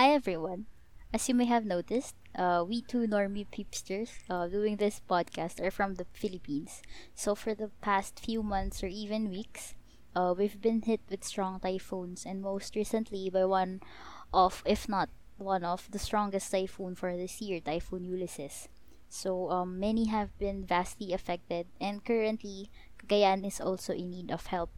Hi 0.00 0.14
everyone. 0.14 0.64
As 1.12 1.28
you 1.28 1.34
may 1.34 1.44
have 1.44 1.66
noticed, 1.66 2.16
uh, 2.34 2.64
we 2.66 2.80
two 2.80 3.04
normie 3.04 3.44
peepsters 3.44 4.08
uh, 4.30 4.48
doing 4.48 4.76
this 4.76 5.02
podcast 5.04 5.60
are 5.60 5.70
from 5.70 5.96
the 5.96 6.06
Philippines. 6.14 6.80
So 7.14 7.34
for 7.34 7.54
the 7.54 7.68
past 7.82 8.18
few 8.18 8.42
months 8.42 8.82
or 8.82 8.86
even 8.86 9.28
weeks, 9.28 9.74
uh, 10.16 10.32
we've 10.32 10.58
been 10.58 10.80
hit 10.80 11.02
with 11.10 11.22
strong 11.22 11.60
typhoons 11.60 12.24
and 12.24 12.40
most 12.40 12.76
recently 12.76 13.28
by 13.28 13.44
one 13.44 13.82
of, 14.32 14.62
if 14.64 14.88
not 14.88 15.10
one 15.36 15.64
of, 15.64 15.90
the 15.90 15.98
strongest 15.98 16.50
typhoon 16.50 16.94
for 16.94 17.14
this 17.14 17.42
year, 17.42 17.60
Typhoon 17.60 18.06
Ulysses. 18.06 18.70
So 19.10 19.50
um, 19.50 19.78
many 19.78 20.06
have 20.06 20.32
been 20.38 20.64
vastly 20.64 21.12
affected 21.12 21.66
and 21.78 22.02
currently 22.02 22.70
Cagayan 23.04 23.46
is 23.46 23.60
also 23.60 23.92
in 23.92 24.08
need 24.08 24.30
of 24.30 24.46
help. 24.46 24.70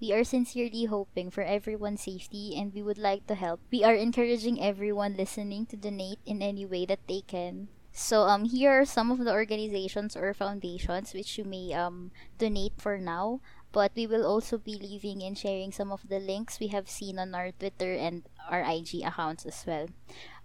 We 0.00 0.12
are 0.12 0.24
sincerely 0.24 0.84
hoping 0.84 1.30
for 1.30 1.42
everyone's 1.42 2.02
safety 2.02 2.54
and 2.56 2.72
we 2.72 2.82
would 2.82 2.98
like 2.98 3.26
to 3.28 3.34
help. 3.34 3.60
We 3.72 3.82
are 3.82 3.94
encouraging 3.94 4.60
everyone 4.60 5.16
listening 5.16 5.66
to 5.66 5.76
donate 5.76 6.20
in 6.26 6.42
any 6.42 6.66
way 6.66 6.84
that 6.86 7.06
they 7.08 7.22
can. 7.22 7.68
So 7.96 8.28
um 8.28 8.44
here 8.44 8.70
are 8.76 8.84
some 8.84 9.10
of 9.10 9.24
the 9.24 9.32
organizations 9.32 10.16
or 10.16 10.34
foundations 10.34 11.14
which 11.14 11.38
you 11.38 11.44
may 11.48 11.72
um 11.72 12.12
donate 12.36 12.76
for 12.76 12.98
now, 13.00 13.40
but 13.72 13.92
we 13.96 14.06
will 14.06 14.28
also 14.28 14.58
be 14.58 14.76
leaving 14.76 15.24
and 15.24 15.32
sharing 15.32 15.72
some 15.72 15.90
of 15.90 16.04
the 16.08 16.20
links 16.20 16.60
we 16.60 16.68
have 16.68 16.92
seen 16.92 17.18
on 17.18 17.34
our 17.34 17.52
Twitter 17.56 17.96
and 17.96 18.28
our 18.52 18.60
IG 18.60 19.00
accounts 19.00 19.46
as 19.48 19.64
well. 19.66 19.88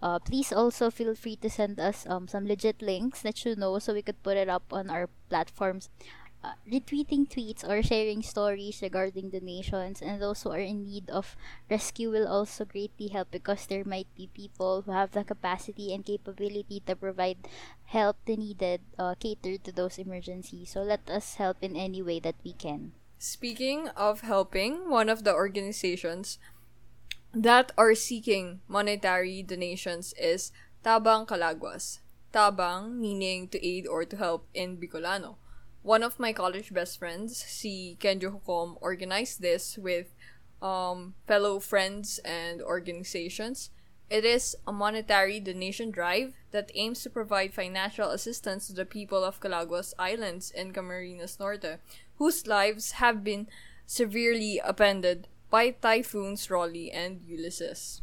Uh, 0.01 0.17
please 0.19 0.51
also 0.51 0.89
feel 0.89 1.13
free 1.13 1.35
to 1.43 1.49
send 1.49 1.79
us 1.79 2.07
um, 2.07 2.27
some 2.27 2.47
legit 2.47 2.81
links 2.81 3.21
that 3.21 3.43
you 3.43 3.55
know 3.55 3.77
so 3.79 3.93
we 3.93 4.01
could 4.01 4.23
put 4.23 4.37
it 4.37 4.47
up 4.47 4.71
on 4.71 4.89
our 4.89 5.11
platforms 5.29 5.89
uh, 6.43 6.57
retweeting 6.65 7.29
tweets 7.29 7.61
or 7.61 7.83
sharing 7.83 8.21
stories 8.21 8.81
regarding 8.81 9.29
donations 9.29 10.01
and 10.01 10.21
those 10.21 10.41
who 10.41 10.49
are 10.49 10.59
in 10.59 10.85
need 10.85 11.09
of 11.09 11.35
rescue 11.69 12.09
will 12.09 12.27
also 12.27 12.65
greatly 12.65 13.09
help 13.09 13.29
because 13.29 13.67
there 13.67 13.85
might 13.85 14.07
be 14.17 14.27
people 14.33 14.81
who 14.81 14.91
have 14.91 15.11
the 15.11 15.23
capacity 15.23 15.93
and 15.93 16.05
capability 16.05 16.81
to 16.85 16.95
provide 16.95 17.37
help 17.85 18.17
the 18.25 18.35
needed 18.35 18.81
uh, 18.97 19.13
catered 19.19 19.63
to 19.63 19.71
those 19.71 19.97
emergencies. 19.97 20.71
So 20.71 20.81
let 20.81 21.09
us 21.09 21.35
help 21.35 21.57
in 21.61 21.75
any 21.75 22.01
way 22.01 22.19
that 22.21 22.35
we 22.43 22.53
can. 22.53 22.93
Speaking 23.19 23.89
of 23.89 24.21
helping, 24.21 24.89
one 24.89 25.09
of 25.09 25.23
the 25.23 25.33
organizations 25.33 26.39
that 27.33 27.71
are 27.77 27.93
seeking 27.93 28.61
monetary 28.67 29.43
donations 29.43 30.13
is 30.17 30.51
Tabang 30.83 31.27
Calaguas. 31.27 31.99
Tabang 32.33 32.97
meaning 32.97 33.47
to 33.49 33.61
aid 33.61 33.85
or 33.85 34.05
to 34.05 34.17
help 34.17 34.47
in 34.55 34.77
Bicolano 34.77 35.35
one 35.83 36.03
of 36.03 36.19
my 36.19 36.33
college 36.33 36.73
best 36.73 36.99
friends, 36.99 37.37
si 37.37 37.97
Kenjo 37.99 38.39
Hukom, 38.39 38.77
organized 38.81 39.41
this 39.41 39.77
with 39.77 40.13
um, 40.61 41.15
fellow 41.27 41.59
friends 41.59 42.19
and 42.23 42.61
organizations. 42.61 43.71
It 44.09 44.25
is 44.25 44.55
a 44.67 44.73
monetary 44.73 45.39
donation 45.39 45.89
drive 45.89 46.33
that 46.51 46.71
aims 46.75 47.01
to 47.03 47.09
provide 47.09 47.53
financial 47.53 48.09
assistance 48.09 48.67
to 48.67 48.73
the 48.73 48.85
people 48.85 49.23
of 49.23 49.39
Calaguas 49.39 49.93
Islands 49.97 50.51
in 50.51 50.73
Camarines 50.73 51.39
Norte, 51.39 51.79
whose 52.17 52.45
lives 52.45 52.91
have 52.93 53.23
been 53.23 53.47
severely 53.85 54.59
upended 54.59 55.27
by 55.49 55.71
typhoons 55.71 56.49
Rolly 56.49 56.91
and 56.91 57.21
Ulysses. 57.25 58.01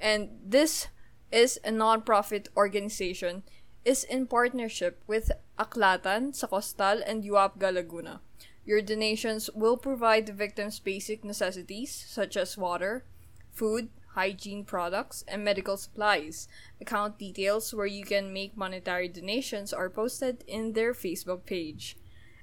And 0.00 0.30
this 0.44 0.88
is 1.30 1.58
a 1.64 1.70
non-profit 1.70 2.48
organization 2.56 3.44
is 3.84 4.04
in 4.04 4.26
partnership 4.26 5.02
with 5.06 5.30
Aklatan 5.58 6.34
sa 6.34 6.46
Costal 6.46 7.02
and 7.06 7.22
Uapga 7.22 7.72
Laguna. 7.72 8.20
Your 8.64 8.80
donations 8.80 9.50
will 9.54 9.76
provide 9.76 10.26
the 10.26 10.32
victims 10.32 10.80
basic 10.80 11.22
necessities 11.22 11.92
such 11.92 12.36
as 12.36 12.56
water, 12.56 13.04
food, 13.52 13.90
hygiene 14.14 14.64
products, 14.64 15.24
and 15.28 15.44
medical 15.44 15.76
supplies. 15.76 16.48
Account 16.80 17.18
details 17.18 17.74
where 17.74 17.86
you 17.86 18.04
can 18.04 18.32
make 18.32 18.56
monetary 18.56 19.08
donations 19.08 19.72
are 19.72 19.90
posted 19.90 20.44
in 20.46 20.72
their 20.72 20.94
Facebook 20.94 21.44
page. 21.44 21.96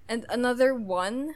And 0.07 0.25
another 0.29 0.75
one, 0.75 1.35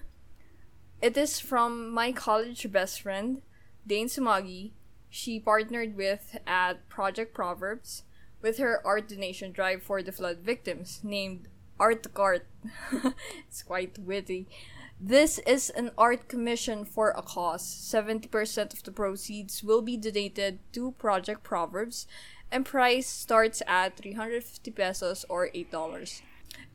it 1.01 1.17
is 1.17 1.39
from 1.39 1.89
my 1.89 2.11
college 2.11 2.71
best 2.71 3.01
friend, 3.01 3.41
Dane 3.87 4.07
Sumagi. 4.07 4.71
She 5.09 5.39
partnered 5.39 5.95
with 5.95 6.37
at 6.45 6.87
Project 6.89 7.33
Proverbs 7.33 8.03
with 8.45 8.59
her 8.59 8.79
art 8.85 9.09
donation 9.09 9.51
drive 9.51 9.81
for 9.81 10.03
the 10.03 10.11
flood 10.11 10.37
victims 10.37 10.99
named 11.01 11.47
Art 11.79 12.13
Cart. 12.13 12.45
it's 13.49 13.63
quite 13.63 13.97
witty. 13.97 14.47
This 15.01 15.39
is 15.39 15.71
an 15.71 15.89
art 15.97 16.27
commission 16.27 16.85
for 16.85 17.09
a 17.09 17.23
cause. 17.23 17.65
70% 17.65 18.71
of 18.71 18.83
the 18.83 18.91
proceeds 18.91 19.63
will 19.63 19.81
be 19.81 19.97
donated 19.97 20.59
to 20.73 20.91
Project 20.91 21.41
Proverbs, 21.41 22.05
and 22.51 22.63
price 22.63 23.07
starts 23.07 23.63
at 23.65 23.97
350 23.97 24.69
pesos 24.69 25.25
or 25.27 25.49
$8. 25.49 26.21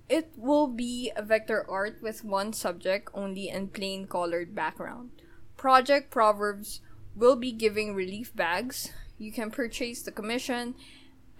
It 0.08 0.32
will 0.36 0.66
be 0.66 1.12
a 1.14 1.22
vector 1.22 1.64
art 1.70 2.02
with 2.02 2.24
one 2.24 2.52
subject 2.52 3.10
only 3.14 3.48
and 3.48 3.72
plain 3.72 4.08
colored 4.08 4.56
background. 4.56 5.10
Project 5.56 6.10
Proverbs 6.10 6.80
will 7.14 7.36
be 7.36 7.52
giving 7.52 7.94
relief 7.94 8.34
bags. 8.34 8.90
You 9.18 9.30
can 9.30 9.52
purchase 9.52 10.02
the 10.02 10.10
commission 10.10 10.74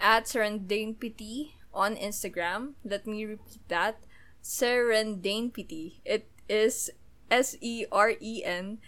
at 0.01 0.25
Serendipity 0.25 1.53
on 1.73 1.95
Instagram. 1.95 2.73
Let 2.83 3.07
me 3.07 3.23
repeat 3.25 3.61
that. 3.69 4.03
Serendipity. 4.43 6.01
It 6.03 6.27
is 6.49 6.89
S 7.29 7.55
E 7.61 7.85
R 7.91 8.13
E 8.19 8.43
N 8.43 8.79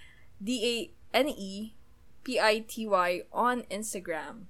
D 0.44 0.92
A 1.14 1.18
N 1.18 1.30
E 1.30 1.74
P 2.24 2.40
I 2.40 2.66
T 2.68 2.88
Y 2.88 3.22
on 3.32 3.62
Instagram. 3.70 4.50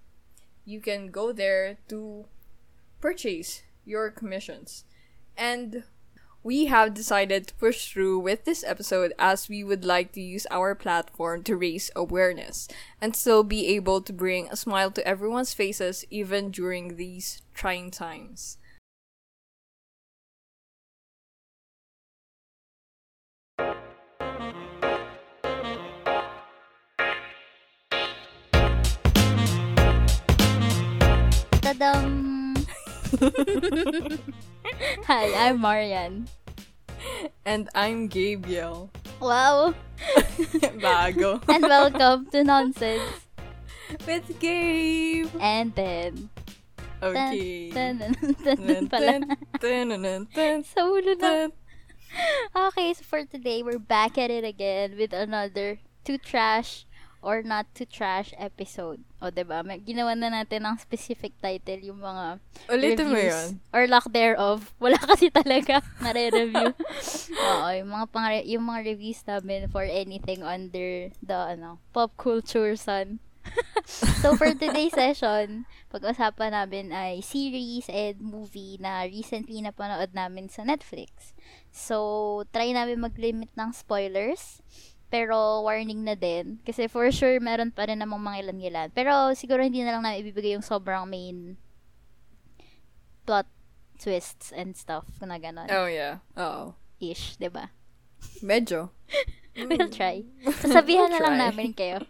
You 0.65 0.79
can 0.79 1.11
go 1.11 1.31
there 1.31 1.77
to 1.89 2.25
purchase 3.01 3.63
your 3.85 4.09
commissions. 4.09 4.85
And 5.35 5.83
we 6.43 6.65
have 6.65 6.93
decided 6.93 7.47
to 7.47 7.53
push 7.55 7.91
through 7.91 8.19
with 8.19 8.43
this 8.43 8.63
episode 8.65 9.13
as 9.17 9.47
we 9.47 9.63
would 9.63 9.85
like 9.85 10.11
to 10.11 10.21
use 10.21 10.45
our 10.51 10.75
platform 10.75 11.41
to 11.43 11.55
raise 11.55 11.89
awareness 11.95 12.67
and 12.99 13.15
still 13.15 13.43
be 13.43 13.67
able 13.67 14.01
to 14.01 14.11
bring 14.11 14.49
a 14.49 14.55
smile 14.55 14.91
to 14.91 15.07
everyone's 15.07 15.53
faces 15.53 16.03
even 16.09 16.51
during 16.51 16.97
these 16.97 17.41
trying 17.53 17.89
times. 17.89 18.57
Tadam! 31.61 32.32
Hi, 35.05 35.29
I'm 35.37 35.61
Marian. 35.61 36.27
And 37.45 37.69
I'm 37.75 38.07
Gabriel. 38.07 38.89
Wow! 39.21 39.75
Bago. 40.81 41.37
and 41.53 41.61
welcome 41.61 42.25
to 42.33 42.43
Nonsense. 42.43 43.29
With 44.07 44.39
Gabe. 44.39 45.29
And 45.39 45.75
then... 45.75 46.29
Okay. 47.03 47.69
Sa 50.65 50.81
ulo 50.89 51.13
na. 51.19 51.53
Okay, 52.55 52.93
so 52.97 53.03
for 53.05 53.25
today, 53.29 53.61
we're 53.61 53.77
back 53.77 54.17
at 54.17 54.31
it 54.31 54.41
again 54.41 54.97
with 54.97 55.13
another 55.13 55.77
Too 56.01 56.17
Trash 56.17 56.87
or 57.23 57.41
Not 57.41 57.71
Too 57.71 57.87
Trash 57.87 58.35
episode. 58.35 59.01
O, 59.23 59.31
diba? 59.31 59.63
May, 59.63 59.79
ginawa 59.79 60.11
na 60.13 60.27
natin 60.27 60.67
ng 60.67 60.75
specific 60.75 61.31
title 61.39 61.79
yung 61.79 62.03
mga 62.03 62.43
Ulitin 62.67 63.07
mo 63.07 63.15
reviews. 63.15 63.31
yun. 63.31 63.49
Or 63.71 63.87
lack 63.87 64.05
thereof. 64.11 64.69
Wala 64.83 64.99
kasi 64.99 65.31
talaga 65.31 65.79
nare-review. 66.03 66.75
Oo, 67.39 67.67
yung 67.71 67.89
mga, 67.89 68.05
pang, 68.11 68.27
yung 68.43 68.65
mga 68.67 68.79
reviews 68.83 69.23
namin 69.23 69.71
for 69.71 69.87
anything 69.87 70.43
under 70.43 71.09
the, 71.23 71.39
ano, 71.55 71.79
pop 71.95 72.11
culture 72.19 72.75
sun. 72.75 73.23
so, 74.23 74.35
for 74.39 74.55
today's 74.55 74.95
session, 74.95 75.67
pag-usapan 75.91 76.55
namin 76.55 76.95
ay 76.95 77.19
series 77.19 77.91
and 77.91 78.19
movie 78.23 78.79
na 78.79 79.03
recently 79.03 79.59
napanood 79.59 80.15
namin 80.15 80.47
sa 80.47 80.63
Netflix. 80.63 81.35
So, 81.67 82.47
try 82.55 82.71
namin 82.71 83.03
mag-limit 83.03 83.51
ng 83.59 83.75
spoilers. 83.75 84.63
Pero, 85.13 85.61
warning 85.61 86.01
na 86.01 86.17
din. 86.17 86.57
Kasi 86.65 86.89
for 86.89 87.05
sure, 87.13 87.37
meron 87.37 87.69
pa 87.69 87.85
rin 87.85 88.01
namang 88.01 88.17
mga 88.17 88.49
ilan-ilan. 88.49 88.89
Pero, 88.97 89.29
siguro 89.37 89.61
hindi 89.61 89.85
na 89.85 89.93
lang 89.93 90.01
namin 90.01 90.25
ibibigay 90.25 90.57
yung 90.57 90.65
sobrang 90.65 91.05
main 91.05 91.53
plot 93.29 93.45
twists 94.01 94.49
and 94.49 94.73
stuff 94.73 95.05
na 95.21 95.37
ganon. 95.37 95.69
Oh, 95.69 95.85
yeah. 95.85 96.25
Oo. 96.33 96.73
Ish, 96.97 97.37
ba? 97.53 97.69
Medyo. 98.41 98.89
We'll 99.53 99.93
try. 99.93 100.25
Sasabihan 100.65 101.13
na 101.13 101.21
lang 101.21 101.37
Try. 101.37 101.43
namin 101.45 101.69
kayo. 101.77 102.01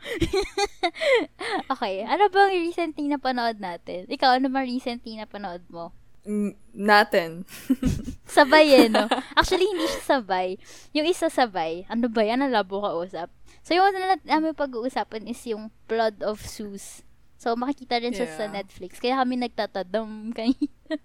okay. 1.75 2.07
Ano 2.07 2.31
bang 2.31 2.55
recently 2.55 3.11
na 3.11 3.19
panood 3.19 3.59
natin? 3.59 4.07
Ikaw, 4.07 4.39
ano 4.39 4.47
bang 4.47 4.63
recently 4.63 5.19
na 5.19 5.27
panood 5.27 5.67
mo? 5.67 5.91
Natin. 6.73 7.43
Sabay 8.25 8.65
eh, 8.73 8.87
no? 8.87 9.05
Actually, 9.35 9.67
hindi 9.67 9.85
siya 9.85 10.19
sabay. 10.19 10.55
Yung 10.95 11.05
isa 11.05 11.27
sabay. 11.27 11.83
Ano 11.85 12.07
ba 12.07 12.23
yan? 12.23 12.41
Ang 12.41 12.55
labo 12.55 12.79
ka 12.79 12.95
usap. 12.95 13.29
So, 13.61 13.75
yung 13.75 13.91
na 13.91 14.17
namin 14.23 14.55
pag-uusapan 14.55 15.27
is 15.27 15.39
yung 15.45 15.69
Blood 15.85 16.23
of 16.23 16.39
Zeus. 16.41 17.03
So, 17.35 17.53
makikita 17.53 17.99
rin 17.99 18.15
siya 18.15 18.27
sa 18.27 18.47
Yeah. 18.47 18.63
Netflix. 18.63 18.97
Kaya 18.97 19.19
kami 19.19 19.35
nagtatadam 19.37 20.07
kanina. 20.37 20.95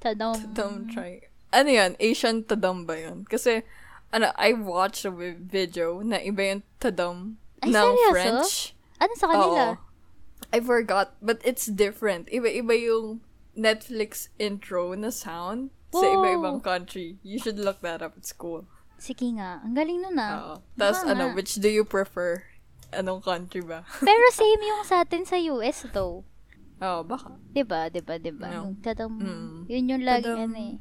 Tadam. 0.00 0.34
Tadam 0.50 0.88
try. 0.88 1.20
Ano 1.52 1.68
yan? 1.68 1.94
Asian 2.00 2.42
tadam 2.42 2.88
ba 2.88 2.96
yun? 2.96 3.28
Kasi, 3.28 3.60
ano, 4.08 4.32
I 4.34 4.56
watched 4.56 5.04
a 5.04 5.12
vi- 5.12 5.36
video 5.38 6.00
na 6.00 6.16
iba 6.18 6.42
yung 6.42 6.62
tadam 6.76 7.36
Ay, 7.60 7.70
ng 7.70 7.92
seryoso? 7.92 8.10
French. 8.10 8.52
Ano 8.98 9.12
sa 9.14 9.26
kanila? 9.28 9.62
Oo. 9.72 9.76
I 10.52 10.60
forgot, 10.60 11.16
but 11.20 11.40
it's 11.44 11.64
different. 11.64 12.28
Iba-iba 12.28 12.76
yung 12.76 13.20
Netflix 13.52 14.32
intro 14.36 14.96
na 14.96 15.12
sound 15.12 15.70
sa 15.92 16.00
Wow. 16.02 16.14
iba-ibang 16.18 16.58
country. 16.60 17.20
You 17.20 17.36
should 17.36 17.60
look 17.60 17.84
that 17.84 18.00
up. 18.00 18.16
It's 18.16 18.32
cool. 18.32 18.64
Sige 18.96 19.28
nga. 19.36 19.60
Ang 19.60 19.76
galing 19.76 20.00
nun 20.00 20.16
ah. 20.16 20.32
Oo. 20.32 20.54
Tapos, 20.74 21.04
Baka 21.04 21.10
ano, 21.12 21.24
nga. 21.28 21.34
which 21.36 21.60
do 21.60 21.68
you 21.68 21.84
prefer? 21.84 22.46
Anong 22.92 23.20
country 23.20 23.60
ba? 23.60 23.84
Pero 24.04 24.24
same 24.32 24.62
yung 24.62 24.84
sa 24.84 25.04
atin 25.04 25.24
sa 25.24 25.36
US 25.52 25.84
though. 25.92 26.24
Oo, 26.82 27.00
baka. 27.06 27.38
'Di 27.50 27.62
ba? 27.62 27.86
'Di 27.88 28.02
ba? 28.02 28.18
'Di 28.18 28.32
ba? 28.34 28.46
No. 28.50 28.68
Yung 28.68 28.82
tadam. 28.82 29.14
Mm. 29.16 29.70
Yun 29.70 29.90
yung 29.96 30.04
lagi 30.04 30.28
ano 30.28 30.56
eh. 30.58 30.76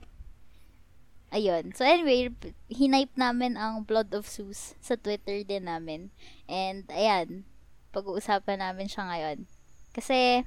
Ayun. 1.32 1.72
So 1.72 1.88
anyway, 1.88 2.28
hinipe 2.68 3.16
namin 3.16 3.56
ang 3.56 3.88
Blood 3.88 4.12
of 4.12 4.28
Zeus 4.28 4.76
sa 4.84 5.00
Twitter 5.00 5.48
din 5.48 5.70
namin. 5.72 6.12
And 6.52 6.84
ayan, 6.92 7.48
pag-uusapan 7.96 8.60
namin 8.60 8.92
siya 8.92 9.08
ngayon. 9.08 9.48
Kasi 9.96 10.44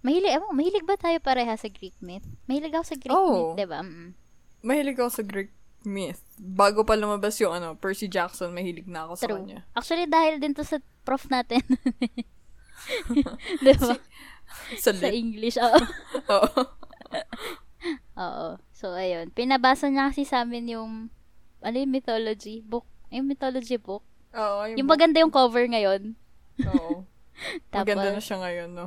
mahilig, 0.00 0.32
ewan, 0.32 0.52
mahilig 0.52 0.84
ba 0.84 0.96
tayo 0.96 1.18
pareha 1.18 1.54
sa 1.54 1.68
Greek 1.68 1.96
myth? 2.00 2.24
Mahilig 2.44 2.72
ako 2.72 2.84
sa 2.84 2.96
Greek 2.96 3.12
Oo. 3.12 3.30
myth, 3.30 3.52
'di 3.54 3.66
ba? 3.66 3.80
Mm. 3.80 4.10
Mahilig 4.60 4.96
ako 4.96 5.10
sa 5.10 5.22
Greek 5.22 5.52
myth. 5.82 6.20
Bago 6.36 6.82
pa 6.82 6.92
lumabas 6.94 7.36
yung 7.38 7.52
ano, 7.52 7.72
Percy 7.74 8.06
Jackson, 8.06 8.50
mahilig 8.50 8.84
na 8.84 9.04
ako 9.04 9.12
sa 9.14 9.26
True. 9.26 9.36
kanya. 9.38 9.58
Actually 9.72 10.04
dahil 10.06 10.36
din 10.36 10.52
to 10.52 10.62
sa 10.62 10.76
prof 11.02 11.24
natin. 11.28 11.60
'Di 13.62 13.72
ba? 13.76 13.94
Sa 14.82 14.90
sa. 14.90 15.06
English. 15.06 15.54
Oo. 15.56 15.78
Oo. 16.28 16.62
Oo. 18.18 18.48
So, 18.72 18.92
ayun. 18.92 19.30
Pinabasa 19.30 19.86
niya 19.86 20.10
kasi 20.10 20.26
sa 20.26 20.42
amin 20.42 20.66
yung, 20.68 20.92
ano 21.60 21.76
yung 21.76 21.92
mythology 21.92 22.58
book. 22.60 22.82
Yung 23.08 23.30
mythology 23.30 23.78
book. 23.78 24.02
Oo, 24.34 24.66
Yung 24.74 24.84
book- 24.84 24.98
maganda 24.98 25.22
yung 25.22 25.30
cover 25.30 25.64
ngayon. 25.64 26.18
Oo. 26.66 27.06
Tapos, 27.70 27.86
Maganda 27.86 28.10
na 28.10 28.18
siya 28.18 28.42
ngayon, 28.42 28.70
no? 28.74 28.86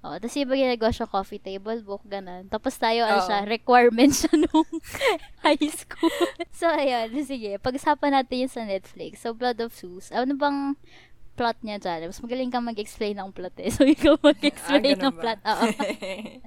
Oo, 0.00 0.16
tapos 0.16 0.32
yung 0.32 0.48
ginagawa 0.48 0.90
siya 0.90 1.04
coffee 1.04 1.38
table 1.38 1.80
book, 1.84 2.00
ganun. 2.04 2.48
Tapos 2.48 2.72
tayo, 2.74 3.04
ano 3.04 3.20
siya, 3.20 3.44
requirement 3.44 4.10
siya 4.10 4.32
nung 4.32 4.68
high 5.44 5.68
school. 5.68 6.08
so, 6.50 6.66
ayun, 6.66 7.12
sige. 7.20 7.56
Pag-usapan 7.58 8.16
natin 8.16 8.44
yung 8.44 8.52
sa 8.52 8.64
Netflix. 8.64 9.20
So, 9.20 9.36
Blood 9.36 9.60
of 9.60 9.70
Zeus. 9.72 10.08
Ano 10.08 10.32
bang 10.34 10.72
plot 11.36 11.60
niya 11.60 11.76
dyan? 11.76 12.08
Mas 12.08 12.18
magaling 12.18 12.48
kang 12.48 12.64
mag-explain 12.64 13.16
ng 13.16 13.28
plot 13.28 13.54
eh. 13.60 13.68
So, 13.76 13.84
ikaw 13.84 14.16
mag-explain 14.18 14.96
Ah, 14.96 15.00
ng 15.04 15.14
ba? 15.14 15.20
plot. 15.20 15.38
Oo. 15.44 15.64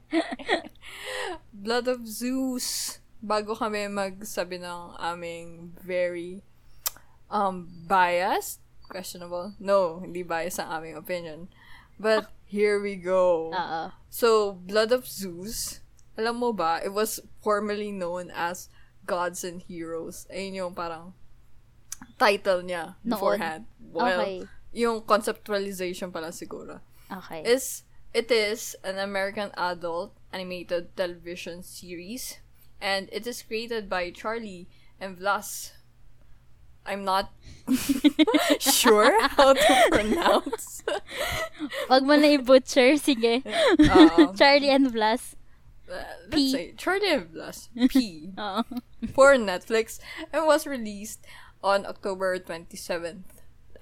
Blood 1.54 1.88
of 1.88 2.02
Zeus. 2.06 3.00
Bago 3.24 3.56
kami 3.56 3.88
magsabi 3.88 4.60
ng 4.60 5.00
aming 5.00 5.72
very 5.80 6.44
um 7.30 7.70
biased, 7.88 8.60
questionable. 8.84 9.54
No, 9.58 10.02
hindi 10.02 10.22
biased 10.22 10.60
ang 10.60 10.82
aming 10.82 10.98
opinion. 10.98 11.40
But 11.96 12.28
here 12.54 12.78
we 12.78 12.94
go. 12.96 13.50
Oo. 13.50 13.90
So, 14.14 14.54
Blood 14.54 14.94
of 14.94 15.10
Zeus, 15.10 15.82
alam 16.14 16.38
mo 16.38 16.54
ba, 16.54 16.78
it 16.86 16.94
was 16.94 17.18
formerly 17.42 17.90
known 17.90 18.30
as 18.30 18.70
Gods 19.10 19.42
and 19.42 19.58
Heroes. 19.58 20.30
Ayun 20.30 20.54
yung 20.54 20.74
parang 20.78 21.18
title 22.22 22.62
niya 22.62 22.94
Noon. 23.02 23.18
beforehand. 23.18 23.64
Well, 23.82 24.22
Okay. 24.22 24.46
yung 24.70 25.02
conceptualization 25.02 26.14
pala 26.14 26.30
siguro. 26.30 26.82
Okay. 27.10 27.42
Is 27.46 27.84
it 28.14 28.30
is 28.30 28.78
an 28.86 29.02
American 29.02 29.50
adult 29.58 30.14
animated 30.30 30.94
television 30.94 31.62
series 31.66 32.38
and 32.82 33.10
it 33.10 33.26
is 33.26 33.42
created 33.42 33.90
by 33.90 34.10
Charlie 34.14 34.70
and 35.02 35.18
Vlas. 35.18 35.74
I'm 36.86 37.04
not 37.04 37.32
sure 38.60 39.12
how 39.40 39.54
to 39.54 39.74
pronounce. 39.92 40.84
Wag 41.90 42.04
mo 42.04 42.16
na 42.20 42.36
i-butcher. 42.36 43.00
Sige. 43.00 43.40
Um, 43.88 44.36
Charlie 44.40 44.70
and 44.72 44.92
Blas. 44.92 45.36
Uh, 45.88 46.00
let's 46.28 46.32
P. 46.32 46.52
say 46.52 46.66
Charlie 46.80 47.12
and 47.12 47.28
Vlas 47.30 47.68
P 47.92 48.32
Oo. 48.40 48.64
for 49.12 49.36
Netflix 49.36 50.00
and 50.32 50.48
was 50.48 50.64
released 50.66 51.22
on 51.60 51.86
October 51.86 52.40
27th. 52.40 53.28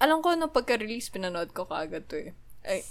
Alam 0.01 0.25
ko 0.25 0.33
nung 0.33 0.49
pagka-release 0.49 1.13
pinanood 1.13 1.53
ko 1.53 1.69
kaagad 1.69 2.09
to 2.09 2.17
eh. 2.29 2.33
Ay, 2.65 2.81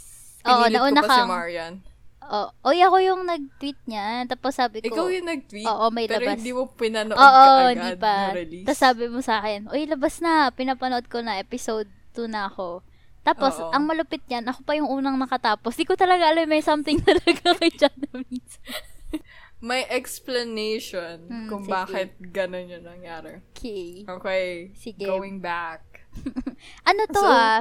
Oo, 0.47 0.67
nauna 0.71 1.03
ko 1.03 1.11
pa 1.11 1.17
si 1.21 1.23
Marian. 1.27 1.75
Oh, 2.23 2.53
oy, 2.63 2.79
ako 2.79 2.97
yung 3.01 3.23
nag-tweet 3.25 3.81
niya. 3.85 4.23
Tapos 4.27 4.53
sabi 4.53 4.81
ko, 4.81 4.93
Ikaw 4.93 5.07
yung 5.11 5.27
nag-tweet. 5.27 5.65
Oo, 5.65 5.89
may 5.89 6.05
pero 6.05 6.23
labas. 6.23 6.37
hindi 6.37 6.53
mo 6.53 6.69
pinanood 6.69 7.17
Oo, 7.17 7.25
kaagad 7.25 7.75
hindi 7.75 7.95
pa. 7.97 8.13
nung 8.13 8.37
release. 8.37 8.67
Tapos 8.69 8.81
sabi 8.81 9.05
mo 9.09 9.19
sa 9.19 9.35
akin, 9.39 9.61
oy, 9.67 9.83
labas 9.85 10.15
na. 10.21 10.33
Pinapanood 10.51 11.07
ko 11.07 11.19
na. 11.21 11.37
Episode 11.37 11.89
2 12.13 12.27
na 12.27 12.47
ako. 12.47 12.85
Tapos, 13.21 13.57
Oo. 13.57 13.69
ang 13.71 13.85
malupit 13.85 14.25
niyan, 14.27 14.47
ako 14.47 14.61
pa 14.63 14.73
yung 14.75 14.89
unang 14.89 15.17
nakatapos. 15.17 15.75
Di 15.75 15.85
ko 15.85 15.93
talaga 15.93 16.29
alam 16.29 16.45
may 16.45 16.61
something 16.61 17.01
talaga 17.09 17.57
kay 17.57 17.73
Janowitz. 17.73 18.61
May 19.61 19.85
explanation 19.91 21.29
Hmm, 21.29 21.45
kung 21.45 21.65
sige. 21.65 21.73
bakit 21.75 22.11
ganun 22.33 22.65
yung 22.65 22.81
nangyari. 22.81 23.45
Okay. 23.53 24.09
Okay. 24.09 24.73
Sige. 24.73 25.05
Going 25.05 25.37
back. 25.37 25.85
Ano 26.89 27.05
to 27.07 27.21
So, 27.21 27.29
ah? 27.29 27.61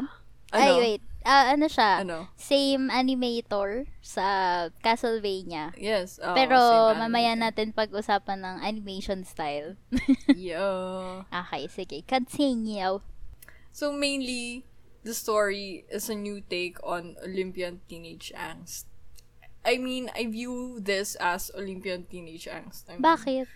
Ay, 0.50 0.64
ano? 0.66 0.80
wait. 0.80 1.04
Ah, 1.28 1.52
ano 1.52 1.68
siya? 1.68 2.02
Ano? 2.02 2.32
Same 2.40 2.88
animator 2.88 3.92
sa 4.00 4.68
Castlevania. 4.80 5.76
Yes. 5.76 6.18
oo, 6.24 6.32
Pero, 6.32 6.58
mamaya 6.96 7.36
natin 7.36 7.76
pag-usapan 7.76 8.40
ng 8.40 8.56
animation 8.64 9.28
style. 9.28 9.76
Yeah. 10.32 11.28
okay, 11.28 11.68
sige. 11.68 12.08
Continue. 12.08 13.04
So 13.76 13.92
mainly, 13.92 14.64
the 15.04 15.14
story 15.14 15.86
is 15.92 16.08
a 16.08 16.16
new 16.16 16.40
take 16.40 16.80
on 16.84 17.20
Olympian 17.24 17.82
teenage 17.88 18.32
angst. 18.36 18.88
I 19.66 19.78
mean, 19.78 20.08
I 20.16 20.26
view 20.26 20.80
this 20.80 21.16
as 21.20 21.52
Olympian 21.52 22.08
teenage 22.08 22.48
angst. 22.48 22.88
I 22.88 22.96
mean, 22.96 23.04
Bakit? 23.04 23.48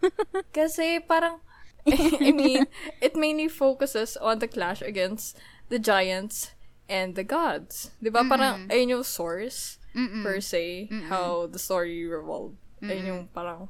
Kasi 0.56 1.00
parang, 1.00 1.40
I 2.20 2.32
mean, 2.32 2.68
it 3.00 3.16
mainly 3.16 3.48
focuses 3.48 4.16
on 4.20 4.38
the 4.38 4.48
clash 4.48 4.82
against 4.82 5.38
the 5.72 5.78
giants 5.78 6.52
and 6.88 7.14
the 7.14 7.24
gods. 7.24 7.90
Di 7.98 8.10
ba? 8.10 8.22
Parang, 8.22 8.68
ayun 8.70 9.00
yung 9.00 9.06
source, 9.06 9.78
Mm-mm. 9.94 10.22
per 10.22 10.40
se, 10.40 10.88
how 11.08 11.46
the 11.46 11.58
story 11.58 12.04
revolved. 12.06 12.56
Ayun 12.82 13.06
yung 13.06 13.22
parang 13.32 13.68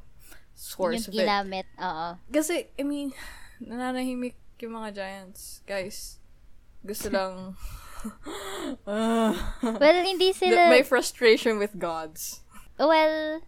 source 0.54 1.06
yung 1.06 1.08
of 1.08 1.14
it. 1.14 1.18
ginamit. 1.24 1.66
Oo. 1.78 2.08
Kasi, 2.28 2.68
I 2.76 2.82
mean, 2.82 3.12
nananahimik 3.60 4.36
yung 4.60 4.74
mga 4.74 4.94
giants. 5.00 5.60
Guys, 5.66 6.18
gusto 6.84 7.08
lang... 7.10 7.56
Ah. 8.86 9.34
Well, 9.62 9.98
hindi 10.04 10.30
The- 10.30 10.38
sila... 10.46 10.70
my 10.70 10.82
frustration 10.82 11.58
with 11.58 11.78
gods. 11.78 12.40
well, 12.78 13.42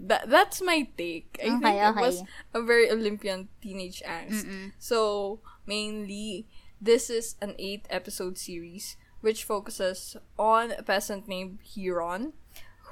That 0.00 0.32
that's 0.32 0.64
my 0.64 0.88
take. 0.96 1.36
I 1.44 1.52
Okay, 1.52 1.60
think 1.60 1.76
it 1.76 1.90
okay. 1.92 2.00
was 2.00 2.16
a 2.56 2.64
very 2.64 2.88
Olympian 2.88 3.52
teenage 3.60 4.00
angst. 4.00 4.48
So, 4.80 5.40
mainly, 5.68 6.48
this 6.80 7.12
is 7.12 7.36
an 7.44 7.52
eight 7.60 7.84
episode 7.92 8.40
series 8.40 8.96
which 9.20 9.44
focuses 9.44 10.16
on 10.38 10.72
a 10.72 10.82
peasant 10.82 11.28
named 11.28 11.58
Huron 11.62 12.32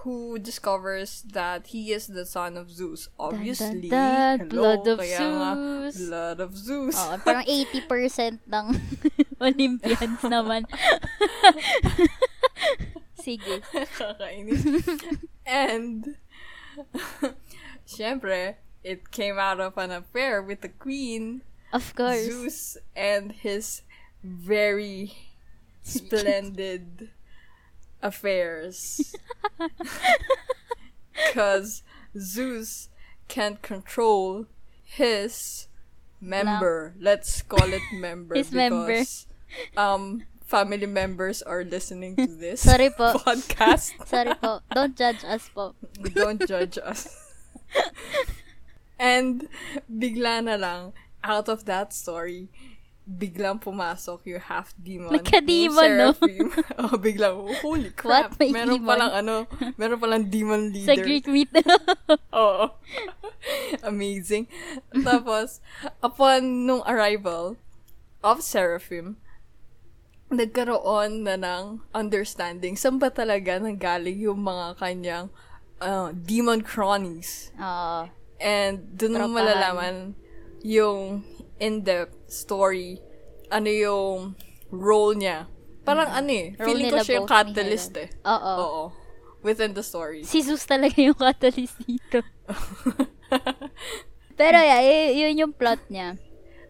who 0.06 0.38
discovers 0.38 1.22
that 1.34 1.66
he 1.74 1.90
is 1.92 2.06
the 2.06 2.24
son 2.24 2.56
of 2.56 2.70
Zeus. 2.70 3.08
Obviously, 3.18 3.88
dun, 3.90 4.38
hello, 4.46 4.76
blood 4.78 4.86
of 4.86 4.98
kaya 5.02 5.18
nga, 5.18 5.50
Zeus. 5.90 6.06
blood 6.06 6.38
of 6.40 6.50
Zeus. 6.56 6.94
oh, 6.96 7.18
parang 7.26 7.42
80% 7.50 8.38
ng 8.46 8.66
Olympians 9.42 10.22
naman. 10.22 10.70
Sige. 13.18 13.60
Kakainis. 13.98 14.62
and, 15.46 16.16
syempre, 17.86 18.54
it 18.84 19.10
came 19.10 19.38
out 19.38 19.60
of 19.60 19.76
an 19.76 19.90
affair 19.90 20.40
with 20.40 20.60
the 20.62 20.68
queen, 20.70 21.42
Of 21.72 21.94
course. 21.94 22.24
Zeus, 22.24 22.76
and 22.96 23.32
his 23.32 23.82
very 24.22 25.12
splendid 25.88 27.10
affairs. 28.02 29.14
Because 31.18 31.82
Zeus 32.16 32.88
can't 33.26 33.60
control 33.60 34.46
his 34.84 35.66
member. 36.20 36.94
Let's 37.00 37.42
call 37.42 37.72
it 37.72 37.82
member. 37.92 38.36
His 38.36 38.52
member. 38.52 39.02
Um, 39.76 40.24
family 40.48 40.86
members 40.86 41.42
are 41.42 41.64
listening 41.64 42.16
to 42.16 42.26
this 42.26 42.60
Sorry 42.62 42.90
po. 42.90 43.20
podcast. 43.20 43.92
Sorry 44.08 44.34
po. 44.34 44.60
Don't 44.72 44.96
judge 44.96 45.24
us 45.24 45.50
po. 45.52 45.74
Don't 46.14 46.40
judge 46.48 46.78
us. 46.80 47.12
and 48.98 49.48
bigla 49.92 50.44
na 50.44 50.56
lang, 50.56 50.92
out 51.22 51.48
of 51.48 51.68
that 51.68 51.92
story, 51.92 52.48
biglang 53.08 53.56
pumasok 53.56 54.20
yung 54.28 54.42
half 54.44 54.76
demon. 54.76 55.16
Nagka-demon, 55.16 55.90
no? 55.96 56.08
Oh, 56.84 57.00
biglang, 57.00 57.40
holy 57.64 57.88
crap. 57.96 58.36
What? 58.36 58.38
May 58.38 58.52
meron 58.52 58.84
demon? 58.84 58.88
palang 58.92 59.12
ano, 59.16 59.34
meron 59.80 59.96
palang 59.96 60.24
demon 60.28 60.68
Sa 60.84 60.92
leader. 60.92 61.04
Greek 61.08 61.24
myth. 61.24 61.56
Oo. 62.36 62.76
Amazing. 63.80 64.44
Tapos, 65.00 65.64
upon 66.04 66.68
nung 66.68 66.84
arrival 66.84 67.56
of 68.20 68.44
Seraphim, 68.44 69.16
nagkaroon 70.28 71.24
na 71.24 71.40
ng 71.40 71.80
understanding 71.96 72.76
saan 72.76 73.00
ba 73.00 73.08
talaga 73.08 73.56
nanggaling 73.56 74.28
yung 74.28 74.44
mga 74.44 74.76
kanyang 74.76 75.26
uh, 75.80 76.12
demon 76.12 76.60
cronies. 76.60 77.56
Oo. 77.56 78.12
And 78.36 78.84
dun 78.92 79.16
mo 79.16 79.32
malalaman 79.32 80.12
yung 80.60 81.24
in-depth 81.58 82.30
story, 82.30 82.98
ano 83.48 83.68
yung 83.68 84.18
role 84.70 85.14
niya. 85.14 85.46
Parang 85.82 86.06
ano 86.06 86.28
eh, 86.28 86.52
Role 86.54 86.66
feeling 86.68 86.92
ko 86.92 87.00
siya 87.00 87.16
yung 87.18 87.28
catalyst 87.28 87.96
eh. 87.96 88.08
Oo. 88.22 88.54
Oo. 88.60 88.82
Within 89.40 89.72
the 89.72 89.82
story. 89.82 90.26
Si 90.26 90.42
Zeus 90.42 90.66
talaga 90.66 90.98
yung 90.98 91.16
catalyst 91.16 91.78
dito. 91.82 92.20
Pero 94.38 94.58
yeah, 94.58 94.80
y- 94.80 95.14
yun 95.16 95.34
yung 95.38 95.52
plot 95.54 95.82
niya. 95.88 96.18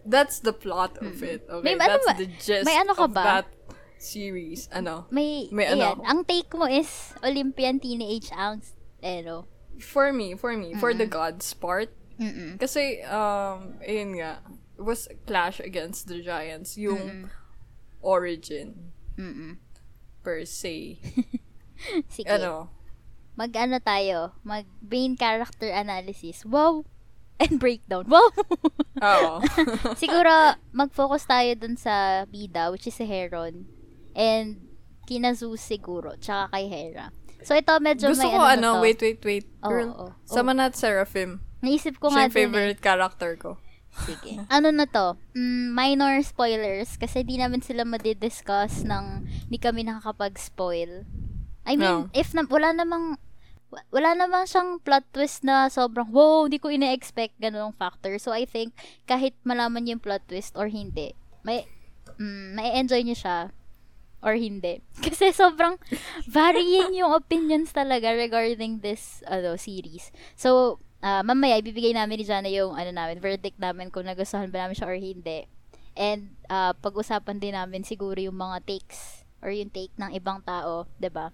That's 0.09 0.41
the 0.41 0.57
plot 0.57 0.97
of 1.05 1.21
it. 1.21 1.45
Okay, 1.45 1.65
May 1.65 1.77
ano 1.77 1.85
that's 1.85 2.07
ba- 2.07 2.17
the 2.17 2.29
gist 2.41 2.65
may 2.65 2.77
ano 2.81 2.97
ka 2.97 3.05
of 3.05 3.13
ba? 3.13 3.25
that 3.45 3.49
series. 4.01 4.71
Ano? 4.73 5.05
May, 5.11 5.51
May 5.53 5.69
ayan, 5.69 6.01
ano? 6.01 6.07
ang 6.07 6.25
take 6.25 6.49
mo 6.55 6.65
is 6.65 7.13
Olympian 7.21 7.77
Teenage 7.77 8.31
Angst. 8.33 8.73
Pero, 9.03 9.45
For 9.79 10.11
me, 10.11 10.35
for 10.35 10.57
me, 10.59 10.75
for 10.75 10.91
the 10.91 11.07
gods 11.07 11.55
part, 11.55 11.93
mm 12.19 12.59
kasi, 12.59 12.99
um, 13.07 13.79
ayun 13.79 14.19
nga, 14.19 14.43
was 14.79 15.09
a 15.11 15.17
clash 15.27 15.61
against 15.61 16.07
the 16.07 16.23
giants, 16.23 16.79
yung 16.79 17.31
origin, 18.03 18.95
mm 19.19 19.59
per 20.23 20.45
se. 20.45 20.99
Sige. 22.15 22.29
ano? 22.29 22.69
Mag-ano 23.39 23.79
tayo? 23.79 24.35
Mag 24.43 24.67
main 24.83 25.15
character 25.15 25.71
analysis. 25.71 26.43
Wow! 26.43 26.85
And 27.43 27.63
breakdown. 27.63 28.11
Wow! 28.11 28.35
Oo. 28.99 29.35
Siguro, 30.03 30.59
mag-focus 30.75 31.23
tayo 31.25 31.55
dun 31.55 31.79
sa 31.79 32.27
bida, 32.27 32.75
which 32.75 32.91
is 32.91 32.99
si 32.99 33.07
Heron. 33.07 33.71
And, 34.19 34.59
kina 35.07 35.33
Zeus 35.39 35.63
siguro, 35.63 36.19
tsaka 36.19 36.51
kay 36.51 36.67
Hera. 36.67 37.15
So, 37.47 37.55
ito 37.55 37.71
medyo 37.79 38.11
Gusto 38.11 38.27
may 38.27 38.35
ko, 38.35 38.43
ano, 38.43 38.51
ano, 38.75 38.83
wait, 38.83 38.99
wait, 38.99 39.23
wait. 39.23 39.47
Oo, 39.63 39.71
Girl, 39.71 39.91
oo, 39.95 40.11
oo. 40.11 40.27
sama 40.27 40.51
na 40.51 40.75
Seraphim. 40.75 41.39
Naisip 41.63 42.03
ko 42.03 42.11
nga 42.11 42.27
Siya 42.27 42.29
yung 42.29 42.35
din 42.35 42.35
eh. 42.35 42.43
favorite 42.51 42.83
character 42.83 43.33
ko. 43.39 43.51
Sige. 44.07 44.39
Ano 44.55 44.71
na 44.71 44.87
to? 44.87 45.17
Mm, 45.35 45.75
minor 45.75 46.15
spoilers 46.23 46.95
kasi 46.95 47.23
di 47.23 47.39
namin 47.39 47.63
sila 47.63 47.83
madidiscuss 47.83 48.85
ng 48.85 49.27
di 49.49 49.59
kami 49.59 49.87
nakakapag-spoil. 49.87 51.07
I 51.69 51.75
mean, 51.77 52.09
No. 52.09 52.13
if 52.13 52.33
na, 52.33 52.47
wala 52.49 52.73
namang 52.73 53.21
wa- 53.69 53.87
wala 53.93 54.17
namang 54.17 54.49
siyang 54.49 54.81
plot 54.81 55.05
twist 55.13 55.45
na 55.45 55.69
sobrang 55.69 56.09
wow, 56.09 56.49
hindi 56.49 56.57
ko 56.57 56.73
ina-expect 56.73 57.37
ganung 57.37 57.77
factor. 57.77 58.17
So 58.17 58.33
I 58.33 58.49
think 58.49 58.73
kahit 59.05 59.37
malaman 59.45 59.85
niyo 59.85 59.99
yung 59.99 60.05
plot 60.05 60.25
twist 60.25 60.57
or 60.57 60.73
hindi, 60.73 61.13
may 61.45 61.69
mm, 62.17 62.57
may 62.57 62.73
enjoy 62.81 63.05
niyo 63.05 63.17
siya 63.17 63.39
or 64.25 64.35
hindi. 64.35 64.83
Kasi 65.05 65.31
sobrang 65.31 65.79
varying 66.27 66.97
yung 66.97 67.15
opinions 67.15 67.71
talaga 67.71 68.11
regarding 68.17 68.81
this 68.83 69.23
ano 69.29 69.55
series. 69.55 70.11
So, 70.35 70.81
ah, 71.03 71.23
mamaya 71.23 71.59
ibibigay 71.59 71.95
namin 71.95 72.23
ni 72.23 72.25
Jana 72.27 72.51
yung 72.51 72.75
ano 72.75 72.91
namin, 72.91 73.23
verdict 73.23 73.59
namin 73.59 73.91
kung 73.91 74.07
nagustuhan 74.07 74.51
ba 74.51 74.67
namin 74.67 74.77
siya 74.79 74.89
or 74.91 74.99
hindi. 74.99 75.47
And 75.99 76.35
ah, 76.51 76.75
pag-usapan 76.79 77.43
din 77.43 77.55
namin 77.55 77.83
siguro 77.83 78.19
yung 78.19 78.39
mga 78.39 78.63
takes 78.67 79.27
or 79.43 79.55
yung 79.55 79.71
take 79.71 79.95
ng 79.99 80.15
ibang 80.15 80.43
tao, 80.43 80.87
'di 80.99 81.11
ba? 81.11 81.31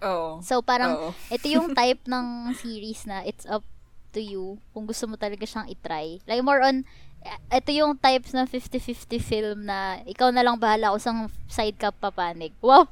Oo. 0.00 0.40
So 0.40 0.64
parang 0.64 0.96
Oo. 0.96 1.10
ito 1.28 1.46
yung 1.50 1.74
type 1.78 2.02
ng 2.06 2.54
series 2.56 3.04
na 3.04 3.22
it's 3.26 3.44
up 3.46 3.66
to 4.10 4.18
you 4.18 4.58
kung 4.74 4.86
gusto 4.86 5.06
mo 5.06 5.14
talaga 5.14 5.46
siyang 5.46 5.70
itry. 5.70 6.22
Like 6.26 6.42
more 6.42 6.62
on 6.62 6.86
eh, 7.20 7.60
ito 7.60 7.70
yung 7.76 8.00
types 8.00 8.32
ng 8.32 8.48
50-50 8.48 9.20
film 9.20 9.68
na 9.68 10.00
ikaw 10.08 10.32
na 10.32 10.40
lang 10.40 10.56
bahala 10.56 10.96
kung 10.96 11.02
saan 11.02 11.28
side 11.52 11.76
ka 11.76 11.92
papanig. 11.92 12.56
Wow! 12.64 12.88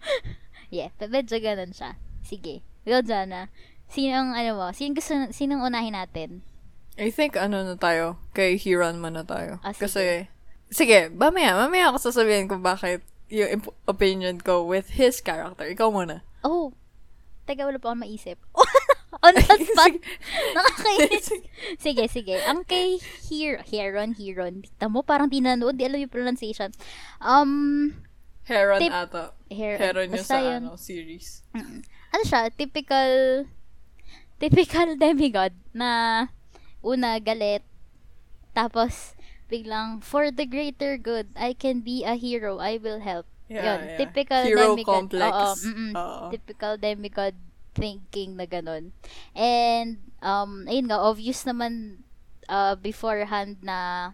yeah, 0.72 0.88
medyo 1.04 1.36
ganun 1.36 1.76
siya. 1.76 2.00
Sige. 2.24 2.64
Go, 2.82 3.04
Jana. 3.04 3.52
Sino 3.92 4.12
ang, 4.16 4.32
ano 4.32 4.50
mo, 4.56 4.66
sino 4.72 4.96
gusto, 4.96 5.12
sinong 5.30 5.60
unahin 5.60 5.92
natin? 5.92 6.40
I 6.96 7.12
think 7.12 7.36
ano 7.36 7.60
na 7.60 7.76
tayo, 7.76 8.16
kay 8.32 8.56
Hiran 8.56 9.00
man 9.00 9.16
na 9.16 9.24
tayo. 9.24 9.60
Ah, 9.60 9.72
sige. 9.72 9.80
Kasi, 9.84 10.02
sige, 10.72 10.98
mamaya, 11.12 11.52
mamaya 11.56 11.92
ako 11.92 12.08
sasabihin 12.08 12.48
kung 12.48 12.64
bakit 12.64 13.04
yung 13.28 13.60
imp- 13.60 13.76
opinion 13.84 14.36
ko 14.40 14.64
with 14.64 14.96
his 14.96 15.20
character. 15.20 15.64
Ikaw 15.64 15.88
muna. 15.88 16.20
Oh! 16.44 16.72
Teka, 17.44 17.64
wala 17.64 17.80
pa 17.80 17.92
akong 17.92 18.04
maisip. 18.04 18.36
On 19.24 19.32
the 19.32 19.44
spot! 19.68 19.92
Nakakainis. 20.56 21.26
sige, 21.84 22.04
sige. 22.08 22.36
Ang 22.44 22.64
kay 22.64 22.96
Hier 23.24 23.60
Heron, 23.64 24.16
Heron. 24.16 24.64
Kita 24.64 24.88
mo, 24.88 25.00
parang 25.00 25.28
di 25.28 25.40
nanood. 25.40 25.76
Di 25.76 25.84
alam 25.88 26.00
yung 26.00 26.12
pronunciation. 26.12 26.72
Um, 27.20 27.92
Heron 28.44 28.80
Tip- 28.80 28.92
ata. 28.92 29.36
Heron. 29.48 29.80
Heron 29.80 30.08
yung 30.12 30.26
sa 30.28 30.40
yun. 30.40 30.60
ano, 30.64 30.76
series. 30.76 31.44
ano 32.12 32.22
siya, 32.24 32.48
typical, 32.52 33.44
typical 34.42 34.98
demigod 35.00 35.54
na 35.70 36.26
una 36.82 37.22
galit, 37.22 37.62
tapos 38.50 39.14
biglang, 39.46 40.02
for 40.02 40.32
the 40.32 40.44
greater 40.44 40.98
good, 40.98 41.30
I 41.38 41.54
can 41.54 41.80
be 41.80 42.02
a 42.02 42.18
hero, 42.18 42.58
I 42.58 42.76
will 42.76 42.98
help. 42.98 43.28
Yeah, 43.46 43.62
Yun, 43.68 43.80
yeah. 43.84 43.98
typical 44.00 44.42
Hero 44.42 44.66
demigod. 44.72 44.94
complex. 45.12 45.32
Oo. 45.62 45.92
Oo. 45.92 46.26
typical 46.32 46.74
demigod 46.74 47.36
thinking 47.72 48.32
na 48.34 48.48
ganun. 48.48 48.96
And, 49.36 50.00
um, 50.18 50.64
ayun 50.64 50.88
nga, 50.88 51.00
obvious 51.00 51.44
naman 51.44 52.00
uh, 52.48 52.74
beforehand 52.74 53.60
na 53.60 54.12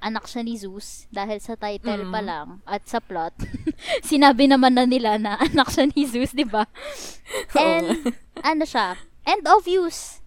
anak 0.00 0.24
siya 0.24 0.42
ni 0.42 0.56
Zeus 0.56 1.04
dahil 1.08 1.36
sa 1.38 1.54
title 1.54 2.08
pa 2.10 2.20
Mm. 2.20 2.26
lang 2.26 2.48
at 2.64 2.82
sa 2.88 2.96
plot. 2.98 3.36
sinabi 4.08 4.48
naman 4.48 4.74
na 4.74 4.88
nila 4.88 5.20
na 5.20 5.36
anak 5.46 5.68
siya 5.68 5.86
ni 5.86 6.08
Zeus, 6.08 6.32
di 6.32 6.42
ba? 6.42 6.64
And, 7.54 8.08
ano 8.40 8.64
siya, 8.64 8.96
end 9.24 9.46
of 9.46 9.66
use. 9.66 10.20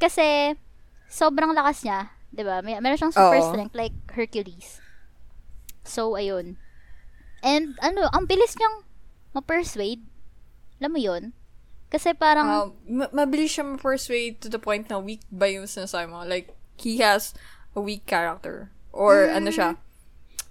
Kasi, 0.00 0.56
sobrang 1.10 1.52
lakas 1.52 1.84
niya, 1.84 2.14
di 2.30 2.42
ba? 2.46 2.62
May, 2.64 2.78
meron 2.80 2.96
siyang 2.96 3.14
super 3.14 3.40
Oo. 3.42 3.48
strength 3.52 3.74
like 3.76 3.94
Hercules. 4.14 4.80
So, 5.84 6.14
ayun. 6.14 6.56
And, 7.42 7.76
ano, 7.80 8.08
ang 8.12 8.24
bilis 8.28 8.56
niyang 8.56 8.84
ma-persuade. 9.32 10.04
Alam 10.80 10.92
mo 10.92 11.00
yun? 11.00 11.24
Kasi 11.90 12.14
parang, 12.14 12.46
Um, 12.46 12.68
ma- 12.86 13.12
mabilis 13.12 13.58
siya 13.58 13.66
ma-persuade 13.66 14.38
to 14.40 14.48
the 14.48 14.62
point 14.62 14.86
na 14.86 15.02
weak 15.02 15.26
ba 15.28 15.50
yung 15.50 15.66
sinasabi 15.66 16.06
mo. 16.06 16.22
Like, 16.22 16.54
he 16.78 17.02
has 17.02 17.34
a 17.74 17.80
weak 17.82 18.06
character. 18.06 18.70
Or, 18.94 19.26
Mm. 19.26 19.36
ano 19.42 19.48
siya, 19.50 19.68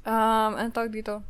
um, 0.03 0.51
ano 0.59 0.67
tawag 0.69 0.91
dito? 0.91 1.23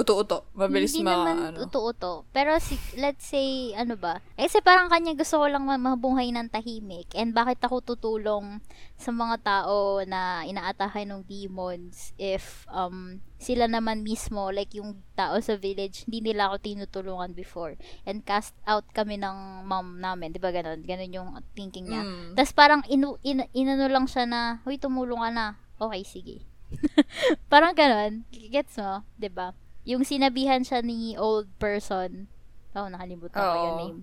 Uto-uto. 0.00 0.48
Mabilis 0.56 0.96
hindi 0.96 1.04
ma, 1.04 1.12
naman 1.12 1.36
ano. 1.52 1.68
uto-uto. 1.68 2.24
Pero 2.32 2.56
si, 2.56 2.80
let's 2.96 3.28
say, 3.28 3.76
ano 3.76 4.00
ba? 4.00 4.24
Eh, 4.40 4.48
kasi 4.48 4.64
parang 4.64 4.88
kanya 4.88 5.12
gusto 5.12 5.36
ko 5.36 5.46
lang 5.52 5.68
ma- 5.68 5.76
mabuhay 5.76 6.32
ng 6.32 6.48
tahimik. 6.48 7.12
And 7.12 7.36
bakit 7.36 7.60
ako 7.60 7.84
tutulong 7.84 8.64
sa 8.96 9.12
mga 9.12 9.36
tao 9.44 10.00
na 10.08 10.48
inaatahay 10.48 11.04
ng 11.04 11.20
demons 11.28 12.16
if 12.16 12.64
um 12.72 13.20
sila 13.40 13.68
naman 13.68 14.04
mismo, 14.04 14.48
like 14.52 14.72
yung 14.76 15.00
tao 15.16 15.36
sa 15.40 15.56
village, 15.56 16.08
hindi 16.08 16.32
nila 16.32 16.48
ako 16.48 16.64
tinutulungan 16.64 17.32
before. 17.36 17.76
And 18.08 18.24
cast 18.24 18.56
out 18.64 18.88
kami 18.92 19.20
ng 19.20 19.68
mom 19.68 20.00
namin. 20.00 20.32
Di 20.32 20.40
ba 20.40 20.52
ganun? 20.52 20.80
Ganun 20.84 21.12
yung 21.12 21.30
thinking 21.56 21.88
niya. 21.88 22.04
Mm. 22.04 22.36
Tapos 22.36 22.52
parang 22.56 22.80
inu, 22.88 23.20
in, 23.24 23.44
inano 23.52 23.88
lang 23.88 24.08
siya 24.08 24.24
na, 24.28 24.40
huy, 24.64 24.76
tumulong 24.80 25.24
ka 25.24 25.30
na. 25.32 25.46
Okay, 25.80 26.04
sige. 26.04 26.36
parang 27.52 27.72
ganun. 27.72 28.22
Gets 28.30 28.78
mo? 28.78 29.02
'Di 29.18 29.28
ba 29.32 29.50
Yung 29.88 30.04
sinabihan 30.04 30.60
siya 30.60 30.84
ni 30.84 31.16
old 31.16 31.48
person. 31.56 32.28
Oh, 32.76 32.86
nakalimutan 32.86 33.40
ko 33.40 33.56
yung 33.58 33.78
name. 33.82 34.00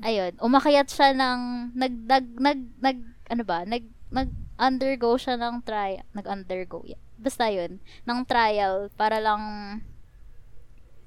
Ayun, 0.00 0.32
umakyat 0.40 0.88
siya 0.88 1.12
ng, 1.12 1.40
nag, 1.76 1.94
nag, 2.08 2.26
nag, 2.40 2.60
nag, 2.80 2.98
ano 3.28 3.42
ba, 3.44 3.64
nag, 3.68 3.84
nag, 4.08 4.30
undergo 4.56 5.20
siya 5.20 5.36
ng 5.36 5.60
try, 5.64 6.00
nag-undergo, 6.16 6.80
yeah. 6.88 7.00
basta 7.20 7.52
yun, 7.52 7.80
ng 8.08 8.20
trial 8.24 8.88
para 8.96 9.20
lang 9.20 9.42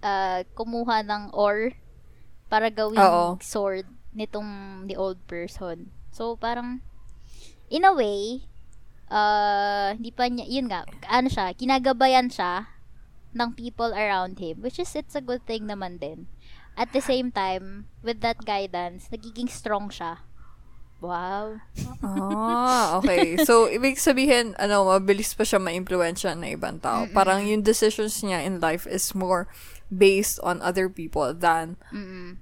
ah, 0.06 0.46
kumuha 0.54 1.02
ng 1.06 1.34
ore 1.34 1.78
para 2.50 2.70
gawing 2.70 3.02
Oo. 3.02 3.38
sword 3.42 3.86
nitong 4.14 4.84
the 4.90 4.98
old 4.98 5.22
person. 5.26 5.90
So, 6.14 6.38
parang, 6.38 6.82
in 7.70 7.86
a 7.86 7.94
way, 7.94 8.46
uh, 9.10 9.94
hindi 9.94 10.10
pa 10.10 10.30
niya, 10.30 10.46
yun 10.50 10.70
nga, 10.70 10.86
ano 11.10 11.30
siya, 11.30 11.54
kinagabayan 11.54 12.30
siya 12.30 12.79
ng 13.36 13.54
people 13.54 13.94
around 13.94 14.40
him, 14.40 14.62
which 14.62 14.80
is, 14.80 14.96
it's 14.96 15.16
a 15.16 15.22
good 15.24 15.46
thing 15.46 15.68
naman 15.70 16.00
din. 16.02 16.26
At 16.80 16.94
the 16.96 17.02
same 17.04 17.30
time, 17.32 17.86
with 18.02 18.22
that 18.22 18.46
guidance, 18.46 19.12
nagiging 19.12 19.50
strong 19.52 19.90
siya. 19.92 20.24
Wow. 21.00 21.64
Ah, 22.04 23.00
okay. 23.00 23.36
So, 23.48 23.72
ibig 23.72 23.96
sabihin, 24.00 24.52
ano, 24.60 24.84
mabilis 24.84 25.32
pa 25.32 25.48
siya 25.48 25.60
ma-influensya 25.60 26.36
ng 26.36 26.60
ibang 26.60 26.80
tao. 26.84 27.08
Parang 27.16 27.44
yung 27.48 27.64
decisions 27.64 28.20
niya 28.20 28.44
in 28.44 28.60
life 28.60 28.84
is 28.84 29.16
more 29.16 29.48
based 29.88 30.40
on 30.44 30.60
other 30.60 30.92
people 30.92 31.32
than, 31.32 31.80
Mm-mm. 31.92 32.36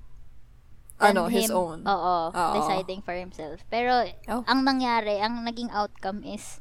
ano, 0.97 1.29
Than 1.29 1.33
his 1.37 1.49
him, 1.49 1.57
own. 1.57 1.79
Oo, 1.85 2.33
Oo. 2.33 2.53
deciding 2.57 3.05
for 3.05 3.13
himself. 3.13 3.61
Pero, 3.69 4.09
Oh. 4.25 4.41
ang 4.49 4.65
nangyari, 4.65 5.21
ang 5.21 5.45
naging 5.45 5.69
outcome 5.69 6.25
is, 6.25 6.57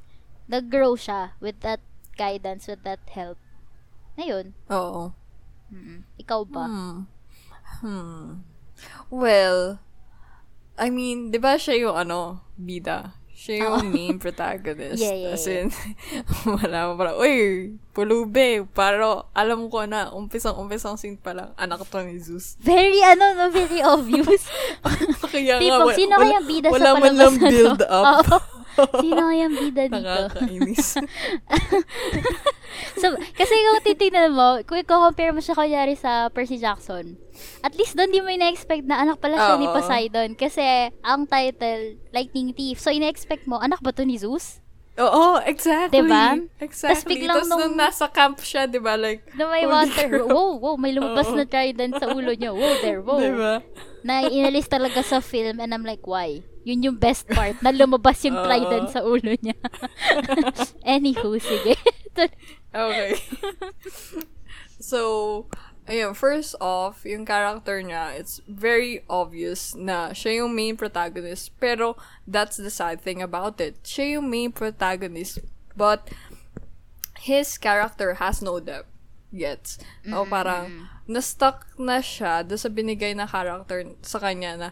nag-grow 0.52 1.00
siya 1.00 1.32
with 1.40 1.64
that 1.64 1.80
guidance, 2.20 2.68
with 2.68 2.84
that 2.84 3.00
help. 3.08 3.40
Ngayon, 4.16 4.44
Oo. 4.68 5.12
mm 5.68 5.98
ikaw 6.16 6.42
ba? 6.42 6.64
Hmm. 6.64 6.96
Hmm. 7.78 8.40
Well, 9.08 9.78
I 10.76 10.88
mean, 10.88 11.30
di 11.30 11.38
ba 11.38 11.56
siya 11.56 11.76
yung 11.78 11.96
ano, 11.96 12.44
bida? 12.54 13.16
Siya 13.30 13.68
yung 13.68 13.92
main 13.92 14.16
protagonist. 14.16 14.96
Yeah, 14.96 15.12
yeah, 15.12 15.32
As 15.32 15.44
in, 15.44 15.68
wala 16.48 16.88
mo 16.88 16.92
parang, 16.96 17.16
uy, 17.16 17.36
pulube. 17.92 18.64
Pero, 18.66 19.28
alam 19.30 19.68
ko 19.68 19.84
na, 19.84 20.08
umpisang-umpisang 20.10 20.96
scene 20.96 21.16
pa 21.16 21.36
lang, 21.36 21.52
anak 21.54 21.84
to 21.84 22.00
ni 22.00 22.16
Zeus. 22.16 22.56
Very, 22.58 23.04
ano, 23.04 23.36
no, 23.36 23.52
very 23.52 23.84
obvious. 23.84 24.48
Kaya 25.32 25.56
nga, 25.56 25.62
Tipo, 25.62 25.84
wa- 25.84 25.92
sino 25.92 26.14
wala, 26.16 26.24
kayang 26.24 26.46
bida 26.48 26.68
wala 26.72 26.80
sa 26.82 26.92
man 26.92 27.02
palabas 27.02 27.16
lang 27.18 27.34
na 27.34 27.40
to? 27.40 27.52
build 27.52 27.82
up. 27.84 28.04
Oo. 28.08 28.36
Sino 29.02 29.20
kayang 29.28 29.54
bida 29.54 29.84
dito? 29.86 29.96
Nakakainis. 29.98 30.86
So, 32.96 33.08
kasi 33.32 33.52
kung 33.52 33.80
titignan 33.82 34.32
mo, 34.32 34.60
kung 34.64 34.76
i-compare 34.76 35.32
mo 35.32 35.40
siya 35.40 35.56
kunyari 35.56 35.96
sa 35.96 36.28
Percy 36.28 36.56
Jackson, 36.56 37.16
at 37.60 37.72
least 37.72 37.96
doon 37.96 38.08
di 38.08 38.20
mo 38.20 38.28
ina-expect 38.28 38.84
na 38.84 39.00
anak 39.00 39.16
pala 39.16 39.36
siya 39.36 39.56
ni 39.56 39.64
Oo. 39.64 39.72
Poseidon. 39.72 40.30
Kasi 40.32 40.60
ang 41.00 41.24
title, 41.24 41.96
Lightning 42.10 42.52
Thief. 42.52 42.76
So, 42.76 42.92
ina-expect 42.92 43.48
mo, 43.48 43.56
anak 43.58 43.80
ba 43.80 43.92
to 43.92 44.04
ni 44.04 44.16
Zeus? 44.16 44.60
Oo, 44.96 45.40
exactly. 45.44 46.00
Diba? 46.00 46.40
Exactly. 46.56 46.92
Tas 46.94 47.04
biglang 47.04 47.36
Tapos 47.38 47.48
nung- 47.48 47.60
nung 47.62 47.76
nasa 47.76 48.08
camp 48.08 48.40
siya, 48.40 48.64
di 48.64 48.80
ba? 48.80 48.96
Like, 48.96 49.24
Na 49.32 49.44
may 49.46 49.64
water. 49.64 50.08
crap. 50.08 50.28
Wow, 50.28 50.56
wow, 50.56 50.74
may 50.76 50.92
lumabas 50.92 51.28
Oo. 51.28 51.36
na 51.36 51.44
trident 51.44 51.96
sa 51.96 52.08
ulo 52.08 52.32
niya. 52.32 52.52
Wow, 52.52 52.74
there, 52.80 53.00
wow. 53.00 53.20
Di 53.20 53.28
ba? 53.30 53.54
Na 54.02 54.24
inalis 54.24 54.68
talaga 54.68 55.00
sa 55.00 55.20
film 55.20 55.60
and 55.60 55.72
I'm 55.72 55.84
like, 55.84 56.04
why? 56.04 56.40
Yun 56.66 56.82
yung 56.82 56.98
best 56.98 57.30
part, 57.30 57.54
na 57.62 57.70
lumabas 57.70 58.18
yung 58.26 58.34
trident 58.46 58.90
sa 58.90 59.06
ulo 59.06 59.38
niya. 59.38 59.54
Anywho, 60.82 61.38
sige. 61.38 61.78
Okay. 62.76 63.16
so, 64.80 65.44
ayun, 65.84 66.16
first 66.16 66.56
off, 66.60 67.04
yung 67.04 67.28
character 67.28 67.80
niya, 67.80 68.16
it's 68.16 68.40
very 68.48 69.04
obvious 69.08 69.76
na 69.76 70.16
siya 70.16 70.40
yung 70.44 70.56
main 70.56 70.80
protagonist. 70.80 71.52
Pero, 71.60 71.96
that's 72.24 72.56
the 72.56 72.72
sad 72.72 73.00
thing 73.04 73.20
about 73.20 73.60
it. 73.60 73.80
Siya 73.84 74.16
yung 74.16 74.28
main 74.32 74.52
protagonist, 74.52 75.44
but 75.76 76.08
his 77.20 77.56
character 77.60 78.16
has 78.16 78.40
no 78.40 78.60
depth 78.60 78.88
yet. 79.28 79.76
O 80.08 80.24
parang, 80.24 80.88
na-stuck 81.04 81.68
na 81.78 82.00
siya 82.00 82.44
doon 82.44 82.60
sa 82.60 82.72
binigay 82.72 83.12
na 83.12 83.28
character 83.28 83.84
sa 84.00 84.20
kanya 84.20 84.52
na 84.56 84.68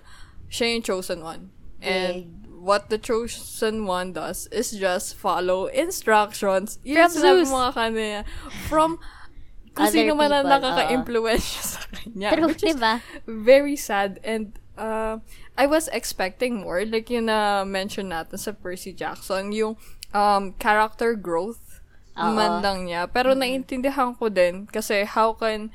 siya 0.49 0.77
yung 0.77 0.85
chosen 0.85 1.21
one. 1.21 1.54
And 1.85 2.49
what 2.65 2.89
the 2.89 2.97
chosen 2.97 3.85
one 3.85 4.17
does 4.17 4.49
is 4.49 4.73
just 4.73 5.15
follow 5.15 5.69
instructions. 5.69 6.81
Yun 6.83 7.09
sinabi 7.13 7.45
nga 7.45 7.73
kanina. 7.77 8.21
From 8.73 8.97
kung 9.75 9.91
Other 9.91 10.07
sino 10.07 10.15
man 10.15 10.31
ang 10.31 10.47
nakaka-influensya 10.47 11.63
sa 11.67 11.83
kanya. 11.91 12.31
True, 12.39 12.47
which 12.47 12.63
is 12.63 12.79
diba? 12.79 13.03
very 13.27 13.75
sad 13.75 14.23
and 14.23 14.55
uh, 14.79 15.19
I 15.59 15.67
was 15.67 15.91
expecting 15.91 16.63
more 16.63 16.87
like 16.87 17.11
yung 17.11 17.27
na 17.27 17.67
mention 17.67 18.15
natin 18.15 18.39
sa 18.39 18.55
Percy 18.55 18.95
Jackson 18.95 19.51
yung 19.51 19.75
um, 20.15 20.55
character 20.63 21.19
growth 21.19 21.83
Oo. 22.15 22.31
man 22.31 22.63
lang 22.63 22.87
niya 22.87 23.11
pero 23.11 23.35
naiintindihan 23.35 24.15
ko 24.15 24.31
din 24.31 24.71
kasi 24.71 25.03
how 25.03 25.35
can 25.35 25.75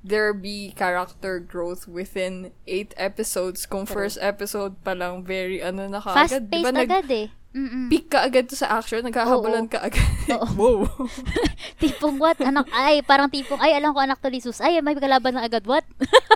there 0.00 0.32
be 0.32 0.72
character 0.72 1.36
growth 1.38 1.84
within 1.84 2.52
eight 2.64 2.96
episodes 2.96 3.68
kung 3.68 3.84
first 3.84 4.16
episode 4.20 4.80
pa 4.80 4.96
lang 4.96 5.20
very 5.20 5.60
ano 5.60 5.84
na 5.88 6.00
kaagad 6.00 6.48
Fast-paced 6.48 6.64
Diba, 6.64 6.72
nag- 6.72 6.88
agad 6.88 7.08
eh. 7.12 7.28
Mm-mm. 7.50 7.90
peak 7.90 8.06
ka 8.14 8.22
agad 8.22 8.46
to 8.46 8.54
sa 8.54 8.78
action 8.78 9.02
naghahabulan 9.02 9.66
Oo. 9.66 9.72
ka 9.74 9.82
agad 9.82 10.06
Oo. 10.38 10.46
wow 10.54 10.78
tipong 11.82 12.20
what? 12.20 12.36
Anak, 12.44 12.68
ay, 12.76 13.00
parang 13.02 13.32
tipong, 13.32 13.58
ay, 13.58 13.72
alam 13.72 13.96
ko 13.96 14.04
anak 14.04 14.20
to 14.20 14.28
ni 14.28 14.38
Zeus. 14.38 14.60
Ay, 14.60 14.78
may 14.84 14.92
kalaban 14.94 15.34
na 15.34 15.48
agad. 15.48 15.64
What? 15.64 15.88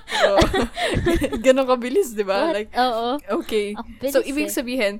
So, 0.09 0.41
ganun 1.45 1.69
kabilis 1.69 2.17
di 2.17 2.25
ba 2.25 2.49
like 2.51 2.73
Oo. 2.73 3.21
Okay. 3.45 3.77
Bilis 4.01 4.17
so, 4.17 4.25
ibig 4.25 4.49
eh. 4.49 4.55
sabihin, 4.55 4.95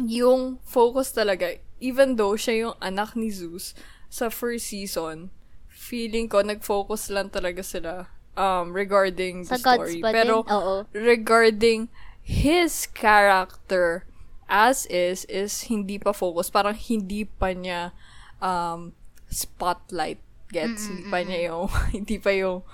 yung 0.00 0.56
focus 0.64 1.12
talaga, 1.12 1.52
even 1.84 2.16
though 2.16 2.32
siya 2.32 2.68
yung 2.68 2.76
anak 2.80 3.12
ni 3.12 3.28
Zeus, 3.28 3.76
sa 4.08 4.32
first 4.32 4.72
season, 4.72 5.28
feeling 5.92 6.24
ko, 6.24 6.40
nag-focus 6.40 7.12
lang 7.12 7.28
talaga 7.28 7.60
sila 7.60 8.08
um, 8.32 8.72
regarding 8.72 9.44
Sa 9.44 9.60
the 9.60 9.62
gods 9.62 9.92
story. 9.92 10.00
pa 10.00 10.08
Pero, 10.08 10.40
din? 10.40 10.56
Oo. 10.56 10.74
regarding 10.96 11.80
his 12.24 12.88
character 12.88 14.08
as 14.48 14.88
is, 14.88 15.28
is 15.28 15.68
hindi 15.68 16.00
pa 16.00 16.16
focus. 16.16 16.48
Parang 16.48 16.72
hindi 16.72 17.28
pa 17.28 17.52
niya 17.52 17.92
um, 18.40 18.96
spotlight 19.28 20.20
gets. 20.48 20.88
Hindi 20.88 21.12
pa 21.12 21.18
niya 21.20 21.40
yung, 21.52 21.68
hindi 21.96 22.16
pa 22.16 22.32
yung 22.32 22.64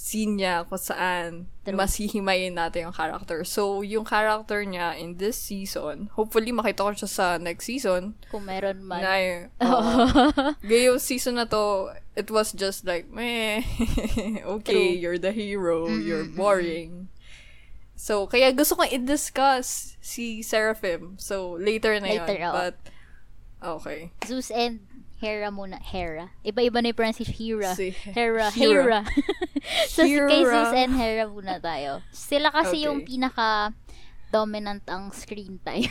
scene 0.00 0.40
niya 0.40 0.64
kung 0.64 0.80
saan 0.80 1.44
True. 1.60 1.76
mas 1.76 2.00
hihimayin 2.00 2.56
natin 2.56 2.88
yung 2.88 2.96
character. 2.96 3.44
So, 3.44 3.84
yung 3.84 4.08
character 4.08 4.64
niya 4.64 4.96
in 4.96 5.20
this 5.20 5.36
season, 5.36 6.08
hopefully 6.16 6.56
makita 6.56 6.88
ko 6.88 6.96
siya 6.96 7.10
sa 7.12 7.26
next 7.36 7.68
season. 7.68 8.16
Kung 8.32 8.48
meron 8.48 8.80
man. 8.80 9.04
Na, 9.04 9.14
uh, 9.60 10.56
yung 10.64 10.96
season 10.96 11.36
na 11.36 11.44
to, 11.44 11.92
it 12.16 12.32
was 12.32 12.56
just 12.56 12.88
like, 12.88 13.12
meh, 13.12 13.60
okay, 14.56 14.96
True. 14.96 14.96
you're 14.96 15.20
the 15.20 15.36
hero, 15.36 15.92
you're 15.92 16.24
boring. 16.32 17.12
So, 17.92 18.24
kaya 18.24 18.56
gusto 18.56 18.80
kong 18.80 18.88
i-discuss 18.96 20.00
si 20.00 20.40
Seraphim. 20.40 21.20
So, 21.20 21.60
later 21.60 22.00
na 22.00 22.08
yun. 22.08 22.24
Later, 22.24 22.48
oo. 22.48 22.56
But, 22.56 22.76
okay. 23.60 24.00
Zeus 24.24 24.48
and 24.48 24.80
Hera 25.20 25.52
muna. 25.52 25.76
Hera. 25.78 26.32
Iba-iba 26.40 26.80
na 26.80 26.90
yung 26.90 26.98
pronunciation. 26.98 27.60
Hera. 27.60 27.76
Si 27.76 27.92
Hera. 27.92 28.46
Hera. 28.48 28.48
Hera. 28.50 29.00
so, 29.92 30.00
si 30.02 30.16
Hera. 30.16 30.32
Zeus 30.64 30.72
and 30.72 30.96
Hera 30.96 31.24
muna 31.28 31.60
tayo. 31.60 32.00
Sila 32.08 32.48
kasi 32.48 32.80
Okay. 32.80 32.86
yung 32.88 33.04
pinaka 33.04 33.76
dominant 34.30 34.86
ang 34.86 35.10
screen 35.10 35.58
time. 35.60 35.90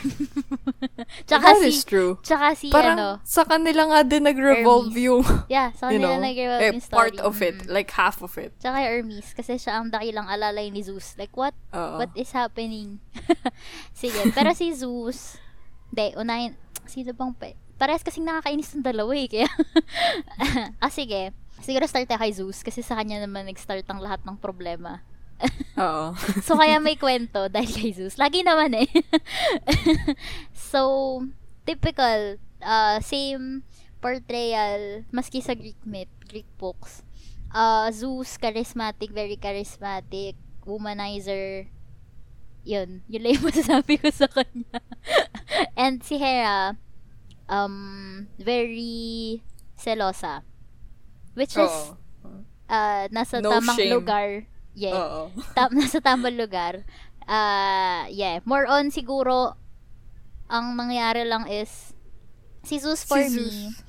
That 1.28 1.44
tsaka 1.44 1.60
is 1.60 1.84
si, 1.84 1.84
true. 1.84 2.16
tsaka 2.24 2.56
si, 2.56 2.72
Parang 2.72 2.96
ano, 2.96 3.08
sa 3.20 3.44
kanila 3.44 3.84
nga 3.92 4.00
din 4.00 4.24
nag-revolve 4.24 4.96
Hermes. 4.96 5.04
yung, 5.04 5.22
yeah, 5.52 5.68
sa 5.76 5.92
you 5.92 6.00
kanila 6.00 6.16
know, 6.16 6.24
nag-revolve 6.24 6.64
eh, 6.64 6.70
yung 6.72 6.80
story. 6.80 6.96
part 6.96 7.16
of 7.20 7.36
it. 7.44 7.56
Mm-mm. 7.60 7.68
Like, 7.68 7.92
half 7.92 8.24
of 8.24 8.32
it. 8.40 8.56
Tsaka 8.56 8.80
Hermes, 8.80 9.36
kasi 9.36 9.60
siya 9.60 9.76
ang 9.76 9.92
dakilang 9.92 10.24
alalay 10.24 10.72
ni 10.72 10.80
Zeus. 10.80 11.20
Like, 11.20 11.36
what? 11.36 11.52
Oo. 11.76 12.00
What 12.00 12.16
is 12.16 12.32
happening? 12.32 13.04
Sige, 14.00 14.32
pero 14.32 14.56
si 14.56 14.72
Zeus, 14.72 15.36
hindi, 15.92 16.16
unahin, 16.16 16.56
sino 16.88 17.12
bang, 17.12 17.36
pa, 17.36 17.52
parehas 17.80 18.04
kasing 18.04 18.28
nakakainis 18.28 18.76
ng 18.76 18.84
dalawa 18.84 19.16
eh, 19.16 19.24
kaya, 19.24 19.48
ah, 20.84 20.92
sige, 20.92 21.32
siguro 21.64 21.88
start 21.88 22.04
tayo 22.04 22.20
kay 22.20 22.36
Zeus, 22.36 22.60
kasi 22.60 22.84
sa 22.84 23.00
kanya 23.00 23.24
naman 23.24 23.48
nag-start 23.48 23.88
ang 23.88 24.04
lahat 24.04 24.20
ng 24.28 24.36
problema. 24.36 25.00
Oo. 25.80 26.12
so, 26.44 26.60
kaya 26.60 26.76
may 26.76 27.00
kwento 27.00 27.48
dahil 27.48 27.72
kay 27.72 27.96
Zeus. 27.96 28.20
Lagi 28.20 28.44
naman 28.44 28.76
eh. 28.76 28.88
so, 30.52 31.24
typical, 31.64 32.36
uh, 32.60 33.00
same 33.00 33.64
portrayal, 34.04 35.08
maski 35.08 35.40
sa 35.40 35.56
Greek 35.56 35.80
myth, 35.88 36.12
Greek 36.28 36.48
books. 36.60 37.00
Uh, 37.48 37.88
Zeus, 37.88 38.36
charismatic, 38.36 39.08
very 39.08 39.40
charismatic, 39.40 40.36
womanizer, 40.68 41.72
yun, 42.60 43.00
yun 43.08 43.20
lang 43.24 43.40
yung 43.40 43.48
masasabi 43.48 43.96
ko 43.96 44.12
sa 44.12 44.28
kanya. 44.28 44.84
And 45.74 46.04
si 46.04 46.20
Hera, 46.20 46.76
um, 47.50 47.74
very 48.38 49.42
selosa. 49.74 50.46
Which 51.34 51.52
is, 51.52 51.68
Oo. 51.68 51.98
uh, 52.66 53.04
nasa 53.10 53.42
No 53.42 53.50
tamang 53.52 53.76
shame. 53.76 53.92
lugar. 53.92 54.28
Yeah 54.72 54.94
Oo. 54.94 55.34
tam 55.58 55.74
nasa 55.74 55.98
tamang 55.98 56.38
lugar. 56.38 56.86
Ah, 57.26 58.06
yeah, 58.06 58.38
more 58.42 58.66
on 58.66 58.90
siguro 58.90 59.54
ang 60.46 60.74
nangyari 60.74 61.22
lang 61.22 61.46
is 61.46 61.94
si 62.62 62.78
Zeus 62.78 63.02
for 63.02 63.22
Si 63.22 63.30
me. 63.30 63.46
Zeus. 63.46 63.82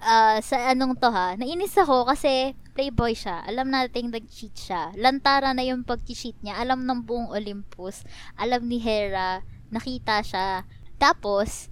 ah, 0.00 0.40
sa 0.40 0.72
anong 0.72 0.96
to 0.96 1.08
ha, 1.08 1.36
nainis 1.36 1.76
ako 1.76 2.08
kasi 2.08 2.56
playboy 2.72 3.12
siya. 3.12 3.44
Alam 3.44 3.68
nating 3.68 4.08
nag-cheat 4.08 4.56
siya. 4.56 4.96
Lantara 4.96 5.52
na 5.52 5.60
yung 5.60 5.84
pag-cheat 5.84 6.40
niya. 6.40 6.56
Alam 6.56 6.88
ng 6.88 7.04
buong 7.04 7.28
Olympus. 7.28 8.00
Alam 8.34 8.64
ni 8.64 8.80
Hera. 8.80 9.44
Nakita 9.68 10.24
siya. 10.24 10.64
Tapos, 10.96 11.68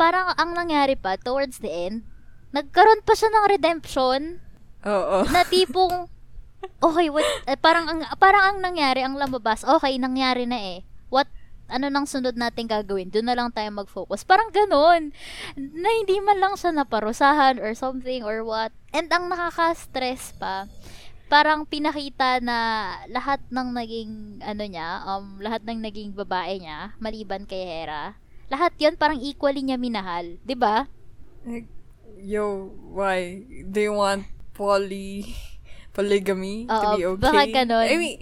parang 0.00 0.32
ang 0.40 0.56
nangyari 0.56 0.96
pa, 0.96 1.20
towards 1.20 1.60
the 1.60 1.68
end, 1.68 2.08
nagkaroon 2.56 3.04
pa 3.04 3.12
siya 3.12 3.28
ng 3.28 3.46
redemption 3.52 4.20
Oo. 4.88 5.28
na 5.28 5.44
tipong 5.44 6.08
okay 6.80 7.12
what 7.12 7.24
eh, 7.44 7.56
parang 7.60 7.84
ang 7.88 8.00
parang 8.16 8.42
ang 8.42 8.58
nangyari 8.60 9.00
ang 9.00 9.16
lumabas 9.16 9.64
okay 9.64 9.96
nangyari 9.96 10.44
na 10.44 10.58
eh 10.58 10.78
what 11.08 11.28
ano 11.70 11.86
nang 11.86 12.02
sunod 12.02 12.34
natin 12.34 12.66
gagawin? 12.66 13.14
Doon 13.14 13.30
na 13.30 13.38
lang 13.38 13.54
tayo 13.54 13.70
mag-focus. 13.70 14.26
Parang 14.26 14.50
ganun. 14.50 15.14
Na 15.54 15.88
hindi 16.02 16.18
man 16.18 16.42
lang 16.42 16.58
siya 16.58 16.74
naparusahan 16.74 17.62
or 17.62 17.78
something 17.78 18.26
or 18.26 18.42
what. 18.42 18.74
And 18.90 19.06
ang 19.06 19.30
nakaka-stress 19.30 20.34
pa, 20.34 20.66
parang 21.30 21.62
pinakita 21.62 22.42
na 22.42 22.90
lahat 23.06 23.38
ng 23.54 23.68
naging 23.70 24.42
ano 24.42 24.64
niya, 24.66 25.06
um 25.06 25.38
lahat 25.38 25.62
ng 25.62 25.78
naging 25.78 26.10
babae 26.10 26.58
niya 26.58 26.98
maliban 26.98 27.46
kay 27.46 27.62
Hera. 27.62 28.18
Lahat 28.50 28.74
'yon 28.82 28.98
parang 28.98 29.22
equally 29.22 29.62
niya 29.62 29.78
minahal, 29.78 30.42
ba? 30.58 30.90
Like, 31.46 31.70
yo, 32.18 32.74
why? 32.90 33.46
Do 33.46 33.78
you 33.78 33.94
want 33.94 34.26
poly 34.58 35.32
polygamy 35.96 36.66
to 36.66 36.74
Oo, 36.74 36.94
be 36.98 37.02
okay? 37.06 37.22
baka 37.22 37.42
ganun. 37.62 37.86
I 37.86 37.94
mean, 37.96 38.16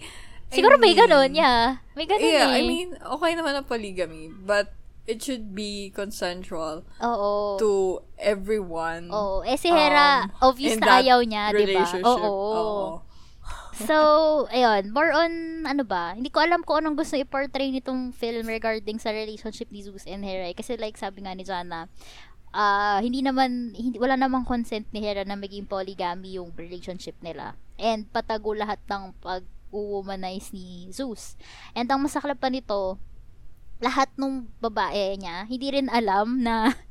Siguro 0.48 0.76
I 0.76 0.80
may 0.80 0.92
mean, 0.96 1.00
ganun, 1.00 1.30
yeah. 1.36 1.80
May 1.92 2.08
ganun 2.08 2.24
Yeah, 2.24 2.56
eh. 2.56 2.60
I 2.60 2.62
mean, 2.64 2.96
okay 2.96 3.32
naman 3.36 3.52
ang 3.56 3.68
polygamy, 3.68 4.32
but 4.32 4.72
it 5.08 5.24
should 5.24 5.56
be 5.56 5.88
consensual 5.96 6.84
Oo. 7.00 7.56
to 7.56 8.04
everyone. 8.20 9.08
Oo. 9.08 9.40
Eh 9.44 9.56
si 9.56 9.72
Hera, 9.72 10.28
um, 10.28 10.52
obvious 10.52 10.76
na 10.76 11.00
ayaw 11.00 11.24
niya, 11.24 11.52
'di 11.56 11.72
ba? 11.72 11.88
Oo. 12.04 12.28
Oo. 12.52 12.86
So, 13.86 13.96
ayun, 14.54 14.90
more 14.90 15.14
on, 15.14 15.62
ano 15.62 15.86
ba, 15.86 16.16
hindi 16.18 16.32
ko 16.32 16.42
alam 16.42 16.66
kung 16.66 16.82
anong 16.82 16.98
gusto 16.98 17.14
i-portray 17.14 17.70
nitong 17.70 18.10
film 18.10 18.46
regarding 18.50 18.98
sa 18.98 19.14
relationship 19.14 19.70
ni 19.70 19.86
Zeus 19.86 20.08
and 20.08 20.26
Hera. 20.26 20.50
eh. 20.50 20.56
Kasi 20.56 20.74
like, 20.74 20.98
sabi 20.98 21.22
nga 21.22 21.36
ni 21.36 21.46
Jana, 21.46 21.86
ah 22.50 22.98
hindi 23.04 23.20
naman, 23.20 23.76
hindi, 23.76 24.00
wala 24.00 24.16
namang 24.16 24.48
consent 24.48 24.88
ni 24.90 25.04
Hera 25.04 25.22
na 25.22 25.36
maging 25.36 25.68
polygamy 25.68 26.40
yung 26.40 26.50
relationship 26.56 27.14
nila. 27.20 27.54
And 27.76 28.08
patago 28.08 28.56
lahat 28.56 28.80
ng 28.88 29.14
pag-womanize 29.20 30.50
ni 30.56 30.88
Zeus. 30.90 31.36
And 31.76 31.86
ang 31.86 32.02
masaklap 32.02 32.40
pa 32.40 32.48
nito, 32.48 32.96
lahat 33.78 34.10
nung 34.18 34.50
babae 34.58 35.14
niya, 35.20 35.46
hindi 35.46 35.70
rin 35.70 35.86
alam 35.92 36.42
na 36.42 36.74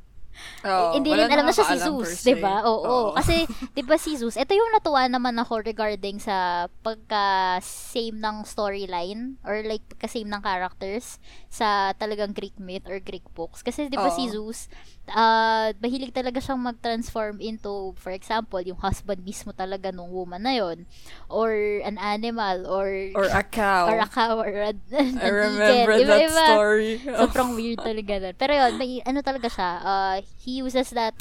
Oo, 0.66 0.94
hindi 0.94 1.10
rin 1.14 1.30
alam 1.30 1.46
na 1.46 1.54
siya 1.54 1.66
si 1.70 1.76
Zeus. 1.78 2.22
'di 2.22 2.34
ba? 2.38 2.62
Oo, 2.66 3.10
Kasi 3.18 3.46
'di 3.74 3.82
ba 3.86 3.96
si 3.98 4.18
Zeus, 4.18 4.34
ito 4.34 4.52
yung 4.54 4.70
natuwa 4.74 5.06
naman 5.06 5.34
ako 5.38 5.62
regarding 5.62 6.18
sa 6.18 6.66
pagka 6.82 7.58
same 7.62 8.18
ng 8.18 8.42
storyline 8.42 9.38
or 9.46 9.62
like 9.66 9.82
pagka 9.86 10.10
same 10.10 10.30
ng 10.30 10.42
characters 10.42 11.22
sa 11.50 11.94
talagang 11.94 12.34
Greek 12.34 12.58
myth 12.58 12.86
or 12.90 12.98
Greek 12.98 13.26
books. 13.34 13.62
Kasi 13.62 13.86
'di 13.86 13.98
ba 13.98 14.10
si 14.10 14.26
Oo. 14.28 14.50
Zeus, 14.50 14.66
ah 15.10 15.72
mahilig 15.78 16.12
talaga 16.12 16.38
siyang 16.38 16.60
mag-transform 16.60 17.38
into 17.38 17.94
for 17.96 18.10
example, 18.10 18.60
yung 18.60 18.76
husband 18.78 19.22
mismo 19.22 19.50
talaga 19.50 19.88
nung 19.88 20.10
woman 20.10 20.42
na 20.42 20.52
yon 20.52 20.84
or 21.28 21.52
an 21.82 21.96
animal 21.96 22.66
or 22.66 22.88
Or 23.14 23.28
a 23.28 23.42
cow. 23.42 23.88
or 23.88 23.96
a 23.98 24.08
cow 24.08 24.40
or 24.40 24.50
a, 24.50 24.72
an 24.96 25.16
I 25.20 25.28
remember 25.28 25.92
eagle. 25.96 26.12
that 26.12 26.20
Iba-iba. 26.28 26.44
story. 26.52 26.92
Sobrang 27.20 27.50
weird 27.54 27.80
talaga 27.80 28.12
nun. 28.20 28.34
Pero 28.34 28.52
yun, 28.52 28.72
may, 28.76 29.00
ano 29.02 29.20
talaga 29.20 29.48
siya, 29.48 29.70
uh, 29.80 30.16
he 30.40 30.60
uses 30.60 30.90
that 30.92 31.14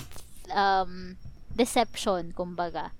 um, 0.51 1.15
deception, 1.53 2.31
kumbaga. 2.31 2.91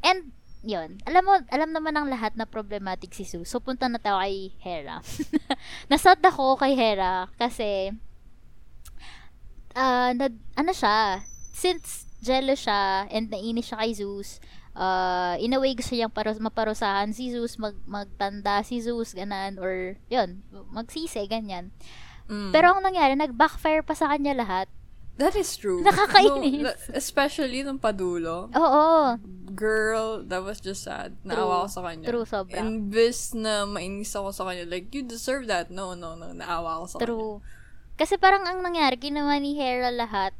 And, 0.00 0.30
yun, 0.62 0.98
alam 1.06 1.22
mo, 1.24 1.38
alam 1.48 1.70
naman 1.70 1.94
ng 1.94 2.10
lahat 2.10 2.34
na 2.34 2.42
problematic 2.44 3.14
si 3.14 3.22
Sue. 3.22 3.46
So, 3.46 3.58
punta 3.58 3.86
na 3.86 3.98
tayo 3.98 4.18
kay 4.18 4.50
Hera. 4.58 4.98
Nasad 5.90 6.18
ako 6.18 6.58
kay 6.58 6.74
Hera 6.74 7.30
kasi, 7.34 7.94
uh, 9.78 10.10
na, 10.18 10.26
ano 10.58 10.72
siya, 10.74 11.22
since 11.54 12.10
jealous 12.18 12.66
siya 12.66 13.06
and 13.14 13.30
nainis 13.30 13.70
siya 13.70 13.78
kay 13.78 13.94
Zeus, 13.94 14.42
uh, 14.74 15.38
in 15.38 15.54
a 15.54 15.62
way 15.62 15.78
gusto 15.78 15.94
niyang 15.94 16.10
paros, 16.10 16.42
maparusahan 16.42 17.14
si 17.14 17.30
Zeus, 17.30 17.54
mag, 17.62 17.78
magtanda 17.86 18.66
si 18.66 18.82
Zeus, 18.82 19.14
ganan, 19.14 19.62
or, 19.62 19.94
yun, 20.10 20.42
magsisi, 20.74 21.22
ganyan. 21.30 21.70
Mm. 22.26 22.50
Pero 22.50 22.74
ang 22.74 22.82
nangyari, 22.82 23.14
nag-backfire 23.14 23.86
pa 23.86 23.94
sa 23.94 24.10
kanya 24.10 24.34
lahat. 24.34 24.66
That 25.18 25.34
is 25.34 25.50
true. 25.58 25.82
Nakakainis. 25.82 26.62
No, 26.62 26.70
especially 26.94 27.66
nung 27.66 27.82
padulo. 27.82 28.54
Oo. 28.54 29.18
Girl, 29.50 30.22
that 30.22 30.46
was 30.46 30.62
just 30.62 30.86
sad. 30.86 31.18
Naawa 31.26 31.66
ko 31.66 31.68
sa 31.74 31.82
kanya. 31.82 32.06
True, 32.06 32.22
sobra. 32.22 32.62
Imbes 32.62 33.34
na 33.34 33.66
mainis 33.66 34.14
ako 34.14 34.30
sa 34.30 34.46
kanya, 34.46 34.62
like, 34.70 34.94
you 34.94 35.02
deserve 35.02 35.50
that. 35.50 35.74
No, 35.74 35.98
no, 35.98 36.14
no. 36.14 36.30
Naawa 36.30 36.78
ako 36.78 36.86
sa 36.86 36.96
kanya. 37.02 37.06
True. 37.10 37.34
Kasi 37.98 38.14
parang 38.14 38.46
ang 38.46 38.62
nangyari, 38.62 38.94
ginawa 38.94 39.34
ni 39.42 39.58
Hera 39.58 39.90
lahat 39.90 40.30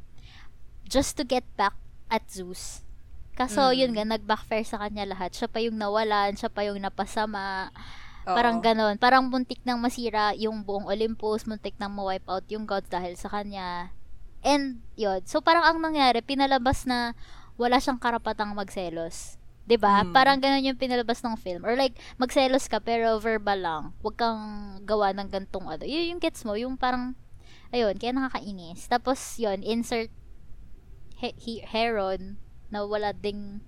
just 0.86 1.18
to 1.18 1.26
get 1.26 1.44
back 1.58 1.74
at 2.06 2.22
Zeus. 2.30 2.86
Kaso, 3.34 3.70
Mm. 3.70 3.76
yun 3.76 3.90
nga, 3.94 4.04
nag-backfire 4.06 4.66
sa 4.66 4.78
kanya 4.82 5.04
lahat. 5.10 5.34
Siya 5.34 5.50
pa 5.50 5.58
yung 5.62 5.78
nawalan, 5.78 6.34
siya 6.34 6.50
pa 6.50 6.62
yung 6.66 6.78
napasama. 6.78 7.70
Oo. 8.26 8.34
Parang 8.34 8.58
ganon. 8.58 8.98
Parang 8.98 9.26
muntik 9.26 9.62
nang 9.62 9.78
masira 9.78 10.34
yung 10.34 10.62
buong 10.62 10.86
Olympus, 10.86 11.46
muntik 11.46 11.74
nang 11.78 11.94
ma-wipe 11.94 12.26
out 12.26 12.46
yung 12.50 12.66
gods 12.66 12.90
dahil 12.90 13.14
sa 13.14 13.30
kanya. 13.30 13.90
And, 14.42 14.82
yun. 14.94 15.22
So, 15.26 15.38
parang 15.42 15.66
ang 15.66 15.78
nangyari, 15.78 16.22
pinalabas 16.22 16.86
na 16.86 17.14
wala 17.58 17.82
siyang 17.82 17.98
karapatang 17.98 18.54
magselos. 18.54 19.34
'Di 19.68 19.76
ba? 19.76 20.00
Mm. 20.00 20.14
Parang 20.16 20.38
ganun 20.40 20.64
yung 20.64 20.78
pinalabas 20.80 21.20
ng 21.20 21.36
film. 21.36 21.60
Or 21.66 21.76
like, 21.76 21.92
magselos 22.16 22.70
ka 22.70 22.80
pero 22.80 23.18
verbal 23.20 23.60
lang. 23.60 23.82
Huwag 24.00 24.16
kang 24.16 24.42
gawa 24.86 25.12
ng 25.12 25.28
gantong 25.28 25.66
ano. 25.68 25.84
Yun 25.84 26.16
yung 26.16 26.22
gets 26.22 26.46
mo. 26.46 26.56
Yung 26.56 26.78
parang, 26.80 27.12
ayun, 27.70 27.94
kaya 27.94 28.12
nakakainis. 28.12 28.86
Tapos, 28.86 29.18
yun, 29.36 29.60
insert 29.60 30.08
he- 31.16 31.36
he- 31.36 31.64
Heron 31.64 32.36
na 32.68 32.82
wala 32.82 33.10
ding 33.10 33.60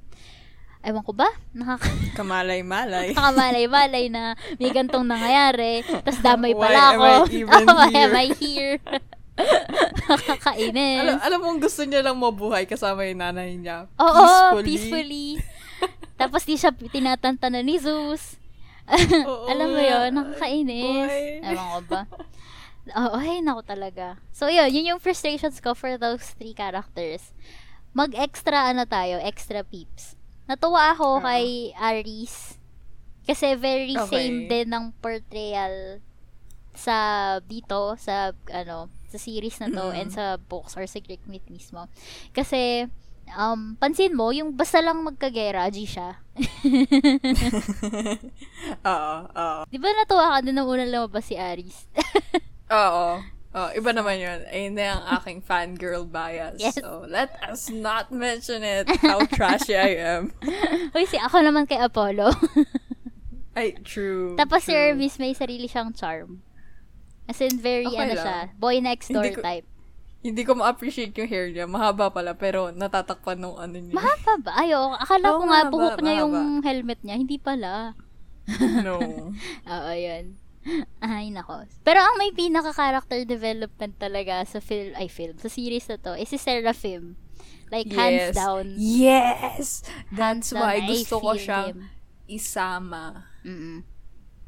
ewan 0.80 1.02
ko 1.02 1.12
ba? 1.12 1.28
Nakaka 1.50 1.88
Kamalay-malay. 2.18 3.12
nakamalay-malay 3.12 4.08
na 4.08 4.32
may 4.56 4.70
gantong 4.70 5.04
nangyayari. 5.04 5.84
Tapos 5.84 6.20
damay 6.20 6.52
Why 6.52 6.62
pala 6.62 6.80
am 6.80 6.92
ako. 6.94 7.04
I 7.04 7.36
even 7.40 7.52
oh, 7.62 7.74
why 7.74 7.88
here? 7.90 8.00
am 8.00 8.14
I 8.14 8.28
here? 8.32 8.74
Nakakainis. 10.10 11.00
alam, 11.00 11.18
alam 11.18 11.38
mong 11.40 11.60
gusto 11.60 11.82
niya 11.82 12.00
lang 12.00 12.16
mabuhay 12.16 12.64
kasama 12.64 13.04
yung 13.04 13.20
nanay 13.20 13.56
niya. 13.56 13.88
Oo, 13.96 14.12
peacefully. 14.12 14.64
peacefully. 14.66 15.28
Tapos 16.14 16.44
di 16.44 16.54
siya 16.54 16.70
tinatantanan 16.72 17.64
ni 17.64 17.76
Zeus. 17.76 18.36
Oo 19.22 19.46
Alam 19.46 19.70
mo 19.70 19.80
yun, 19.80 20.10
nakakainis. 20.12 21.08
Boy. 21.08 21.24
Ewan 21.42 21.66
ko 21.70 21.80
ba? 21.88 22.00
Oo, 22.96 23.16
ay, 23.18 23.40
nako 23.44 23.62
talaga. 23.62 24.18
So, 24.34 24.50
yun, 24.50 24.70
yun 24.72 24.96
yung 24.96 25.02
frustrations 25.02 25.62
ko 25.62 25.74
for 25.74 25.94
those 25.96 26.34
three 26.34 26.54
characters. 26.54 27.30
Mag-extra, 27.94 28.70
ano 28.70 28.86
tayo, 28.86 29.18
extra 29.22 29.62
peeps. 29.62 30.14
Natuwa 30.46 30.94
ako 30.94 31.18
Oo. 31.18 31.22
kay 31.22 31.70
Aris. 31.78 32.58
Kasi 33.26 33.54
very 33.54 33.94
Okay. 33.94 34.10
same 34.10 34.50
din 34.50 34.66
ng 34.70 34.90
portrayal 34.98 36.02
sa 36.74 36.96
dito, 37.42 37.94
sa, 37.98 38.34
ano, 38.50 38.90
sa 39.10 39.18
series 39.18 39.58
na 39.58 39.70
to 39.70 39.90
and 39.90 40.10
sa 40.10 40.38
books 40.38 40.78
or 40.78 40.86
sa 40.86 41.02
Greek 41.02 41.22
myth 41.26 41.46
mismo. 41.50 41.90
Kasi, 42.30 42.86
um, 43.34 43.74
pansin 43.78 44.14
mo, 44.14 44.30
yung 44.34 44.54
basta 44.54 44.78
lang 44.82 45.02
magkagera, 45.02 45.66
G 45.70 45.86
siya. 45.86 46.18
Oo, 48.86 49.14
oo. 49.30 49.60
Di 49.66 49.78
ba 49.78 49.88
natuwa 49.92 50.38
ka 50.38 50.46
din 50.46 50.54
nung 50.56 50.70
unang 50.70 50.90
lumabas 50.90 51.26
si 51.26 51.36
Aris? 51.36 51.86
Oo. 52.70 53.06
Oh, 53.50 53.68
iba 53.74 53.90
naman 53.90 54.14
yun. 54.16 54.38
Ayun 54.46 54.78
na 54.78 54.94
ang 54.94 55.04
aking 55.18 55.42
fangirl 55.48 56.06
bias. 56.06 56.54
Yes. 56.56 56.78
So, 56.78 57.02
let 57.04 57.34
us 57.42 57.66
not 57.66 58.14
mention 58.14 58.62
it, 58.62 58.86
how 59.02 59.18
trashy 59.26 59.74
I 59.74 59.98
am. 59.98 60.30
Uy, 60.94 61.02
si 61.04 61.18
ako 61.18 61.42
naman 61.42 61.66
kay 61.66 61.76
Apollo. 61.76 62.30
Ay, 63.58 63.74
true. 63.82 64.38
Tapos 64.38 64.62
si 64.62 64.70
true. 64.70 64.78
Hermes 64.94 65.18
may 65.18 65.34
sarili 65.34 65.66
siyang 65.66 65.90
charm. 65.90 66.46
As 67.26 67.42
in, 67.42 67.58
very, 67.58 67.86
Okay 67.86 67.98
ano 68.00 68.14
lang. 68.14 68.22
siya, 68.22 68.38
boy 68.54 68.78
next 68.78 69.10
door 69.10 69.22
Hindi 69.22 69.34
ko- 69.34 69.42
type. 69.42 69.66
Hindi 70.20 70.42
ko 70.44 70.52
ma-appreciate 70.52 71.16
yung 71.16 71.26
hair 71.26 71.48
niya. 71.48 71.64
Mahaba 71.64 72.12
pala, 72.12 72.36
pero 72.36 72.68
natatakpan 72.70 73.40
nung 73.40 73.56
ano 73.56 73.74
niya. 73.74 73.96
Mahaba 73.96 74.32
ba? 74.38 74.52
Ayo, 74.60 74.92
akala 74.92 75.26
Oo, 75.26 75.38
ko 75.40 75.42
nga 75.42 75.60
mahaba, 75.64 75.72
buhok 75.72 75.98
niya 75.98 76.14
yung 76.20 76.34
helmet 76.60 77.00
niya. 77.00 77.16
Hindi 77.16 77.36
pala. 77.40 77.96
no. 78.84 79.00
Oo, 79.66 79.90
yun. 79.90 80.36
Ay, 81.02 81.30
nako. 81.30 81.64
Pero 81.80 81.98
ang 81.98 82.16
may 82.16 82.30
pinaka-character 82.30 83.24
development 83.24 83.94
talaga 83.96 84.44
sa 84.44 84.58
film, 84.58 84.92
ay 84.94 85.06
film, 85.06 85.36
sa 85.36 85.48
series 85.48 85.86
na 85.86 85.96
to, 85.96 86.14
is 86.14 86.26
si 86.26 86.36
Seraphim. 86.36 87.16
Like, 87.70 87.86
hands 87.88 88.30
Yes. 88.30 88.34
down. 88.34 88.66
Yes! 88.76 89.64
hands 89.86 90.10
That's 90.10 90.50
down, 90.50 90.58
I 90.60 90.82
why 90.82 90.88
gusto 90.88 91.16
ko 91.18 91.32
siyang 91.34 91.68
him. 91.68 91.80
isama. 92.26 93.30
Mm-mm. 93.42 93.86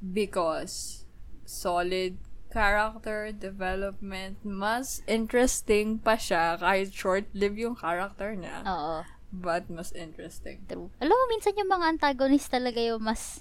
Because 0.03 1.07
solid 1.45 2.19
character 2.51 3.31
development, 3.31 4.43
mas 4.43 5.01
interesting 5.07 5.97
pa 5.97 6.19
siya 6.19 6.59
kahit 6.59 6.91
short-lived 6.91 7.57
yung 7.57 7.79
character 7.79 8.35
niya. 8.35 8.67
Oo. 8.67 9.07
But 9.31 9.71
mas 9.71 9.95
interesting. 9.95 10.67
True. 10.67 10.93
Alam 10.99 11.15
mo, 11.15 11.25
minsan 11.31 11.57
yung 11.57 11.71
mga 11.71 11.97
antagonist 11.97 12.51
talaga 12.51 12.77
yung 12.77 13.01
mas 13.01 13.41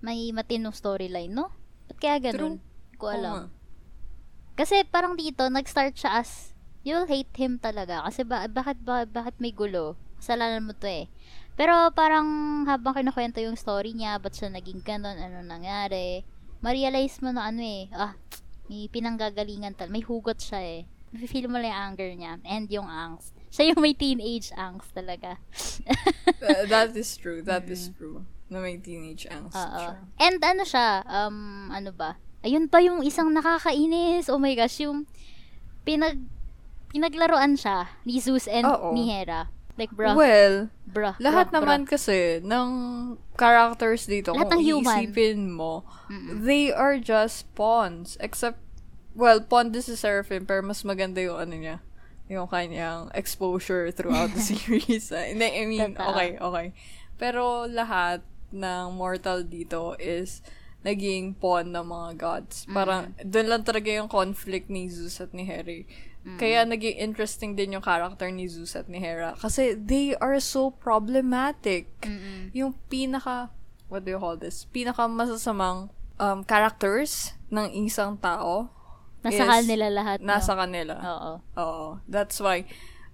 may 0.00 0.32
matinong 0.32 0.72
storyline, 0.72 1.28
no? 1.28 1.52
Kaya 2.00 2.16
ganun? 2.18 2.58
Hindi 2.58 2.96
ko 2.96 3.06
alam. 3.12 3.34
Nga. 3.36 3.46
Kasi 4.56 4.84
parang 4.88 5.14
dito, 5.14 5.46
nag-start 5.46 5.94
siya 5.96 6.20
as, 6.20 6.56
you'll 6.82 7.06
hate 7.08 7.32
him 7.36 7.60
talaga. 7.60 8.02
Kasi 8.08 8.24
ba, 8.24 8.48
bakit, 8.48 8.80
ba, 8.80 9.04
bakit 9.04 9.36
may 9.38 9.52
gulo? 9.52 9.96
Kasalanan 10.20 10.64
mo 10.64 10.72
to 10.76 10.88
eh. 10.88 11.08
Pero 11.56 11.92
parang 11.92 12.24
habang 12.64 12.96
kinukwento 12.96 13.40
yung 13.40 13.56
story 13.56 13.92
niya, 13.92 14.16
ba't 14.16 14.32
siya 14.32 14.48
naging 14.48 14.80
ganun, 14.80 15.16
ano 15.16 15.44
nangyari, 15.44 16.24
ma-realize 16.64 17.20
mo 17.20 17.32
na 17.32 17.52
ano 17.52 17.60
eh, 17.60 17.88
ah, 17.92 18.16
May 18.70 18.86
pinanggagalingan 18.86 19.74
tal. 19.74 19.90
May 19.90 20.06
hugot 20.06 20.38
siya 20.38 20.62
eh. 20.62 20.80
Feel 21.26 21.50
mo 21.50 21.58
lang 21.58 21.74
yung 21.74 21.82
anger 21.90 22.10
niya 22.14 22.32
and 22.46 22.70
yung 22.70 22.86
angst. 22.86 23.34
Siya 23.50 23.74
yung 23.74 23.82
may 23.82 23.98
teenage 23.98 24.54
angst 24.54 24.94
talaga. 24.94 25.42
Uh, 26.38 26.64
that 26.70 26.94
is 26.94 27.18
true. 27.18 27.42
That 27.42 27.66
is 27.66 27.90
true. 27.98 28.22
Na 28.50 28.58
may 28.58 28.76
teenage 28.76 29.30
angst. 29.30 29.54
Oo. 29.54 29.78
siya. 29.78 29.94
And 30.18 30.38
ano 30.42 30.62
siya, 30.62 30.86
um, 31.06 31.38
ano 31.70 31.90
ba? 31.94 32.18
Ayun 32.42 32.66
pa 32.66 32.82
yung 32.82 33.00
isang 33.00 33.30
nakakainis. 33.30 34.26
Oh 34.26 34.36
my 34.36 34.52
gosh, 34.52 34.82
yung 34.82 35.06
pinag 35.82 36.18
pinaglaruan 36.90 37.54
siya 37.54 37.86
ni 38.02 38.18
Zeus 38.18 38.50
and 38.50 38.66
Oo. 38.66 38.90
ni 38.90 39.06
Hera. 39.06 39.46
Like, 39.78 39.94
bruh, 39.94 40.12
Well, 40.12 40.68
bruh, 40.84 41.14
lahat 41.16 41.48
bruh, 41.48 41.62
naman 41.62 41.86
kasi 41.86 42.42
ng 42.42 42.68
characters 43.32 44.04
dito, 44.04 44.34
Lahat 44.34 44.50
kung 44.52 44.60
ng 44.60 44.66
human. 44.66 44.98
iisipin 45.06 45.48
mo, 45.48 45.86
they 46.42 46.68
are 46.68 46.98
just 47.00 47.48
pawns. 47.54 48.18
Except, 48.20 48.58
well, 49.14 49.40
pawn 49.40 49.72
din 49.72 49.80
si 49.80 49.94
Seraphim, 49.96 50.44
pero 50.44 50.60
mas 50.60 50.82
maganda 50.84 51.22
yung 51.22 51.38
ano 51.38 51.54
niya, 51.56 51.76
yung 52.28 52.50
kanyang 52.50 53.08
exposure 53.16 53.88
throughout 53.94 54.34
the 54.34 54.42
series. 54.52 55.08
I 55.16 55.32
I 55.32 55.64
mean, 55.64 55.94
Totoo. 55.96 56.12
okay, 56.12 56.30
okay. 56.36 56.66
Pero 57.16 57.64
lahat 57.64 58.20
ng 58.52 58.94
mortal 58.94 59.42
dito 59.46 59.94
is 59.98 60.42
naging 60.80 61.36
pawn 61.36 61.72
ng 61.72 61.84
mga 61.84 62.10
gods. 62.16 62.64
Parang, 62.70 63.12
doon 63.20 63.46
lang 63.52 63.62
talaga 63.64 63.92
yung 63.92 64.08
conflict 64.08 64.72
ni 64.72 64.88
Zeus 64.88 65.20
at 65.20 65.32
ni 65.36 65.44
Hera. 65.44 65.84
Kaya 66.36 66.68
naging 66.68 67.00
interesting 67.00 67.56
din 67.56 67.76
yung 67.76 67.84
character 67.84 68.28
ni 68.28 68.44
Zeus 68.48 68.76
at 68.76 68.88
ni 68.88 69.00
Hera. 69.00 69.36
Kasi 69.40 69.76
they 69.76 70.12
are 70.20 70.40
so 70.40 70.72
problematic. 70.72 71.88
Yung 72.52 72.76
pinaka, 72.88 73.52
what 73.88 74.04
do 74.04 74.12
you 74.12 74.20
call 74.20 74.36
this? 74.36 74.68
Pinaka 74.68 75.04
masasamang 75.08 75.88
um, 76.20 76.44
characters 76.44 77.36
ng 77.48 77.72
isang 77.84 78.16
tao 78.20 78.68
Nasa 79.20 79.44
is 79.44 79.68
kanila 79.68 79.86
lahat. 79.92 80.16
no? 80.20 80.28
Nasa 80.32 80.52
kanila. 80.56 80.94
Oo. 80.96 81.32
Oo. 81.60 81.88
That's 82.08 82.40
why 82.40 82.64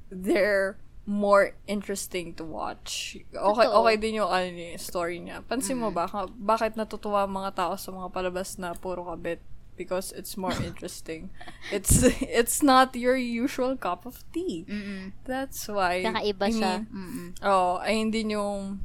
they're 0.07 0.79
more 1.07 1.55
interesting 1.71 2.35
to 2.35 2.43
watch. 2.43 3.15
Okay, 3.31 3.67
Totoo. 3.67 3.79
okay 3.81 3.97
din 3.97 4.19
yung 4.19 4.27
ano, 4.29 4.75
story 4.77 5.23
niya. 5.23 5.41
Pansin 5.47 5.79
mo 5.79 5.95
ba, 5.95 6.11
ka- 6.11 6.27
bakit 6.35 6.75
natutuwa 6.75 7.25
ang 7.25 7.33
mga 7.33 7.55
tao 7.55 7.73
sa 7.79 7.95
mga 7.95 8.11
palabas 8.11 8.59
na 8.59 8.75
puro 8.75 9.07
kabit? 9.07 9.39
Because 9.77 10.11
it's 10.17 10.35
more 10.35 10.57
interesting. 10.67 11.29
it's 11.71 12.01
it's 12.19 12.59
not 12.65 12.97
your 12.97 13.15
usual 13.15 13.77
cup 13.77 14.03
of 14.09 14.25
tea. 14.33 14.65
Mm-mm. 14.67 15.13
That's 15.23 15.69
why. 15.69 16.01
Kakaiba 16.03 16.47
I 16.49 16.53
siya. 16.53 16.75
Mm-mm. 16.91 17.29
oh, 17.45 17.79
ayun 17.85 18.09
din 18.11 18.35
yung 18.35 18.81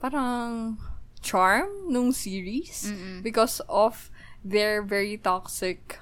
parang 0.00 0.76
charm 1.24 1.68
nung 1.88 2.12
series 2.12 2.88
Mm-mm. 2.90 3.22
because 3.22 3.60
of 3.68 4.10
their 4.44 4.82
very 4.84 5.16
toxic 5.16 6.00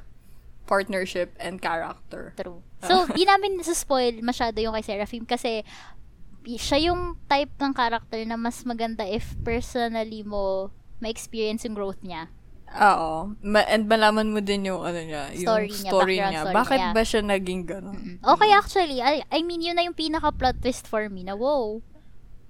partnership 0.66 1.34
and 1.38 1.60
character. 1.62 2.34
True. 2.38 2.62
So, 2.82 3.06
di 3.14 3.22
namin 3.22 3.62
spoil 3.62 4.18
masyado 4.26 4.58
yung 4.58 4.74
kay 4.74 4.84
Seraphim 4.84 5.22
kasi 5.22 5.62
siya 6.42 6.90
yung 6.90 7.14
type 7.30 7.54
ng 7.62 7.72
character 7.72 8.18
na 8.26 8.34
mas 8.34 8.66
maganda 8.66 9.06
if 9.06 9.38
personally 9.46 10.26
mo 10.26 10.74
ma-experience 10.98 11.62
yung 11.66 11.74
growth 11.78 12.02
niya. 12.02 12.30
Oo. 12.72 13.36
Ma- 13.44 13.68
and 13.68 13.84
malaman 13.84 14.32
mo 14.32 14.40
din 14.40 14.66
yung 14.66 14.80
ano 14.82 14.96
niya, 14.96 15.28
yung 15.36 15.46
Story 15.46 15.68
story, 15.70 15.82
niya, 15.84 15.92
background 15.92 16.32
niya. 16.32 16.42
story 16.42 16.56
Bakit 16.56 16.78
niya. 16.80 16.92
ba 16.94 17.02
siya 17.04 17.20
naging 17.22 17.62
gano'n? 17.68 18.02
Okay, 18.22 18.50
actually, 18.54 18.98
I, 19.04 19.20
I 19.28 19.44
mean, 19.44 19.60
yun 19.60 19.76
na 19.76 19.84
yung 19.84 19.98
pinaka-plot 19.98 20.64
twist 20.64 20.88
for 20.88 21.06
me 21.12 21.22
na, 21.22 21.36
wow. 21.36 21.82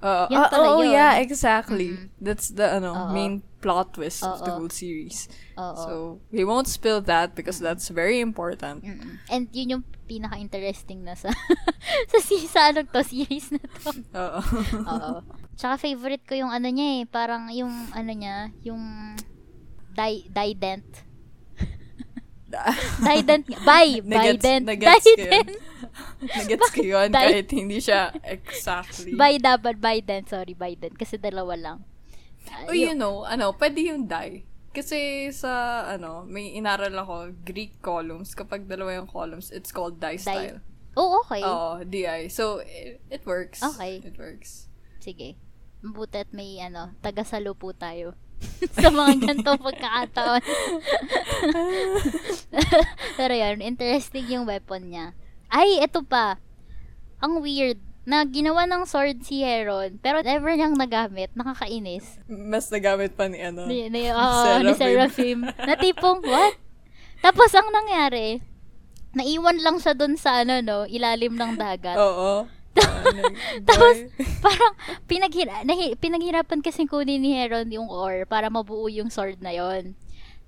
Oo. 0.03 0.25
Ah, 0.31 0.49
pala 0.51 0.67
oh, 0.79 0.83
yun. 0.83 0.95
yeah, 0.95 1.19
exactly. 1.19 1.95
That's 2.19 2.51
the 2.55 2.67
ano 2.81 2.91
Oo. 2.95 3.11
main 3.15 3.43
plot 3.63 3.95
twist 3.95 4.27
of 4.27 4.43
the 4.43 4.51
whole 4.51 4.69
series. 4.69 5.31
Oo. 5.55 5.77
So, 5.79 5.93
we 6.35 6.43
won't 6.43 6.67
spill 6.67 6.99
that 7.07 7.39
because 7.39 7.63
that's 7.63 7.87
very 7.89 8.19
important. 8.19 8.83
Mm-mm. 8.83 9.23
And 9.31 9.47
yun 9.55 9.79
yung 9.79 9.85
pinaka-interesting 10.05 11.07
na 11.07 11.15
sa 11.15 11.31
sa, 12.11 12.19
si- 12.19 12.51
sa 12.51 12.75
anong 12.75 12.91
to, 12.91 13.01
series 13.07 13.55
na 13.55 13.63
to. 13.63 13.91
Oo. 14.13 14.41
Oo. 14.83 15.13
Tsaka 15.55 15.79
favorite 15.79 16.27
ko 16.27 16.35
yung 16.35 16.51
ano 16.51 16.67
niya 16.67 17.01
eh, 17.01 17.03
parang 17.07 17.47
yung 17.55 17.71
ano 17.95 18.11
niya, 18.11 18.51
yung 18.67 19.15
di 19.95 20.27
Dident. 20.27 20.89
Dident. 23.07 23.45
Bye! 23.65 24.03
Nagets- 24.05 24.43
Bident. 24.43 24.65
nagets. 24.69 25.07
Dident. 25.07 25.51
Nagets 26.37 26.69
ko 26.73 26.81
yun 26.83 27.09
kahit 27.13 27.49
hindi 27.53 27.79
siya 27.81 28.13
exactly. 28.25 29.13
Bye 29.15 29.41
dapat, 29.41 29.79
Bident. 29.79 30.29
Sorry, 30.29 30.53
Bident. 30.53 30.97
Kasi 30.97 31.17
dalawa 31.17 31.55
lang. 31.57 31.79
Ah, 32.51 32.67
Oh, 32.71 32.75
you 32.75 32.95
know, 32.95 33.23
ano, 33.23 33.55
pwede 33.55 33.87
yung 33.87 34.07
die. 34.07 34.47
Kasi 34.73 35.29
sa, 35.37 35.85
ano, 35.85 36.25
may 36.25 36.57
inaral 36.57 36.97
ako, 36.97 37.37
Greek 37.45 37.77
columns. 37.85 38.33
Kapag 38.33 38.65
dalawa 38.65 38.97
yung 38.97 39.11
columns, 39.11 39.53
it's 39.53 39.69
called 39.69 40.01
die 40.01 40.17
style. 40.17 40.65
Oh, 40.97 41.21
okay. 41.25 41.41
Oo, 41.45 41.85
DI. 41.85 42.29
So, 42.29 42.61
it, 42.65 43.01
it 43.09 43.25
works. 43.25 43.65
Okay. 43.65 44.01
It 44.05 44.17
works. 44.17 44.69
Sige. 45.01 45.37
Mabuti 45.85 46.21
at 46.21 46.33
may 46.33 46.61
ano, 46.61 46.93
taga-salo 47.01 47.57
po 47.57 47.73
tayo. 47.73 48.13
sa 48.83 48.91
mga 48.91 49.23
ganitong 49.23 49.63
pagkakataon. 49.63 50.43
Pero 53.19 53.35
yun, 53.35 53.63
interesting 53.63 54.27
yung 54.29 54.47
weapon 54.47 54.91
niya. 54.91 55.15
Ay, 55.47 55.83
ito 55.83 56.03
pa. 56.03 56.39
Ang 57.23 57.39
weird 57.39 57.79
na 58.03 58.27
ginawa 58.27 58.67
ng 58.67 58.83
sword 58.83 59.23
si 59.23 59.47
Heron, 59.47 60.03
pero 60.03 60.27
never 60.27 60.51
niyang 60.51 60.75
nagamit, 60.75 61.31
nakakainis. 61.39 62.19
Mas 62.27 62.67
nagamit 62.67 63.15
pa 63.15 63.31
ni, 63.31 63.39
ano, 63.39 63.63
Ni, 63.71 63.87
ni, 63.87 64.11
oo, 64.15 64.59
ni 64.59 64.75
Seraphim. 64.75 65.47
na 65.47 65.75
tipong, 65.79 66.19
what? 66.27 66.59
Tapos, 67.23 67.55
ang 67.55 67.71
nangyari, 67.71 68.43
naiwan 69.15 69.63
lang 69.63 69.79
siya 69.79 69.95
dun 69.95 70.19
sa, 70.19 70.43
ano, 70.43 70.59
no, 70.59 70.83
ilalim 70.91 71.39
ng 71.39 71.55
dagat. 71.55 71.95
Oo. 71.95 72.51
Tapos, 73.69 73.97
parang, 74.43 74.75
pinaghira, 75.07 75.63
nahi, 75.63 75.95
pinaghirapan 75.95 76.59
kasi 76.59 76.91
kunin 76.91 77.23
ni 77.23 77.39
Heron 77.39 77.71
yung 77.71 77.87
ore 77.87 78.27
para 78.27 78.51
mabuo 78.51 78.91
yung 78.91 79.15
sword 79.15 79.39
na 79.39 79.55
yon. 79.55 79.95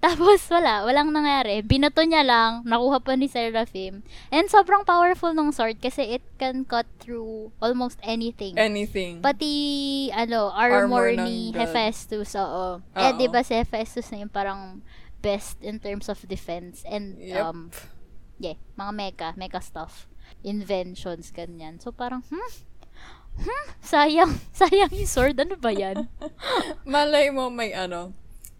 Tapos, 0.05 0.45
wala. 0.53 0.85
Walang 0.85 1.17
nangyari. 1.17 1.65
Binato 1.65 2.05
niya 2.05 2.21
lang. 2.21 2.61
Nakuha 2.69 3.01
pa 3.01 3.17
ni 3.17 3.25
Seraphim. 3.25 4.05
And 4.29 4.53
sobrang 4.53 4.85
powerful 4.85 5.33
ng 5.33 5.49
sword 5.49 5.81
kasi 5.81 6.21
it 6.21 6.25
can 6.37 6.69
cut 6.69 6.85
through 7.01 7.49
almost 7.57 7.97
anything. 8.05 8.61
anything. 8.61 9.25
Pati, 9.25 10.13
ano, 10.13 10.53
armor, 10.53 10.85
Armor 10.85 11.07
ni 11.25 11.57
god. 11.57 11.65
Hephaestus, 11.65 12.37
oo. 12.37 12.85
Eh, 12.93 13.13
Oo. 13.13 13.17
di 13.17 13.33
ba 13.33 13.41
si 13.41 13.57
Hephaestus 13.57 14.13
na 14.13 14.21
yung 14.21 14.33
parang 14.33 14.85
best 15.25 15.57
in 15.65 15.81
terms 15.81 16.13
of 16.13 16.21
defense 16.29 16.85
and, 16.85 17.17
Yep. 17.17 17.41
um, 17.41 17.73
yeah, 18.37 18.61
mga 18.77 18.93
mecha, 18.93 19.29
mecha 19.41 19.65
stuff. 19.65 20.05
Inventions, 20.45 21.33
ganyan. 21.33 21.81
So, 21.81 21.97
parang, 21.97 22.21
hmm? 22.29 22.51
Hmm? 23.41 23.67
Sayang. 23.81 24.37
Sayang 24.61 24.93
yung 24.93 25.09
sword. 25.09 25.41
Ano 25.41 25.57
ba 25.57 25.73
yan? 25.73 26.13
Malay 26.85 27.33
mo 27.33 27.49
may, 27.49 27.73
ano, 27.73 28.13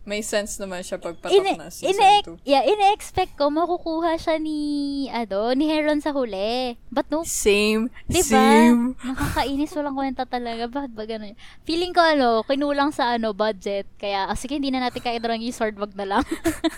may 0.05 0.21
sense 0.21 0.61
naman 0.61 0.85
siya 0.85 1.01
pagpatok 1.01 1.33
Ine, 1.33 1.57
na 1.57 1.73
season 1.73 1.97
ine, 1.97 2.45
2. 2.45 2.45
yeah, 2.45 2.61
ine-expect 2.61 3.41
ko 3.41 3.49
makukuha 3.49 4.21
siya 4.21 4.37
ni, 4.37 5.09
ano, 5.09 5.57
ni 5.57 5.65
Heron 5.65 6.05
sa 6.05 6.13
huli. 6.13 6.77
But 6.93 7.09
no, 7.09 7.25
Same. 7.25 7.89
Diba? 8.05 8.37
Same. 8.37 8.97
Nakakainis, 9.01 9.73
walang 9.73 9.97
kwenta 9.97 10.29
talaga. 10.29 10.69
Bakit 10.69 10.93
ba 10.93 11.05
ganun? 11.09 11.33
Feeling 11.65 11.97
ko, 11.97 12.05
ano, 12.05 12.45
kinulang 12.45 12.93
sa, 12.93 13.17
ano, 13.17 13.33
budget. 13.33 13.89
Kaya, 13.97 14.29
ah, 14.29 14.37
sige, 14.37 14.61
hindi 14.61 14.69
na 14.69 14.85
natin 14.85 15.01
kaya 15.01 15.17
yung 15.17 15.57
sword, 15.57 15.81
wag 15.81 15.97
na 15.97 16.05
lang. 16.05 16.25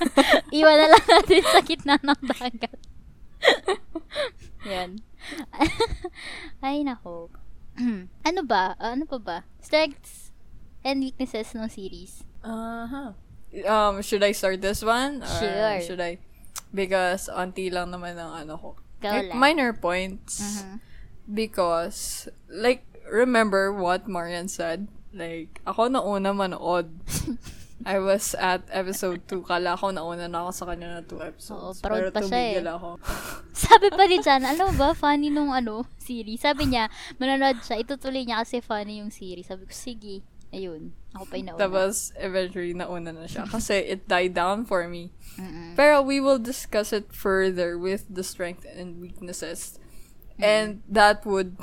Iwan 0.54 0.78
na 0.78 0.88
lang 0.94 1.04
natin 1.04 1.42
sa 1.50 1.60
gitna 1.66 1.98
ng 1.98 2.22
dagat. 2.30 2.78
Yan. 4.70 5.02
Ay, 6.66 6.82
nako. 6.82 7.30
ano 8.28 8.40
ba? 8.46 8.74
Ah, 8.78 8.94
ano 8.94 9.06
pa 9.06 9.18
ba? 9.18 9.38
Strengths 9.62 10.30
and 10.86 11.02
weaknesses 11.02 11.54
ng 11.54 11.66
series. 11.70 12.25
Uh-huh. 12.46 13.10
Um, 13.66 14.02
should 14.02 14.22
I 14.22 14.30
start 14.30 14.62
this 14.62 14.86
one? 14.86 15.22
Or 15.22 15.38
Sure. 15.42 15.80
should 15.82 15.98
I? 16.00 16.22
Because 16.70 17.26
auntie 17.26 17.70
lang 17.70 17.90
naman 17.90 18.14
ang 18.14 18.46
ano 18.46 18.54
ko. 18.54 18.68
Go 19.02 19.08
Like, 19.10 19.28
lang. 19.28 19.38
minor 19.38 19.70
points. 19.72 20.62
Mhm. 20.62 20.78
Because, 21.26 22.28
like, 22.46 22.86
remember 23.10 23.74
what 23.74 24.06
Marian 24.06 24.46
said? 24.46 24.86
Like, 25.10 25.58
ako 25.66 25.90
na 25.90 26.00
una 26.00 26.30
manood. 26.30 26.86
I 27.84 28.00
was 28.00 28.32
at 28.34 28.64
episode 28.72 29.20
2. 29.28 29.44
Kala 29.44 29.76
ko 29.76 29.92
nauna 29.92 30.26
na 30.26 30.48
ako 30.48 30.50
sa 30.50 30.64
kanya 30.66 30.98
na 30.98 31.02
2 31.04 31.20
episodes. 31.22 31.78
Oo, 31.78 31.84
Pero 31.84 32.08
pa 32.08 32.24
siya 32.24 32.56
eh. 32.56 32.64
ako. 32.64 32.96
Sabi 33.68 33.88
pa 33.92 34.04
ni 34.08 34.16
Jan, 34.18 34.42
alam 34.42 34.72
mo 34.72 34.74
ba, 34.74 34.96
funny 34.96 35.28
nung 35.28 35.52
ano, 35.52 35.84
series. 36.00 36.40
Sabi 36.40 36.72
niya, 36.72 36.88
manonood 37.20 37.60
siya, 37.62 37.78
itutuloy 37.78 38.24
niya 38.24 38.42
kasi 38.42 38.64
funny 38.64 38.98
yung 39.04 39.12
series. 39.12 39.46
Sabi 39.46 39.68
ko, 39.68 39.74
sige. 39.76 40.24
Ayun, 40.54 40.94
ako 41.14 41.24
pa 41.26 41.34
yung 41.36 41.46
nauna. 41.52 41.60
Tapos, 41.60 42.12
eventually, 42.16 42.74
nauna 42.74 43.10
na 43.14 43.26
siya. 43.26 43.44
Kasi 43.54 43.82
it 43.82 44.06
died 44.06 44.34
down 44.34 44.64
for 44.64 44.86
me. 44.88 45.10
Mm-mm. 45.36 45.74
Pero 45.74 46.02
we 46.02 46.20
will 46.20 46.38
discuss 46.38 46.92
it 46.92 47.12
further 47.12 47.78
with 47.78 48.06
the 48.08 48.22
strength 48.22 48.64
and 48.64 49.00
weaknesses. 49.00 49.78
And 50.36 50.84
that 50.88 51.24
would 51.24 51.56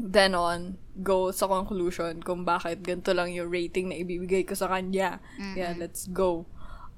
then 0.00 0.32
on 0.32 0.80
go 1.04 1.28
sa 1.28 1.44
conclusion 1.44 2.24
kung 2.24 2.48
bakit 2.48 2.80
ganito 2.80 3.12
lang 3.12 3.28
yung 3.36 3.52
rating 3.52 3.92
na 3.92 4.00
ibibigay 4.00 4.48
ko 4.48 4.56
sa 4.56 4.72
kanya. 4.72 5.20
Yeah, 5.36 5.76
let's 5.76 6.08
go. 6.08 6.48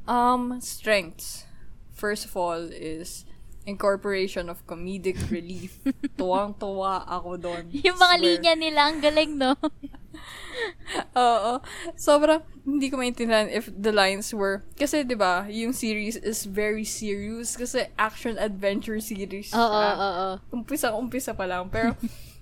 Um, 0.06 0.62
strengths. 0.62 1.50
first 1.92 2.24
of 2.24 2.36
all 2.36 2.68
is 2.72 3.24
incorporation 3.64 4.50
of 4.50 4.64
comedic 4.66 5.18
relief. 5.30 5.78
Tuwang-tuwa 6.18 7.06
ako 7.06 7.38
doon. 7.38 7.64
Yung 7.70 7.98
mga 7.98 8.16
Swear. 8.18 8.26
linya 8.26 8.54
nila, 8.58 8.80
ang 8.90 8.98
galing, 8.98 9.38
no? 9.38 9.54
Oo. 11.16 11.62
Sobrang, 11.96 12.42
hindi 12.62 12.92
ko 12.92 13.00
maintindihan 13.00 13.48
if 13.48 13.70
the 13.72 13.90
lines 13.90 14.30
were, 14.30 14.62
kasi 14.76 15.02
'di 15.02 15.16
ba 15.18 15.48
yung 15.50 15.72
series 15.74 16.14
is 16.20 16.44
very 16.46 16.84
serious 16.86 17.56
kasi 17.58 17.88
action-adventure 17.98 19.00
series 19.02 19.50
Oo, 19.50 19.66
oo, 19.66 19.96
oo. 19.98 20.34
Umpisa-umpisa 20.52 21.34
pa 21.34 21.48
lang. 21.48 21.72
Pero, 21.72 21.96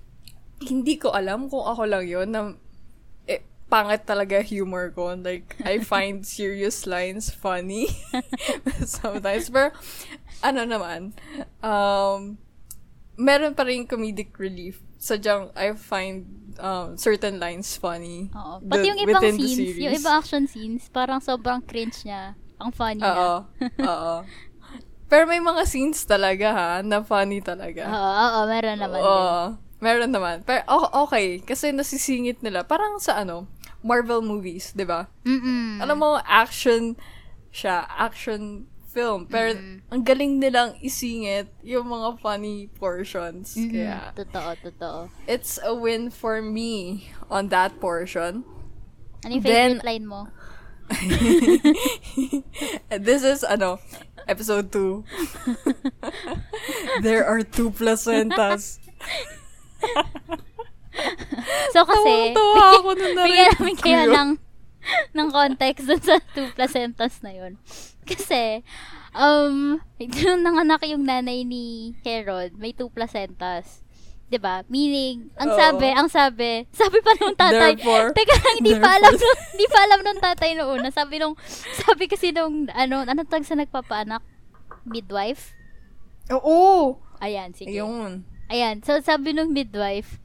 hindi 0.71 0.99
ko 0.99 1.09
alam 1.15 1.49
kung 1.49 1.65
ako 1.65 1.89
lang 1.89 2.05
yon 2.05 2.29
na 2.29 2.53
pangit 3.71 4.03
talaga 4.03 4.43
humor 4.43 4.91
ko. 4.91 5.15
Like, 5.15 5.55
I 5.63 5.79
find 5.79 6.27
serious 6.27 6.83
lines 6.83 7.31
funny 7.31 7.87
sometimes. 8.83 9.47
Pero, 9.47 9.71
ano 10.43 10.61
naman, 10.67 11.15
um, 11.63 12.35
meron 13.15 13.55
pa 13.55 13.63
rin 13.63 13.87
comedic 13.87 14.35
relief. 14.35 14.83
Sadyang, 14.99 15.55
I 15.55 15.71
find 15.73 16.27
um, 16.59 16.99
certain 16.99 17.39
lines 17.39 17.79
funny. 17.79 18.27
Oo. 18.35 18.59
the- 18.59 18.69
Pati 18.69 18.85
yung 18.91 18.99
ibang 18.99 19.23
scenes, 19.23 19.55
series. 19.55 19.79
yung 19.79 19.93
ibang 19.95 20.15
action 20.19 20.43
scenes, 20.45 20.83
parang 20.91 21.23
sobrang 21.23 21.63
cringe 21.63 22.03
niya. 22.03 22.35
Ang 22.59 22.69
funny 22.75 23.01
Oo. 23.01 23.47
niya. 23.47 23.87
Oo. 23.87 24.15
Pero 25.07 25.23
may 25.27 25.41
mga 25.41 25.63
scenes 25.65 26.05
talaga 26.05 26.47
ha, 26.53 26.69
na 26.83 27.01
funny 27.01 27.41
talaga. 27.41 27.87
Oo, 27.87 28.11
oo, 28.21 28.39
meron 28.47 28.77
naman 28.77 28.99
din. 28.99 29.09
Oo. 29.09 29.43
Meron 29.81 30.11
naman. 30.13 30.35
Pero 30.45 30.61
okay, 31.03 31.41
kasi 31.41 31.73
nasisingit 31.73 32.45
nila. 32.45 32.61
Parang 32.63 33.01
sa 33.01 33.17
ano, 33.17 33.49
Marvel 33.81 34.21
movies, 34.21 34.71
di 34.71 34.85
ba? 34.85 35.09
Mm-mm. 35.25 35.81
Alam 35.81 35.97
mo, 35.97 36.09
action 36.21 36.95
siya, 37.49 37.89
action 37.89 38.69
film. 38.87 39.25
Pero 39.25 39.57
ang 39.89 40.03
galing 40.03 40.37
nilang 40.37 40.75
isingit 40.79 41.47
yung 41.63 41.87
mga 41.87 42.19
funny 42.19 42.67
portions. 42.77 43.55
Mm-mm. 43.55 43.71
Kaya, 43.71 44.11
Totoo, 44.13 44.51
totoo. 44.61 44.99
it's 45.25 45.57
a 45.63 45.73
win 45.73 46.11
for 46.11 46.43
me 46.43 47.07
on 47.31 47.47
that 47.49 47.79
portion. 47.79 48.43
Ano 49.23 49.31
yung 49.33 49.41
Then- 49.43 49.79
favorite 49.79 49.87
line 49.87 50.05
mo? 50.05 50.27
This 52.91 53.23
is, 53.23 53.47
ano, 53.47 53.79
episode 54.27 54.69
2. 54.75 55.03
There 57.05 57.23
are 57.25 57.41
two 57.41 57.71
placentas. 57.71 58.77
So 61.71 61.87
kasi, 61.87 62.35
Tawang-tawa 62.35 62.65
ako 62.77 62.89
nung 62.99 63.15
bigyan 63.15 63.47
narinig 63.47 63.51
namin 63.55 63.75
ko 63.75 63.83
kaya 63.83 64.03
yun. 64.03 64.11
ng, 64.11 64.29
ng 65.15 65.29
context 65.31 65.83
dun 65.87 66.03
sa 66.03 66.15
two 66.35 66.47
placentas 66.53 67.13
na 67.23 67.31
yun. 67.31 67.53
Kasi, 68.09 68.65
um, 69.15 69.79
nung 70.25 70.43
nanganak 70.43 70.83
yung 70.89 71.07
nanay 71.07 71.47
ni 71.47 71.95
Herod, 72.03 72.57
may 72.59 72.75
two 72.75 72.91
placentas. 72.91 73.81
'Di 74.31 74.39
ba? 74.39 74.63
Meaning, 74.71 75.27
ang 75.35 75.51
Oo. 75.51 75.59
sabi, 75.59 75.87
ang 75.91 76.07
sabi, 76.07 76.63
sabi 76.71 77.03
pa 77.03 77.11
nung 77.19 77.35
tatay, 77.35 77.75
Therefore- 77.75 78.15
teka 78.15 78.35
lang, 78.39 78.55
hindi 78.63 78.73
pa 78.79 78.89
alam, 78.95 79.11
nung, 79.11 79.39
hindi 79.51 79.67
pa 79.67 79.79
alam 79.83 79.99
nung 80.07 80.21
tatay 80.23 80.49
noong 80.55 80.71
una. 80.79 80.87
Sabi 80.87 81.19
nung, 81.19 81.35
sabi 81.83 82.07
kasi 82.07 82.31
nung, 82.31 82.71
ano, 82.71 83.03
ano 83.03 83.21
tag 83.27 83.43
sa 83.43 83.59
nagpapaanak? 83.59 84.23
Midwife? 84.87 85.51
Oo! 86.31 86.95
Ayan, 87.19 87.51
sige. 87.51 87.75
Ayun. 87.75 88.23
Ayan, 88.47 88.79
so 88.87 88.95
sabi 89.03 89.35
nung 89.35 89.51
midwife, 89.51 90.23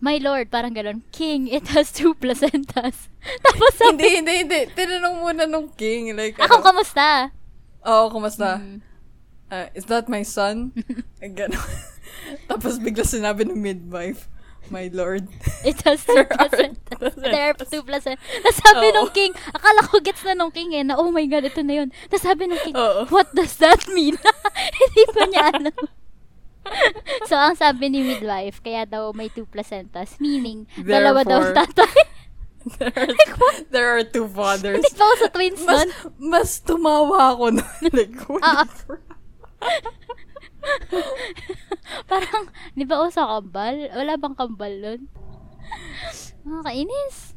My 0.00 0.16
lord, 0.16 0.48
parang 0.48 0.72
ganun, 0.72 1.04
King, 1.12 1.44
it 1.44 1.68
has 1.76 1.92
two 1.92 2.16
placentas. 2.16 3.12
Tapos 3.44 3.72
sabi, 3.76 4.00
hindi, 4.00 4.08
hindi, 4.24 4.34
hindi. 4.48 4.60
Tinanong 4.72 5.16
muna 5.20 5.44
nung 5.44 5.68
king. 5.76 6.16
Like, 6.16 6.40
ako, 6.40 6.56
ano, 6.56 6.64
kamusta? 6.64 7.06
Oo, 7.84 8.08
kumusta? 8.08 8.56
Mm. 8.56 8.80
Uh, 9.52 9.66
is 9.76 9.84
that 9.92 10.08
my 10.08 10.24
son? 10.24 10.72
Gano'n. 11.20 11.60
Tapos 12.48 12.80
bigla 12.80 13.04
sinabi 13.04 13.44
ng 13.44 13.60
midwife, 13.60 14.30
My 14.70 14.86
lord. 14.94 15.26
It 15.66 15.82
has 15.82 16.06
two 16.06 16.22
placentas. 16.30 17.18
There 17.18 17.50
are 17.50 17.58
two 17.58 17.82
placentas. 17.82 18.22
Tapos 18.22 18.58
sabi 18.62 18.86
Oo. 18.86 18.94
nung 18.94 19.10
king, 19.10 19.34
akala 19.50 19.82
ko 19.82 19.98
gets 19.98 20.22
na 20.22 20.38
nung 20.38 20.54
king 20.54 20.70
eh, 20.78 20.86
na 20.86 20.94
oh 20.94 21.10
my 21.10 21.26
god, 21.26 21.42
ito 21.42 21.58
na 21.66 21.82
yun. 21.82 21.88
Tapos 22.06 22.22
sabi 22.22 22.46
nung 22.46 22.62
king, 22.62 22.78
Oo. 22.78 23.10
what 23.10 23.26
does 23.34 23.58
that 23.58 23.82
mean? 23.90 24.14
Hindi 24.78 25.02
pa 25.10 25.22
niya 25.26 25.44
alam. 25.50 25.82
so, 27.28 27.34
ang 27.34 27.56
sabi 27.56 27.90
ni 27.90 28.00
midwife, 28.02 28.62
kaya 28.62 28.86
daw 28.86 29.10
may 29.12 29.28
two 29.28 29.46
placentas, 29.46 30.18
meaning, 30.22 30.66
dalawa 30.80 31.22
daw 31.26 31.40
Therefore, 31.42 31.56
tatay. 31.66 31.96
there, 32.78 32.92
are, 32.94 33.14
there 33.74 33.88
are 33.96 34.04
two 34.04 34.28
fathers. 34.28 34.84
Hindi 34.84 34.92
pa 34.92 35.04
ako 35.04 35.14
sa 35.16 35.28
twins 35.32 35.60
Mas, 35.64 35.80
nun. 35.80 35.90
mas 36.20 36.50
tumawa 36.60 37.34
ako 37.34 37.44
nun. 37.58 37.74
like, 37.96 38.14
crap. 38.14 38.70
Parang, 42.06 42.44
di 42.76 42.84
ba 42.84 43.00
uso 43.00 43.24
kambal? 43.24 43.88
Wala 43.96 44.20
bang 44.20 44.36
kambal 44.36 44.72
nun? 44.76 45.00
Nakakainis. 46.44 47.34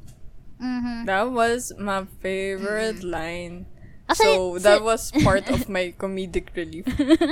Mhm. 0.63 1.04
That 1.08 1.28
was 1.32 1.76
my 1.76 2.08
favorite 2.24 3.04
line. 3.04 3.67
Actually, 4.13 4.38
so, 4.38 4.62
that 4.62 4.80
si- 4.80 4.86
was 4.86 5.02
part 5.21 5.45
of 5.49 5.65
my 5.67 5.91
comedic 5.93 6.54
relief. 6.54 6.86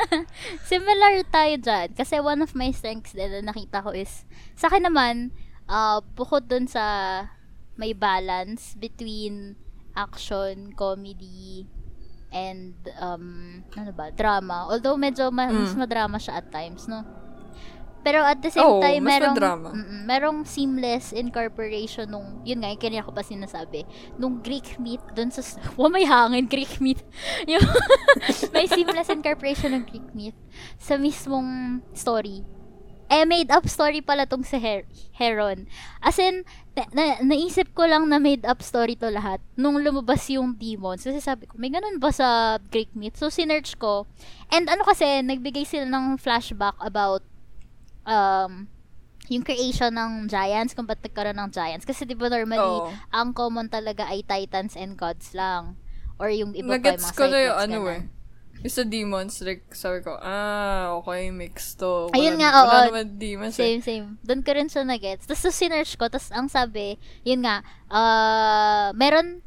Similar 0.72 1.24
tayo 1.30 1.56
dyan. 1.58 1.88
Kasi 1.94 2.20
one 2.20 2.42
of 2.42 2.54
my 2.54 2.72
strengths 2.72 3.14
din 3.14 3.30
na 3.32 3.54
nakita 3.54 3.82
ko 3.82 3.94
is, 3.94 4.26
sa 4.54 4.68
akin 4.68 4.86
naman, 4.86 5.30
uh, 5.66 6.02
bukod 6.14 6.48
dun 6.48 6.66
sa 6.66 7.26
may 7.76 7.94
balance 7.94 8.76
between 8.76 9.56
action, 9.94 10.72
comedy, 10.74 11.66
and 12.32 12.74
um, 12.98 13.60
ano 13.74 13.92
ba, 13.92 14.12
drama. 14.12 14.68
Although 14.68 14.96
medyo 14.96 15.30
ma- 15.30 15.52
mas 15.52 15.76
Mm. 15.76 15.80
madrama 15.80 16.16
siya 16.16 16.40
at 16.40 16.48
times, 16.50 16.88
no? 16.88 17.04
Pero 18.02 18.26
at 18.26 18.42
the 18.42 18.50
same 18.50 18.66
Oo, 18.66 18.82
time, 18.82 19.06
merong, 19.06 19.38
mm-mm, 19.38 20.02
merong 20.10 20.40
seamless 20.42 21.14
incorporation 21.14 22.10
nung, 22.10 22.42
yun 22.42 22.66
nga, 22.66 22.74
yung 22.74 22.82
kanina 22.82 23.06
ko 23.06 23.14
pa 23.14 23.22
sinasabi, 23.22 23.86
nung 24.18 24.42
Greek 24.42 24.82
myth, 24.82 25.06
dun 25.14 25.30
sa, 25.30 25.46
wow, 25.78 25.90
may 25.90 26.06
hangin, 26.06 26.50
Greek 26.50 26.82
myth. 26.82 27.06
yung, 27.52 27.62
may 28.56 28.66
seamless 28.66 29.14
incorporation 29.14 29.78
ng 29.78 29.86
Greek 29.86 30.10
myth 30.18 30.38
sa 30.82 30.98
mismong 30.98 31.82
story. 31.94 32.42
Eh, 33.12 33.28
made 33.28 33.52
up 33.52 33.68
story 33.68 34.00
pala 34.00 34.24
tong 34.24 34.40
si 34.40 34.56
Her- 34.56 34.88
Heron. 35.20 35.68
As 36.00 36.16
in, 36.16 36.48
na- 36.72 36.88
na- 36.96 37.20
naisip 37.20 37.76
ko 37.76 37.84
lang 37.84 38.08
na 38.08 38.24
made 38.24 38.48
up 38.48 38.64
story 38.64 38.96
to 38.96 39.12
lahat 39.12 39.44
nung 39.60 39.84
lumabas 39.84 40.32
yung 40.32 40.56
demons. 40.56 41.04
Kasi 41.04 41.20
sabi 41.20 41.44
ko, 41.44 41.60
may 41.60 41.68
ganun 41.68 42.00
ba 42.00 42.16
sa 42.16 42.56
Greek 42.72 42.96
myth? 42.96 43.20
So, 43.20 43.28
sinerch 43.28 43.76
ko. 43.76 44.08
And 44.48 44.72
ano 44.72 44.88
kasi, 44.88 45.20
nagbigay 45.28 45.68
sila 45.68 45.92
ng 45.92 46.24
flashback 46.24 46.80
about 46.80 47.28
um, 48.06 48.68
yung 49.32 49.44
creation 49.48 49.96
ng 49.96 50.28
giants, 50.28 50.76
kung 50.76 50.84
ba't 50.84 51.00
nagkaroon 51.00 51.40
ng 51.40 51.52
giants. 51.56 51.88
Kasi 51.88 52.04
di 52.04 52.18
ba 52.18 52.28
normally, 52.28 52.60
Oo. 52.60 52.92
ang 53.14 53.32
common 53.32 53.72
talaga 53.72 54.10
ay 54.12 54.26
titans 54.28 54.76
and 54.76 55.00
gods 55.00 55.32
lang. 55.32 55.80
Or 56.20 56.28
yung 56.28 56.52
iba 56.54 56.76
pa 56.78 56.94
yung 56.94 57.00
mga 57.00 57.16
ko 57.16 57.26
na 57.32 57.40
yung 57.40 57.58
ano 57.58 57.78
eh. 57.90 58.02
Yung 58.62 58.76
sa 58.78 58.86
demons, 58.86 59.42
like, 59.42 59.66
sabi 59.74 60.06
ko, 60.06 60.22
ah, 60.22 60.94
okay, 61.02 61.34
mix 61.34 61.74
to. 61.74 62.14
Ayun 62.14 62.38
Wala- 62.38 62.42
nga, 62.46 62.50
Wala 62.54 62.62
oo. 62.62 62.86
naman 62.94 63.06
demons 63.18 63.58
eh. 63.58 63.66
Same, 63.66 63.82
same. 63.82 64.06
Doon 64.22 64.46
ko 64.46 64.54
rin 64.54 64.70
siya 64.70 64.86
nag-gets. 64.86 65.26
Tapos, 65.26 65.42
so, 65.42 65.50
sinerch 65.50 65.98
ko. 65.98 66.06
Tapos, 66.14 66.30
ang 66.30 66.46
sabi, 66.46 67.02
yun 67.26 67.42
nga, 67.42 67.66
uh, 67.90 68.94
meron, 68.94 69.42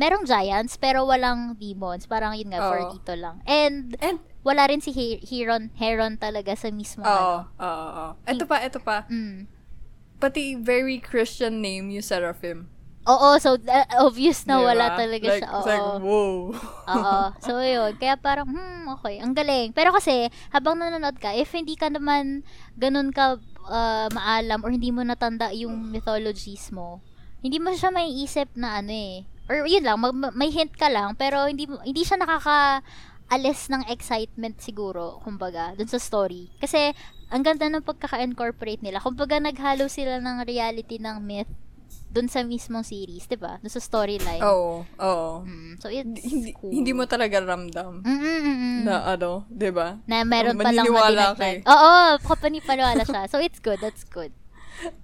merong 0.00 0.24
giants, 0.24 0.80
pero 0.80 1.04
walang 1.04 1.60
demons. 1.60 2.08
Parang 2.08 2.32
yun 2.32 2.48
nga, 2.48 2.64
for 2.64 2.80
Oo. 2.80 2.92
dito 2.96 3.12
lang. 3.20 3.44
And, 3.44 4.00
And, 4.00 4.16
wala 4.42 4.66
rin 4.66 4.82
si 4.82 4.90
He- 4.90 5.22
Heron, 5.22 5.70
Heron 5.78 6.18
talaga 6.18 6.54
sa 6.54 6.68
mismo. 6.70 7.02
oo, 7.02 7.46
ano. 7.46 7.50
oo, 7.58 7.86
oo. 7.88 8.06
Ito 8.26 8.44
pa, 8.46 8.56
ito 8.62 8.78
pa. 8.82 9.06
Mm. 9.06 9.46
Pati 10.18 10.54
very 10.58 10.98
Christian 11.02 11.62
name 11.62 11.90
yung 11.94 12.06
Seraphim. 12.06 12.70
Oo, 13.02 13.34
so, 13.42 13.58
uh, 13.58 13.86
obvious 14.06 14.46
na 14.46 14.62
Diba? 14.62 14.66
wala 14.70 14.86
talaga 14.94 15.26
like, 15.26 15.42
siya. 15.42 15.48
It's 15.50 15.66
Oo. 15.66 15.66
like, 15.66 15.86
whoa. 15.98 16.34
Oo. 16.86 17.18
So, 17.46 17.58
yun. 17.58 17.98
Kaya 17.98 18.14
parang, 18.14 18.46
hmm, 18.46 18.94
okay. 18.94 19.18
Ang 19.18 19.34
galing. 19.34 19.74
Pero 19.74 19.90
kasi, 19.90 20.30
habang 20.54 20.78
nanonood 20.78 21.18
ka, 21.18 21.34
if 21.34 21.50
hindi 21.50 21.74
ka 21.74 21.90
naman 21.90 22.46
ganun 22.78 23.10
ka 23.10 23.42
uh, 23.66 24.06
maalam 24.14 24.62
or 24.62 24.70
hindi 24.70 24.94
mo 24.94 25.02
natanda 25.02 25.50
yung 25.50 25.90
mythologies 25.90 26.70
mo, 26.70 27.02
hindi 27.42 27.58
mo 27.58 27.74
siya 27.74 27.90
maiisip 27.90 28.54
na 28.54 28.78
ano 28.78 28.94
eh. 28.94 29.26
Or 29.50 29.66
yun 29.66 29.82
lang, 29.82 29.98
mag- 29.98 30.14
ma- 30.14 30.34
may 30.38 30.54
hint 30.54 30.78
ka 30.78 30.86
lang, 30.86 31.18
pero 31.18 31.50
hindi 31.50 31.66
hindi 31.82 32.06
siya 32.06 32.22
nakaka 32.22 32.86
alis 33.32 33.66
ng 33.66 33.88
excitement 33.88 34.54
siguro, 34.58 35.16
kumbaga, 35.18 35.72
dun 35.72 35.86
sa 35.86 35.96
story. 35.96 36.52
Kasi, 36.58 36.92
ang 37.26 37.40
ganda 37.40 37.64
ng 37.66 37.80
pagkaka-incorporate 37.80 38.80
nila. 38.80 39.00
Kumbaga, 39.00 39.40
naghalo 39.40 39.88
sila 39.88 40.20
ng 40.20 40.44
reality 40.44 41.00
ng 41.00 41.16
myth 41.18 41.48
dun 42.06 42.28
sa 42.28 42.44
mismong 42.44 42.84
series, 42.84 43.24
di 43.24 43.34
ba? 43.34 43.56
Dun 43.58 43.68
sa 43.68 43.80
storyline. 43.80 44.40
Oo, 44.42 44.84
oo. 44.84 45.30
Mm, 45.42 45.80
so, 45.80 45.88
it's 45.88 46.04
Hindi, 46.22 46.52
cool. 46.52 46.68
hindi 46.70 46.92
mo 46.92 47.04
talaga 47.04 47.40
ramdam 47.40 48.04
Mm-mm-mm. 48.04 48.84
na 48.84 49.08
ano, 49.08 49.48
di 49.48 49.72
ba? 49.72 49.96
na 50.04 50.20
meron 50.20 50.52
pa 50.54 50.68
lang 50.68 50.84
Maniniwala 50.84 51.32
ka 51.32 51.40
madinagdag. 51.40 51.56
eh. 51.56 51.58
Oo, 51.64 51.92
kapanipaniwala 52.22 53.02
siya. 53.02 53.24
So, 53.26 53.40
it's 53.40 53.58
good. 53.58 53.80
That's 53.80 54.04
good. 54.04 54.28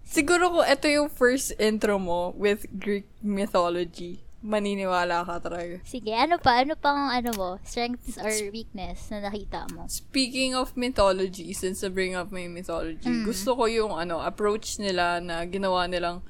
Siguro 0.03 0.51
kung 0.51 0.67
ito 0.67 0.85
yung 0.87 1.09
first 1.09 1.57
intro 1.57 1.97
mo 1.97 2.33
with 2.35 2.69
Greek 2.75 3.09
mythology, 3.21 4.21
maniniwala 4.39 5.27
ka 5.27 5.43
talaga. 5.43 5.83
Sige, 5.83 6.15
ano 6.15 6.39
pa? 6.39 6.63
Ano 6.63 6.79
pang 6.79 7.11
ano 7.11 7.31
mo? 7.35 7.49
Strengths 7.67 8.15
or 8.23 8.31
weakness 8.55 9.11
na 9.11 9.27
nakita 9.27 9.67
mo? 9.75 9.83
Speaking 9.91 10.55
of 10.55 10.79
mythology, 10.79 11.51
since 11.53 11.83
I 11.83 11.91
bring 11.91 12.15
up 12.15 12.31
my 12.31 12.47
mythology, 12.47 13.11
Mm. 13.11 13.27
gusto 13.27 13.59
ko 13.59 13.67
yung 13.67 13.99
ano 13.99 14.23
approach 14.23 14.79
nila 14.79 15.19
na 15.19 15.43
ginawa 15.43 15.91
nilang 15.91 16.23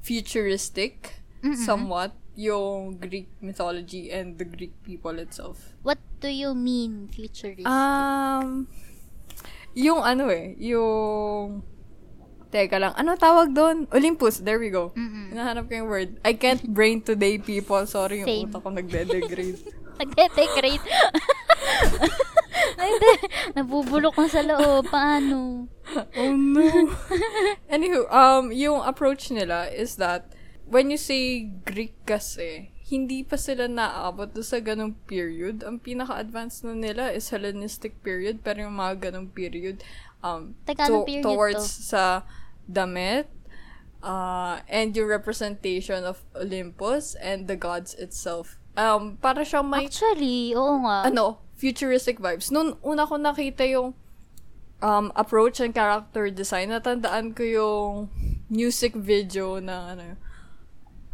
futuristic 0.00 1.22
somewhat 1.66 2.14
yung 2.34 2.98
Greek 2.98 3.30
mythology 3.40 4.10
and 4.10 4.36
the 4.38 4.44
Greek 4.44 4.74
people 4.82 5.14
itself. 5.18 5.74
What 5.82 5.98
do 6.20 6.28
you 6.28 6.54
mean 6.54 7.08
futuristic? 7.08 7.66
Um, 7.66 8.66
yung 9.74 10.02
ano 10.02 10.28
eh, 10.30 10.54
yung 10.58 11.62
Teka 12.46 12.78
lang, 12.78 12.94
ano 12.94 13.18
tawag 13.18 13.50
doon? 13.50 13.90
Olympus, 13.90 14.38
there 14.38 14.62
we 14.62 14.70
go. 14.70 14.94
Mm-mm. 14.94 15.34
Hinahanap 15.34 15.66
ko 15.66 15.82
yung 15.82 15.90
word. 15.90 16.10
I 16.22 16.38
can't 16.38 16.62
brain 16.62 17.02
today, 17.02 17.42
people. 17.42 17.82
Sorry, 17.90 18.22
yung 18.22 18.30
Same. 18.30 18.46
utak 18.46 18.62
ko 18.62 18.70
nagde-degrade. 18.70 19.60
Nagde-decorate. 20.00 20.84
Nagde- 22.76 23.30
Nabubulok 23.56 24.14
na 24.20 24.28
sa 24.30 24.42
loob. 24.44 24.86
Paano? 24.86 25.66
oh 25.96 26.32
no. 26.34 26.62
Anywho, 27.72 28.06
um, 28.12 28.52
yung 28.52 28.84
approach 28.84 29.32
nila 29.32 29.66
is 29.72 29.96
that 29.96 30.30
when 30.68 30.92
you 30.92 31.00
say 31.00 31.48
Greek 31.64 31.94
kasi, 32.04 32.70
hindi 32.86 33.26
pa 33.26 33.34
sila 33.34 33.66
naaabot 33.66 34.30
do 34.30 34.46
sa 34.46 34.62
ganong 34.62 34.94
period. 35.10 35.66
Ang 35.66 35.82
pinaka-advanced 35.82 36.62
na 36.62 36.74
nila 36.78 37.10
is 37.10 37.26
Hellenistic 37.34 37.98
period, 38.06 38.46
pero 38.46 38.62
yung 38.62 38.78
mga 38.78 39.10
ganong 39.10 39.34
period, 39.34 39.82
um, 40.26 40.40
anong 40.66 41.06
period 41.06 41.22
towards 41.22 41.62
to? 41.62 41.82
sa 41.94 42.02
damit, 42.66 43.30
uh, 44.02 44.58
and 44.66 44.94
yung 44.96 45.06
representation 45.06 46.02
of 46.02 46.22
Olympus 46.34 47.14
and 47.22 47.46
the 47.46 47.54
gods 47.54 47.94
itself. 47.94 48.58
Um, 48.76 49.16
para 49.22 49.40
siyang 49.46 49.70
may 49.70 49.88
Actually, 49.88 50.52
oo 50.52 50.82
nga. 50.84 51.08
ano, 51.08 51.40
futuristic 51.56 52.20
vibes. 52.20 52.52
Noon, 52.52 52.76
una 52.84 53.08
ko 53.08 53.16
nakita 53.16 53.64
yung 53.64 53.96
um, 54.84 55.08
approach 55.16 55.60
and 55.60 55.72
character 55.72 56.28
design, 56.28 56.68
natandaan 56.68 57.32
ko 57.32 57.42
yung 57.42 57.90
music 58.52 58.92
video 58.92 59.58
na, 59.58 59.96
ano, 59.96 60.20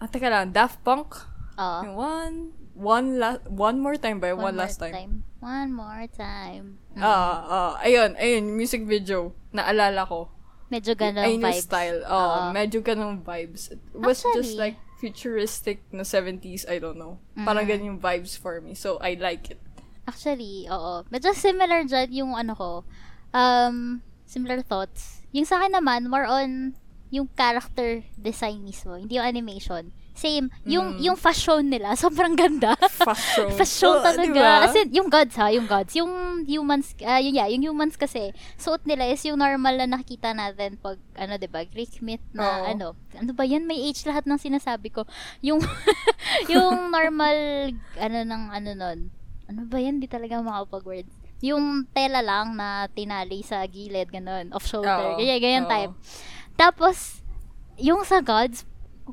ah, 0.03 0.09
teka 0.11 0.27
lang, 0.27 0.51
Daft 0.51 0.83
Punk. 0.83 1.15
Oo. 1.59 1.81
Yung 1.87 1.97
one, 1.97 2.37
one, 2.75 3.07
la- 3.23 3.45
one 3.47 3.79
more 3.79 3.95
time 3.95 4.19
ba? 4.19 4.35
One, 4.35 4.53
more 4.53 4.67
last 4.67 4.83
time. 4.83 5.23
One 5.43 5.75
more 5.75 6.07
time. 6.07 6.79
Mm. 6.95 7.03
Ah, 7.03 7.35
ah, 7.43 7.73
ayun, 7.83 8.15
ayun, 8.15 8.55
music 8.55 8.87
video, 8.87 9.35
naalala 9.51 10.07
ko. 10.07 10.31
Medyo 10.71 10.95
ganun 10.95 11.27
Ayun 11.27 11.43
yung 11.43 11.47
vibes. 11.51 11.67
style. 11.67 11.99
Oh, 12.07 12.15
Oo. 12.15 12.41
medyo 12.55 12.79
ganun 12.79 13.21
vibes. 13.21 13.75
It 13.75 13.83
was 13.93 14.23
just 14.23 14.55
Actually. 14.55 14.57
like 14.57 14.77
futuristic 15.03 15.83
na 15.91 16.07
70s, 16.07 16.63
I 16.65 16.79
don't 16.79 16.95
know. 16.95 17.19
Parang 17.35 17.67
Mm. 17.67 17.71
ganun 17.75 17.89
yung 17.91 18.01
vibes 18.01 18.39
for 18.39 18.63
me. 18.63 18.79
So, 18.79 19.03
I 19.03 19.19
like 19.19 19.51
it. 19.51 19.59
Actually, 20.07 20.71
oo. 20.71 21.03
Medyo 21.11 21.35
similar 21.35 21.83
dyan 21.85 22.15
yung 22.15 22.33
ano 22.33 22.55
ko. 22.55 22.71
Um, 23.35 24.01
similar 24.25 24.63
thoughts. 24.63 25.27
Yung 25.35 25.45
sa 25.45 25.59
akin 25.59 25.75
naman, 25.75 26.07
more 26.07 26.25
on 26.25 26.79
yung 27.11 27.27
character 27.35 28.07
design 28.15 28.63
mismo. 28.63 28.95
Hindi 28.95 29.19
yung 29.19 29.27
animation. 29.27 29.91
Same. 30.13 30.53
Yung, 30.65 30.97
Mm. 30.97 31.01
yung 31.03 31.17
fashion 31.17 31.65
nila, 31.65 31.97
sobrang 32.01 32.37
ganda. 32.37 32.77
Fashion. 32.79 33.49
fashion 33.59 33.91
Oh, 33.91 34.05
talaga. 34.05 34.29
diba? 34.29 34.55
As 34.63 34.77
in, 34.77 34.93
yung 34.93 35.09
gods 35.09 35.35
ha, 35.35 35.49
yung 35.49 35.65
gods. 35.65 35.97
Yung 35.97 36.13
humans, 36.45 36.93
ah 37.01 37.17
yun 37.17 37.33
yeah, 37.33 37.49
yung 37.49 37.65
humans 37.65 37.97
kasi, 37.97 38.31
suot 38.55 38.85
nila 38.85 39.09
is 39.09 39.25
yung 39.25 39.41
normal 39.41 39.73
na 39.75 39.89
nakikita 39.89 40.33
natin 40.33 40.77
pag, 40.77 41.01
ano, 41.17 41.37
'di 41.37 41.49
ba 41.49 41.65
Greek 41.65 41.99
myth 42.01 42.23
na, 42.31 42.45
Oo. 42.45 42.65
ano, 42.69 42.87
ano 43.15 43.31
ba 43.33 43.43
yan? 43.43 43.65
May 43.65 43.81
age 43.83 44.05
lahat 44.05 44.25
ng 44.25 44.37
sinasabi 44.37 44.93
ko. 44.93 45.09
Yung, 45.41 45.59
yung 46.53 46.89
normal, 46.89 47.37
ano, 47.97 48.19
ng, 48.23 48.43
ano 48.51 48.71
nun. 48.75 48.99
Ano 49.49 49.61
ba 49.65 49.79
yan? 49.79 49.97
Di 49.97 50.07
talaga 50.07 50.41
makapag-words. 50.41 51.11
Yung 51.41 51.89
tela 51.91 52.21
lang 52.21 52.55
na 52.55 52.87
tinali 52.87 53.43
sa 53.43 53.65
gilid, 53.65 54.09
ganun, 54.09 54.53
off 54.53 54.63
shoulder. 54.63 55.17
Oo. 55.17 55.19
Ganyan, 55.19 55.41
ganyan 55.41 55.65
Oo. 55.67 55.73
type. 55.73 55.93
Tapos, 56.55 57.25
yung 57.75 58.05
sa 58.05 58.21
gods, 58.21 58.63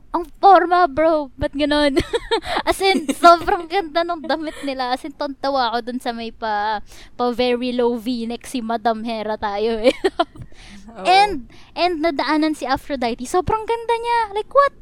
ang 0.10 0.26
forma, 0.42 0.86
bro. 0.90 1.30
Ba't 1.38 1.54
ganun? 1.54 1.98
As 2.70 2.82
in, 2.82 3.10
sobrang 3.14 3.70
ganda 3.70 4.02
ng 4.06 4.26
damit 4.26 4.58
nila. 4.66 4.94
As 4.94 5.06
in, 5.06 5.14
tontawa 5.14 5.74
ako 5.74 5.90
dun 5.90 6.00
sa 6.02 6.14
may 6.14 6.34
pa, 6.34 6.82
pa 7.14 7.24
very 7.34 7.74
low 7.74 7.98
v-neck 7.98 8.46
si 8.46 8.62
Madam 8.62 9.06
Hera 9.06 9.38
tayo 9.38 9.78
eh. 9.82 9.94
Oo. 10.90 11.06
and, 11.06 11.50
and 11.78 12.02
nadaanan 12.02 12.58
si 12.58 12.66
Aphrodite. 12.66 13.22
Sobrang 13.30 13.64
ganda 13.66 13.96
niya. 14.02 14.20
Like, 14.34 14.50
what? 14.50 14.74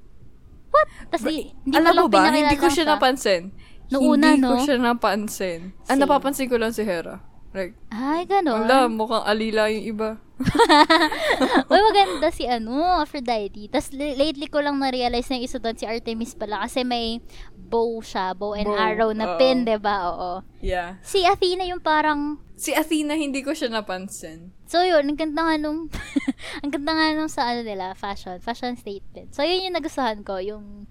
What? 0.72 0.88
Tapos, 1.12 1.28
di, 1.28 1.52
hindi 1.64 1.76
ko 1.76 1.84
Alam 1.84 1.94
mo 1.96 2.08
ba, 2.08 2.32
hindi 2.32 2.58
ko 2.60 2.68
siya 2.72 2.86
napansin. 2.88 3.52
Hindi 3.88 4.04
una, 4.04 4.36
ko 4.36 4.56
no? 4.56 4.64
siya 4.64 4.78
napansin. 4.80 5.60
Ah, 5.88 5.96
Same. 5.96 6.04
napapansin 6.04 6.48
ko 6.52 6.60
lang 6.60 6.76
si 6.76 6.84
Hera. 6.84 7.24
Like, 7.56 7.80
Ay, 7.92 8.28
ganun. 8.28 8.68
wala, 8.68 8.92
mukhang 8.92 9.24
alila 9.24 9.72
yung 9.72 9.86
iba. 9.88 10.10
Uy, 11.72 11.80
maganda 11.82 12.30
si 12.30 12.46
ano, 12.46 13.02
Aphrodite. 13.02 13.70
Tapos 13.70 13.90
lately 13.94 14.48
ko 14.48 14.62
lang 14.62 14.78
na-realize 14.78 15.30
na 15.34 15.42
isa 15.42 15.58
doon 15.58 15.78
si 15.78 15.90
Artemis 15.90 16.38
pala 16.38 16.62
kasi 16.66 16.86
may 16.86 17.20
bow 17.58 18.00
siya, 18.00 18.32
bow 18.38 18.56
and 18.56 18.70
Bow, 18.70 18.80
arrow 18.80 19.12
na 19.12 19.36
oo. 19.36 19.38
pin, 19.42 19.68
'di 19.68 19.78
ba? 19.82 20.14
Oo. 20.14 20.32
Yeah. 20.64 21.02
Si 21.04 21.26
Athena 21.28 21.68
yung 21.68 21.84
parang 21.84 22.40
Si 22.58 22.74
Athena, 22.74 23.14
hindi 23.14 23.46
ko 23.46 23.54
siya 23.54 23.70
napansin. 23.70 24.50
So 24.66 24.82
yun, 24.82 25.06
ang 25.06 25.20
ganda 25.20 25.46
nga 25.46 25.62
nung 25.62 25.94
ang 26.66 26.72
ganda 26.74 26.92
nga 26.98 27.14
nung 27.14 27.30
sa 27.30 27.54
ano 27.54 27.62
nila, 27.62 27.94
fashion, 27.94 28.42
fashion 28.42 28.74
statement. 28.74 29.38
So 29.38 29.46
yun 29.46 29.70
yung 29.70 29.78
nagustuhan 29.78 30.26
ko, 30.26 30.42
yung 30.42 30.90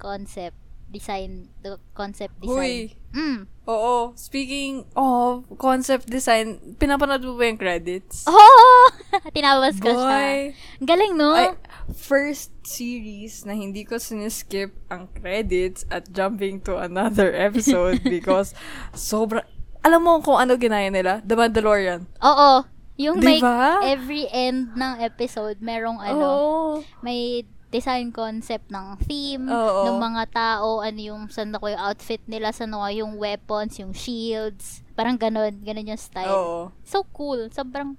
concept 0.00 0.63
design, 0.94 1.50
the 1.66 1.82
concept 1.92 2.38
design. 2.38 2.54
Huy. 2.54 2.74
Mm. 3.10 3.50
Oo. 3.66 4.14
Speaking 4.14 4.86
of 4.94 5.46
concept 5.58 6.06
design, 6.06 6.76
pinapanood 6.78 7.26
mo 7.26 7.34
ba 7.34 7.50
yung 7.50 7.58
credits? 7.58 8.24
Oh! 8.30 8.86
Tinawas 9.36 9.78
ko 9.78 9.90
siya. 9.90 10.54
Ang 10.78 10.86
Galing, 10.86 11.14
no? 11.14 11.34
Ay, 11.34 11.54
first 11.94 12.50
series 12.66 13.46
na 13.46 13.54
hindi 13.54 13.86
ko 13.86 13.98
siniskip 13.98 14.74
ang 14.90 15.06
credits 15.14 15.86
at 15.88 16.10
jumping 16.10 16.58
to 16.62 16.78
another 16.78 17.30
episode 17.46 18.02
because 18.06 18.52
sobra... 18.94 19.46
Alam 19.84 20.00
mo 20.02 20.12
kung 20.24 20.40
ano 20.40 20.56
ginaya 20.56 20.88
nila? 20.90 21.20
The 21.22 21.36
Mandalorian. 21.36 22.08
Oo. 22.24 22.64
Yung 22.94 23.18
may 23.18 23.42
Diba? 23.42 23.82
every 23.82 24.30
end 24.30 24.78
ng 24.78 25.02
episode, 25.02 25.58
merong 25.58 25.98
ano, 25.98 26.22
Oo. 26.22 26.62
may 27.02 27.42
design 27.74 28.14
concept 28.14 28.70
ng 28.70 28.94
theme, 29.02 29.50
Oo. 29.50 29.90
ng 29.90 29.98
mga 29.98 30.24
tao, 30.30 30.78
ano 30.78 31.00
yung, 31.02 31.22
saan 31.26 31.50
ako 31.50 31.74
yung 31.74 31.82
outfit 31.82 32.22
nila, 32.30 32.54
saan 32.54 32.70
ako 32.70 32.86
yung 32.94 33.12
weapons, 33.18 33.82
yung 33.82 33.90
shields, 33.90 34.86
parang 34.94 35.18
ganun, 35.18 35.58
ganun 35.66 35.90
yung 35.90 35.98
style. 35.98 36.30
Oo. 36.30 36.60
So 36.86 37.02
cool, 37.10 37.50
sobrang, 37.50 37.98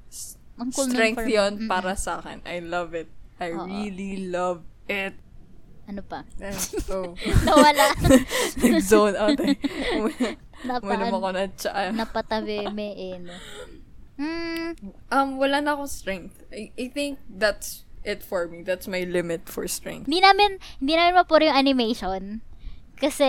ang 0.56 0.70
cool 0.72 0.88
Strength 0.88 1.28
yun 1.28 1.60
Mm-mm. 1.60 1.68
para 1.68 2.00
sa 2.00 2.24
akin. 2.24 2.40
I 2.48 2.64
love 2.64 2.96
it. 2.96 3.12
I 3.36 3.52
Oo. 3.52 3.68
really 3.68 4.32
love 4.32 4.64
it. 4.88 5.20
Ano 5.86 6.02
pa? 6.02 6.24
Eh, 6.40 6.56
oh. 6.96 7.12
Nawala. 7.44 7.92
Nag-zone 8.64 9.16
out 9.20 9.38
eh. 9.44 9.60
Uminom 10.82 11.14
ako 11.20 11.30
na 11.36 11.46
tsa. 11.52 11.92
napatabi 11.94 12.72
me 12.72 12.90
eh, 12.96 13.16
no? 13.22 13.36
Hmm, 14.16 14.72
Um, 15.12 15.36
wala 15.38 15.60
na 15.60 15.76
akong 15.76 15.92
strength. 15.92 16.42
I, 16.50 16.72
I 16.74 16.88
think 16.90 17.20
that's 17.28 17.85
it 18.06 18.22
for 18.22 18.48
me. 18.48 18.62
That's 18.62 18.86
my 18.86 19.04
limit 19.04 19.50
for 19.50 19.66
strength. 19.66 20.06
hindi 20.06 20.22
namin, 20.22 20.62
hindi 20.80 20.94
namin 20.94 21.18
mapuro 21.18 21.44
yung 21.44 21.58
animation. 21.58 22.46
Kasi, 22.96 23.28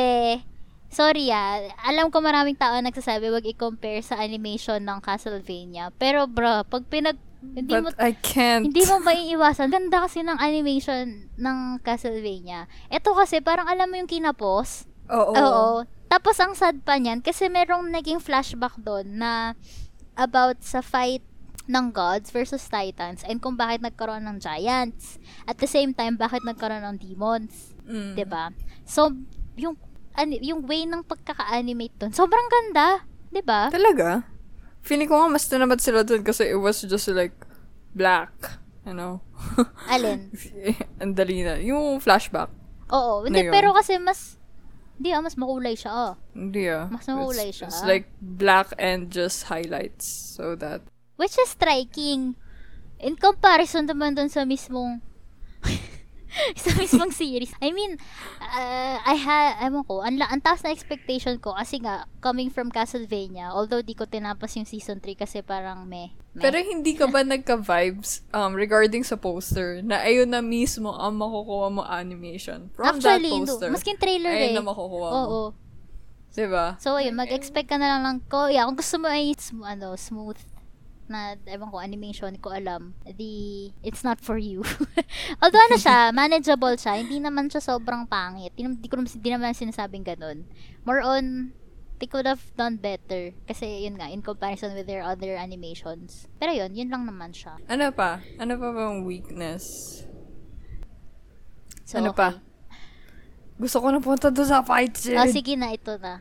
sorry 0.93 1.33
ah, 1.35 1.67
alam 1.83 2.15
ko 2.15 2.23
maraming 2.23 2.55
tao 2.55 2.79
nagsasabi 2.79 3.33
wag 3.33 3.49
i-compare 3.49 4.05
sa 4.05 4.21
animation 4.21 4.79
ng 4.85 5.03
Castlevania. 5.03 5.91
Pero 5.99 6.31
bro, 6.31 6.63
pag 6.69 6.87
pinag, 6.87 7.19
hindi 7.43 7.75
mo, 7.79 7.91
But 7.91 8.01
I 8.01 8.15
can't. 8.15 8.71
hindi 8.71 8.83
mo 8.87 8.99
maiiwasan. 9.03 9.71
Ganda 9.71 10.03
kasi 10.07 10.23
ng 10.23 10.39
animation 10.41 11.31
ng 11.37 11.59
Castlevania. 11.83 12.67
Ito 12.91 13.15
kasi, 13.15 13.39
parang 13.43 13.71
alam 13.71 13.87
mo 13.87 13.99
yung 13.99 14.11
kinapos. 14.11 14.89
Oo. 15.13 15.35
Oo. 15.35 15.69
Tapos, 16.07 16.39
ang 16.43 16.55
sad 16.59 16.83
pa 16.83 16.99
niyan, 16.99 17.23
kasi 17.23 17.47
merong 17.47 17.87
naging 17.91 18.19
flashback 18.19 18.75
doon 18.79 19.19
na 19.23 19.55
about 20.17 20.59
sa 20.65 20.81
fight 20.83 21.23
ng 21.67 21.91
gods 21.91 22.31
versus 22.31 22.63
titans 22.67 23.27
and 23.27 23.43
kung 23.43 23.59
bakit 23.59 23.83
nagkaroon 23.83 24.23
ng 24.23 24.39
giants. 24.39 25.19
At 25.45 25.59
the 25.59 25.67
same 25.67 25.93
time, 25.93 26.15
bakit 26.15 26.47
nagkaroon 26.47 26.83
ng 26.83 26.97
demons. 27.03 27.75
Mm. 27.87 28.15
'Di 28.15 28.27
ba? 28.27 28.51
So, 28.87 29.11
yung 29.59 29.75
ani- 30.15 30.43
yung 30.43 30.63
way 30.67 30.87
ng 30.87 31.03
pagkaka-animate 31.03 31.95
doon, 31.99 32.13
sobrang 32.15 32.47
ganda. 32.47 33.03
'di 33.31 33.43
ba? 33.43 33.69
Talaga? 33.69 34.25
Feeling 34.87 35.11
ko 35.11 35.19
nga 35.19 35.29
mas 35.29 35.51
tinamat 35.51 35.83
sila 35.83 36.07
dun 36.07 36.23
kasi 36.23 36.47
it 36.47 36.59
was 36.59 36.87
just 36.87 37.11
like 37.11 37.35
black. 37.91 38.31
You 38.87 38.95
know? 38.95 39.19
Alin? 39.91 40.31
Ang 41.03 41.19
dali 41.19 41.43
na. 41.43 41.59
Yung 41.59 41.99
flashback. 41.99 42.55
Oo. 42.95 43.27
Hindi, 43.27 43.51
pero 43.51 43.75
kasi 43.75 43.99
mas, 43.99 44.39
hindi 44.95 45.11
ah, 45.11 45.19
mas 45.19 45.35
makulay 45.35 45.75
siya 45.75 45.91
ah. 45.91 46.13
Hindi 46.31 46.71
ah. 46.71 46.87
Mas 46.87 47.03
makulay 47.11 47.51
It's- 47.51 47.59
siya. 47.59 47.69
It's 47.69 47.83
like 47.83 48.07
black 48.23 48.71
and 48.79 49.11
just 49.11 49.51
highlights. 49.51 50.07
So 50.07 50.55
that 50.63 50.87
Which 51.17 51.37
is 51.41 51.53
striking. 51.53 52.37
In 52.97 53.17
comparison 53.17 53.89
naman 53.89 54.17
dun 54.17 54.33
sa 54.33 54.45
mismong 54.45 55.05
sa 56.63 56.71
mismong 56.77 57.13
series. 57.13 57.53
I 57.65 57.73
mean, 57.73 57.97
uh, 58.41 58.97
I 59.01 59.17
ha, 59.17 59.57
ewan 59.65 59.85
ko, 59.89 60.05
ang, 60.05 60.21
ang 60.21 60.43
taas 60.45 60.61
na 60.61 60.73
expectation 60.73 61.41
ko 61.41 61.57
kasi 61.57 61.81
nga, 61.81 62.05
coming 62.21 62.53
from 62.53 62.69
Castlevania, 62.69 63.53
although 63.53 63.81
di 63.81 63.97
ko 63.97 64.05
tinapos 64.05 64.57
yung 64.61 64.69
season 64.69 65.01
3 65.01 65.17
kasi 65.17 65.41
parang 65.41 65.89
meh. 65.89 66.13
meh. 66.37 66.43
Pero 66.45 66.61
hindi 66.61 66.93
ka 66.93 67.09
ba 67.09 67.25
nagka-vibes 67.25 68.29
um, 68.37 68.53
regarding 68.53 69.01
sa 69.01 69.17
poster 69.17 69.81
na 69.81 70.05
ayun 70.05 70.29
na 70.29 70.45
mismo 70.45 70.93
ang 70.93 71.17
makukuha 71.17 71.67
mo 71.73 71.83
animation 71.89 72.69
from 72.77 73.01
Actually, 73.01 73.33
that 73.33 73.49
poster? 73.49 73.69
no, 73.71 73.75
maskin 73.75 73.97
trailer 73.97 74.33
ayun 74.33 74.53
eh. 74.53 74.57
na 74.57 74.65
makukuha 74.65 75.09
mo. 75.09 75.17
Oo. 75.17 75.43
Diba? 76.37 76.77
So, 76.85 77.01
ayun, 77.01 77.17
mag-expect 77.17 77.73
ka 77.73 77.81
na 77.81 77.97
lang 77.97 78.03
ng 78.05 78.29
ko. 78.29 78.53
Yeah, 78.53 78.69
kung 78.69 78.77
gusto 78.77 79.01
mo 79.01 79.09
ay 79.09 79.33
sm- 79.41 79.65
ano, 79.65 79.97
smooth 79.97 80.37
na, 81.09 81.35
ewan 81.47 81.71
ko, 81.71 81.79
animation, 81.79 82.33
ko 82.39 82.55
alam, 82.55 82.95
di, 83.05 83.73
it's 83.83 84.03
not 84.03 84.21
for 84.21 84.37
you. 84.37 84.63
Although 85.43 85.65
ano 85.71 85.77
siya, 85.79 86.11
manageable 86.17 86.75
siya, 86.79 87.01
hindi 87.01 87.19
naman 87.19 87.51
siya 87.51 87.63
sobrang 87.63 88.07
pangit. 88.07 88.55
Di, 88.55 88.67
di 88.67 88.89
ko 88.89 89.01
naman, 89.01 89.11
di 89.11 89.31
naman 89.31 89.57
sinasabing 89.57 90.05
ganun. 90.05 90.47
More 90.85 91.03
on, 91.03 91.57
they 91.99 92.07
could 92.07 92.29
have 92.29 92.43
done 92.55 92.77
better. 92.77 93.33
Kasi, 93.49 93.89
yun 93.89 93.97
nga, 93.97 94.11
in 94.13 94.21
comparison 94.21 94.77
with 94.77 94.87
their 94.87 95.03
other 95.03 95.35
animations. 95.37 96.29
Pero 96.37 96.53
yun, 96.53 96.73
yun 96.77 96.93
lang 96.93 97.09
naman 97.09 97.33
siya. 97.33 97.57
Ano 97.67 97.89
pa? 97.93 98.21
Ano 98.37 98.59
pa 98.61 98.69
bang 98.73 99.05
weakness? 99.05 99.65
So, 101.87 102.03
ano 102.03 102.11
okay. 102.13 102.19
pa? 102.19 102.29
Gusto 103.57 103.81
ko 103.81 103.89
na 103.89 104.03
punta 104.03 104.29
doon 104.29 104.49
sa 104.49 104.61
fight 104.61 104.93
scene. 104.99 105.17
Oh, 105.17 105.31
sige 105.31 105.57
na, 105.57 105.73
ito 105.73 105.97
na. 105.97 106.21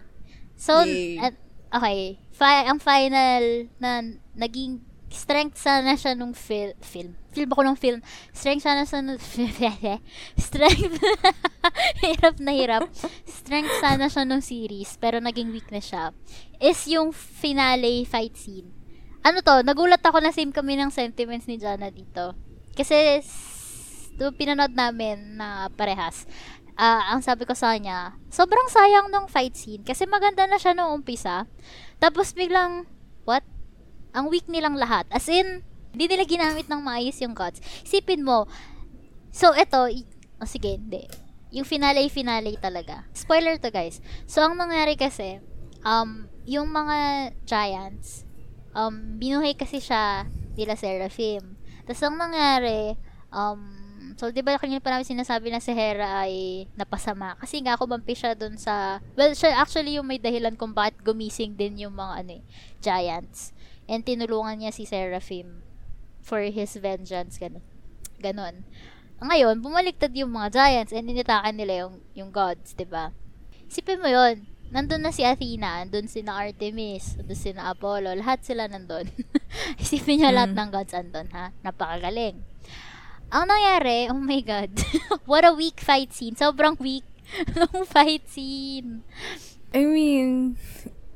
So, 0.56 0.88
Yay. 0.88 1.20
at, 1.20 1.36
okay. 1.74 2.22
Fi- 2.32 2.68
ang 2.68 2.80
final 2.80 3.68
na 3.80 4.24
naging 4.36 4.84
strength 5.12 5.56
sana 5.56 5.96
siya 5.96 6.14
nung 6.14 6.36
fil- 6.36 6.76
film. 6.84 7.16
Film 7.32 7.50
ako 7.52 7.62
nung 7.64 7.80
film. 7.80 8.04
Strength 8.36 8.64
sana 8.68 8.84
siya 8.84 9.00
nung... 9.00 9.20
strength. 10.48 10.96
hirap 12.06 12.36
na 12.44 12.52
hirap. 12.52 12.84
Strength 13.24 13.74
sana 13.80 14.12
siya 14.12 14.24
nung 14.28 14.44
series, 14.44 15.00
pero 15.00 15.24
naging 15.24 15.56
weakness 15.56 15.92
siya. 15.92 16.12
Is 16.60 16.84
yung 16.92 17.16
finale 17.16 18.04
fight 18.04 18.36
scene. 18.36 18.72
Ano 19.26 19.42
to, 19.42 19.64
nagulat 19.66 20.04
ako 20.04 20.22
na 20.22 20.36
same 20.36 20.54
kami 20.54 20.78
ng 20.78 20.92
sentiments 20.92 21.48
ni 21.50 21.58
Jana 21.58 21.90
dito. 21.90 22.36
Kasi, 22.76 23.24
to 24.20 24.36
pinanood 24.36 24.76
namin 24.76 25.40
na 25.40 25.68
parehas 25.74 26.24
ah 26.76 27.16
ang 27.16 27.24
sabi 27.24 27.48
ko 27.48 27.56
sa 27.56 27.72
kanya, 27.72 28.20
sobrang 28.28 28.68
sayang 28.68 29.08
nung 29.08 29.32
fight 29.32 29.56
scene 29.56 29.84
kasi 29.84 30.04
maganda 30.04 30.44
na 30.44 30.60
siya 30.60 30.76
nung 30.76 30.92
umpisa. 30.92 31.48
Tapos 32.04 32.36
biglang, 32.36 32.84
what? 33.24 33.44
Ang 34.16 34.32
weak 34.32 34.48
nilang 34.48 34.80
lahat. 34.80 35.04
As 35.12 35.28
in, 35.28 35.62
hindi 35.92 36.06
nila 36.08 36.24
ginamit 36.24 36.72
ng 36.72 36.80
maayos 36.80 37.20
yung 37.20 37.36
gods. 37.36 37.60
Isipin 37.84 38.24
mo, 38.24 38.48
so 39.32 39.52
eto, 39.52 39.92
oh, 39.92 40.48
sige, 40.48 40.80
hindi. 40.80 41.04
Yung 41.52 41.68
finale, 41.68 42.08
finale 42.08 42.56
talaga. 42.60 43.08
Spoiler 43.12 43.60
to 43.60 43.72
guys. 43.72 44.00
So, 44.28 44.44
ang 44.44 44.60
nangyari 44.60 44.96
kasi, 45.00 45.40
um, 45.84 46.28
yung 46.44 46.72
mga 46.72 47.32
giants, 47.48 48.28
um, 48.76 49.16
binuhay 49.20 49.56
kasi 49.56 49.80
siya 49.80 50.28
nila 50.60 50.76
Seraphim. 50.76 51.56
Tapos, 51.88 52.04
ang 52.04 52.20
nangyari, 52.20 53.00
um, 53.32 53.86
So, 54.16 54.32
di 54.32 54.40
ba 54.40 54.56
kanina 54.56 54.80
pa 54.80 54.96
namin 54.96 55.04
sinasabi 55.04 55.52
na 55.52 55.60
si 55.60 55.76
Hera 55.76 56.24
ay 56.24 56.66
napasama? 56.80 57.36
Kasi 57.36 57.60
nga, 57.60 57.76
kumampi 57.76 58.16
siya 58.16 58.32
dun 58.32 58.56
sa... 58.56 59.04
Well, 59.20 59.36
siya 59.36 59.60
actually 59.60 60.00
yung 60.00 60.08
may 60.08 60.24
dahilan 60.24 60.56
kung 60.56 60.72
bakit 60.72 61.04
gumising 61.04 61.60
din 61.60 61.84
yung 61.84 62.00
mga 62.00 62.24
ano 62.24 62.32
eh, 62.40 62.44
giants. 62.80 63.52
And 63.86 64.02
tinulungan 64.02 64.62
niya 64.62 64.74
si 64.74 64.86
Seraphim 64.86 65.62
for 66.26 66.42
his 66.42 66.74
vengeance. 66.78 67.38
Ganon. 67.38 67.62
Ganon. 68.18 68.66
Ngayon, 69.22 69.64
bumaliktad 69.64 70.12
yung 70.12 70.36
mga 70.36 70.52
giants 70.52 70.92
and 70.92 71.08
initakan 71.08 71.56
nila 71.56 71.88
yung, 71.88 72.04
yung 72.12 72.30
gods, 72.36 72.76
di 72.76 72.84
ba? 72.84 73.16
Isipin 73.70 74.04
mo 74.04 74.12
yon 74.12 74.44
Nandun 74.76 75.06
na 75.06 75.14
si 75.14 75.22
Athena, 75.22 75.86
nandun 75.86 76.10
si 76.10 76.26
na 76.26 76.42
Artemis, 76.42 77.16
nandun 77.22 77.38
si 77.38 77.54
na 77.54 77.70
Apollo, 77.72 78.18
lahat 78.18 78.42
sila 78.42 78.66
nandun. 78.66 79.08
Isipin 79.82 80.20
niyo 80.20 80.34
lahat 80.34 80.52
Mm. 80.52 80.58
ng 80.58 80.70
gods 80.74 80.94
andun, 80.98 81.30
ha? 81.32 81.54
Napakagaling. 81.62 82.42
Ang 83.30 83.46
nangyari, 83.46 84.10
oh 84.10 84.18
my 84.18 84.42
god, 84.42 84.74
what 85.30 85.46
a 85.46 85.54
weak 85.54 85.80
fight 85.80 86.12
scene. 86.12 86.36
Sobrang 86.36 86.76
weak 86.82 87.06
ng 87.56 87.86
fight 87.94 88.26
scene. 88.28 89.06
I 89.72 89.86
mean, 89.86 90.58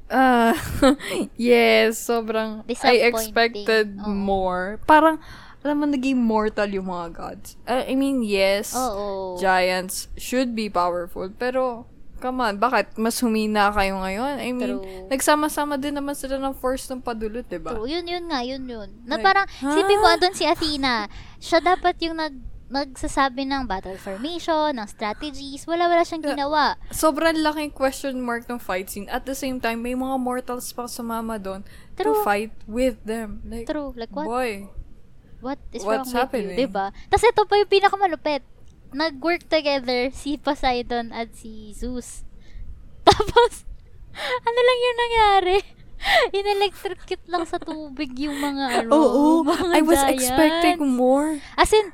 uh, 0.09 0.53
yes, 1.37 1.97
sobrang, 2.01 2.65
I 2.83 3.07
expected 3.09 3.97
Oo. 4.01 4.09
more. 4.09 4.81
Parang, 4.85 5.21
alam 5.63 5.75
mo, 5.79 5.85
naging 5.85 6.17
mortal 6.17 6.69
yung 6.71 6.87
mga 6.87 7.07
gods. 7.13 7.55
Uh, 7.67 7.83
I 7.85 7.93
mean, 7.95 8.23
yes, 8.23 8.73
Oo. 8.75 9.37
giants 9.37 10.07
should 10.17 10.55
be 10.55 10.69
powerful, 10.69 11.29
pero, 11.29 11.85
come 12.19 12.43
on, 12.43 12.59
bakit 12.59 12.95
mas 12.99 13.15
humina 13.23 13.71
kayo 13.71 13.95
ngayon? 13.99 14.35
I 14.43 14.51
mean, 14.51 14.79
True. 14.79 15.07
nagsama-sama 15.07 15.79
din 15.79 15.95
naman 15.95 16.15
sila 16.15 16.35
ng 16.35 16.55
force 16.55 16.87
ng 16.91 16.99
padulot, 16.99 17.47
diba? 17.47 17.71
True, 17.75 17.87
yun 17.87 18.03
yun 18.07 18.27
nga, 18.27 18.43
yun 18.43 18.67
yun. 18.67 18.89
Na 19.07 19.15
Like, 19.15 19.23
parang, 19.23 19.45
ha? 19.47 19.71
sipin 19.75 19.99
mo, 19.99 20.07
andun 20.07 20.35
si 20.35 20.43
Athena. 20.43 21.07
Siya 21.39 21.63
dapat 21.63 21.95
yung 22.03 22.19
nag, 22.19 22.35
nagsasabi 22.69 23.49
ng 23.49 23.65
battle 23.65 23.97
formation, 23.97 24.77
ng 24.77 24.87
strategies. 24.87 25.65
Wala-wala 25.65 26.05
siyang 26.05 26.21
ginawa. 26.21 26.77
Sobrang 26.93 27.33
laking 27.33 27.73
question 27.73 28.21
mark 28.21 28.45
ng 28.45 28.61
fight 28.61 28.93
scene. 28.93 29.09
At 29.09 29.25
the 29.25 29.33
same 29.33 29.57
time, 29.57 29.81
may 29.81 29.97
mga 29.97 30.15
mortals 30.21 30.69
pa 30.69 30.85
sumama 30.85 31.41
doon 31.41 31.65
to 31.97 32.13
fight 32.21 32.53
with 32.69 33.01
them. 33.03 33.41
Like, 33.43 33.65
True. 33.65 33.91
Like, 33.97 34.13
what? 34.13 34.29
boy. 34.29 34.69
What 35.41 35.59
is 35.73 35.81
What's 35.81 36.13
wrong 36.13 36.19
happening? 36.29 36.53
with 36.53 36.59
you? 36.61 36.67
Diba? 36.69 36.93
Tapos 37.09 37.25
ito 37.25 37.41
pa 37.47 37.53
yung 37.57 37.71
pinakamalupit. 37.71 38.43
Nag-work 38.93 39.49
together 39.49 40.13
si 40.13 40.37
Poseidon 40.37 41.09
at 41.09 41.33
si 41.33 41.73
Zeus. 41.73 42.21
Tapos, 43.09 43.65
ano 44.47 44.59
lang 44.59 44.77
yung 44.77 44.97
nangyari? 44.97 45.57
In-electrocute 46.35 47.25
lang 47.27 47.43
sa 47.43 47.59
tubig 47.59 48.15
yung 48.15 48.39
mga 48.39 48.85
ano, 48.85 48.89
Oo, 48.91 49.21
mga 49.43 49.75
I 49.75 49.81
was 49.83 49.99
giants. 49.99 50.23
expecting 50.23 50.79
more. 50.81 51.39
As 51.55 51.71
in, 51.71 51.91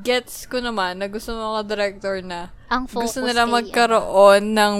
Gets 0.00 0.48
ko 0.48 0.62
naman 0.62 0.98
na 0.98 1.08
gusto 1.08 1.32
ng 1.32 1.42
mga 1.42 1.62
director 1.68 2.14
na 2.24 2.48
ang 2.68 2.88
focus 2.88 3.16
gusto 3.16 3.26
nila 3.26 3.44
kay, 3.44 3.52
magkaroon 3.52 4.42
ng, 4.56 4.74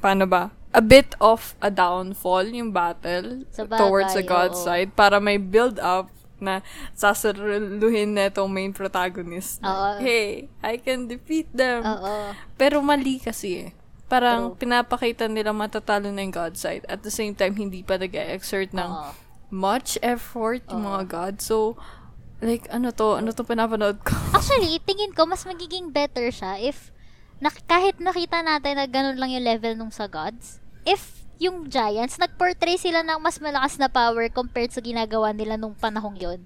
paano 0.00 0.24
ba, 0.24 0.54
a 0.72 0.80
bit 0.80 1.12
of 1.20 1.56
a 1.60 1.68
downfall 1.68 2.44
yung 2.44 2.68
battle 2.70 3.44
bagay, 3.48 3.76
towards 3.80 4.12
the 4.12 4.20
god 4.20 4.52
oo. 4.52 4.60
side 4.60 4.92
para 4.92 5.16
may 5.16 5.36
build 5.36 5.80
up 5.80 6.12
na 6.36 6.60
sasaluhin 6.92 8.12
na 8.12 8.28
itong 8.28 8.52
main 8.52 8.72
protagonist. 8.72 9.60
na, 9.60 9.68
Oo. 9.96 10.04
Hey, 10.04 10.52
I 10.60 10.76
can 10.76 11.08
defeat 11.08 11.48
them. 11.48 11.80
Oo. 11.80 12.36
Pero 12.56 12.84
mali 12.84 13.16
kasi 13.16 13.68
eh. 13.68 13.70
Parang 14.06 14.54
True. 14.54 14.58
pinapakita 14.62 15.26
nila 15.26 15.50
matatalo 15.50 16.14
na 16.14 16.22
yung 16.22 16.34
God 16.34 16.54
side. 16.54 16.86
At 16.86 17.02
the 17.02 17.10
same 17.10 17.34
time, 17.34 17.58
hindi 17.58 17.82
pa 17.82 17.98
nag-exert 17.98 18.70
ng 18.70 18.86
Oo. 18.86 19.10
much 19.50 19.98
effort 19.98 20.62
yung 20.70 20.86
Oo. 20.86 20.88
mga 20.94 21.02
God. 21.10 21.34
So, 21.42 21.74
like, 22.38 22.70
ano 22.70 22.94
to? 22.94 23.18
Ano 23.18 23.34
to 23.34 23.42
pinapanood 23.42 23.98
ko? 24.06 24.14
Actually, 24.38 24.78
tingin 24.86 25.10
ko, 25.10 25.26
mas 25.26 25.42
magiging 25.42 25.90
better 25.90 26.30
siya 26.30 26.54
if 26.62 26.94
nak- 27.42 27.66
kahit 27.66 27.98
nakita 27.98 28.40
natin 28.40 28.78
na 28.80 28.86
ganun 28.86 29.18
lang 29.18 29.34
yung 29.34 29.44
level 29.44 29.74
nung 29.76 29.92
sa 29.92 30.06
gods, 30.08 30.62
if 30.86 31.26
yung 31.36 31.68
giants, 31.68 32.16
nag-portray 32.16 32.80
sila 32.80 33.04
ng 33.04 33.20
mas 33.20 33.36
malakas 33.42 33.76
na 33.76 33.92
power 33.92 34.24
compared 34.32 34.72
sa 34.72 34.80
ginagawa 34.80 35.36
nila 35.36 35.60
nung 35.60 35.76
panahong 35.76 36.16
yon. 36.16 36.40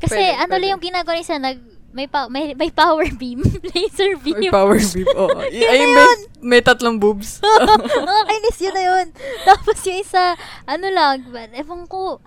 Kasi 0.00 0.16
Pwede, 0.16 0.40
ano 0.40 0.48
pwede. 0.48 0.60
lang 0.64 0.70
yung 0.72 0.84
ginagawa 0.84 1.14
nila, 1.20 1.36
nag, 1.42 1.58
may, 1.94 2.10
pa- 2.10 2.26
may, 2.26 2.58
may 2.58 2.74
power 2.74 3.06
beam, 3.22 3.38
laser 3.70 4.18
beam. 4.18 4.42
May 4.42 4.50
power 4.50 4.76
beam. 4.76 5.06
Oo. 5.14 5.38
Yun 5.54 5.70
Ay, 5.70 5.78
na 5.78 5.86
may, 5.86 6.02
yun! 6.02 6.18
may 6.42 6.60
tatlong 6.60 6.98
boobs. 6.98 7.38
Nakakainis 8.04 8.58
yun 8.58 8.74
na 8.74 8.84
yun. 8.84 9.06
Tapos 9.46 9.78
yung 9.86 10.02
isa, 10.02 10.34
ano 10.66 10.86
lang, 10.90 11.22
ewan 11.54 11.86
ko, 11.86 12.18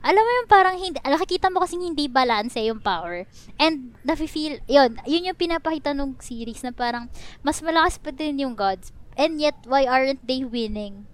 alam 0.00 0.22
mo 0.22 0.30
yung 0.30 0.46
parang 0.48 0.78
hindi, 0.78 1.02
nakikita 1.02 1.50
mo 1.50 1.58
kasing 1.58 1.82
hindi 1.82 2.06
balance 2.06 2.54
yung 2.62 2.78
power. 2.78 3.26
And, 3.58 3.98
nafe-feel, 4.06 4.62
yun, 4.70 5.02
yun 5.02 5.26
yung 5.26 5.38
pinapakita 5.38 5.90
nung 5.90 6.14
series 6.22 6.62
na 6.62 6.70
parang, 6.70 7.10
mas 7.42 7.58
malakas 7.58 7.98
pa 7.98 8.14
din 8.14 8.46
yung 8.46 8.54
gods. 8.54 8.94
And 9.18 9.42
yet, 9.42 9.58
why 9.66 9.82
aren't 9.90 10.22
they 10.22 10.46
winning? 10.46 11.10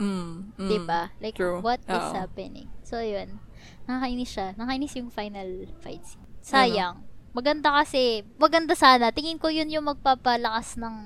mm, 0.00 0.56
mm, 0.56 0.68
Diba? 0.70 1.12
Like, 1.20 1.36
true. 1.36 1.60
what 1.60 1.84
is 1.84 1.92
Oo. 1.92 2.16
happening? 2.16 2.72
So, 2.80 3.04
yun. 3.04 3.38
Nakakainis 3.84 4.30
siya. 4.32 4.48
Nakakainis 4.56 4.96
yung 4.96 5.10
final 5.12 5.68
fight 5.84 6.00
scene. 6.08 6.24
Ano? 6.72 7.13
Maganda 7.34 7.82
kasi, 7.82 8.22
maganda 8.38 8.78
sana. 8.78 9.10
Tingin 9.10 9.42
ko 9.42 9.50
yun 9.50 9.66
yung 9.66 9.90
magpapalakas 9.90 10.78
ng 10.78 10.96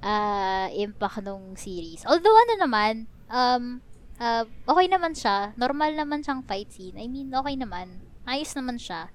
ah, 0.00 0.72
impact 0.72 1.20
nung 1.20 1.52
series. 1.52 2.00
Although, 2.08 2.32
ano 2.32 2.54
naman, 2.56 3.04
um, 3.28 3.84
ah, 4.16 4.48
okay 4.48 4.88
naman 4.88 5.12
siya. 5.12 5.52
Normal 5.60 5.92
naman 5.94 6.24
siyang 6.24 6.40
fight 6.48 6.72
scene. 6.72 6.96
I 6.96 7.12
mean, 7.12 7.28
okay 7.28 7.60
naman. 7.60 8.00
Ayos 8.24 8.56
naman 8.56 8.80
siya. 8.80 9.12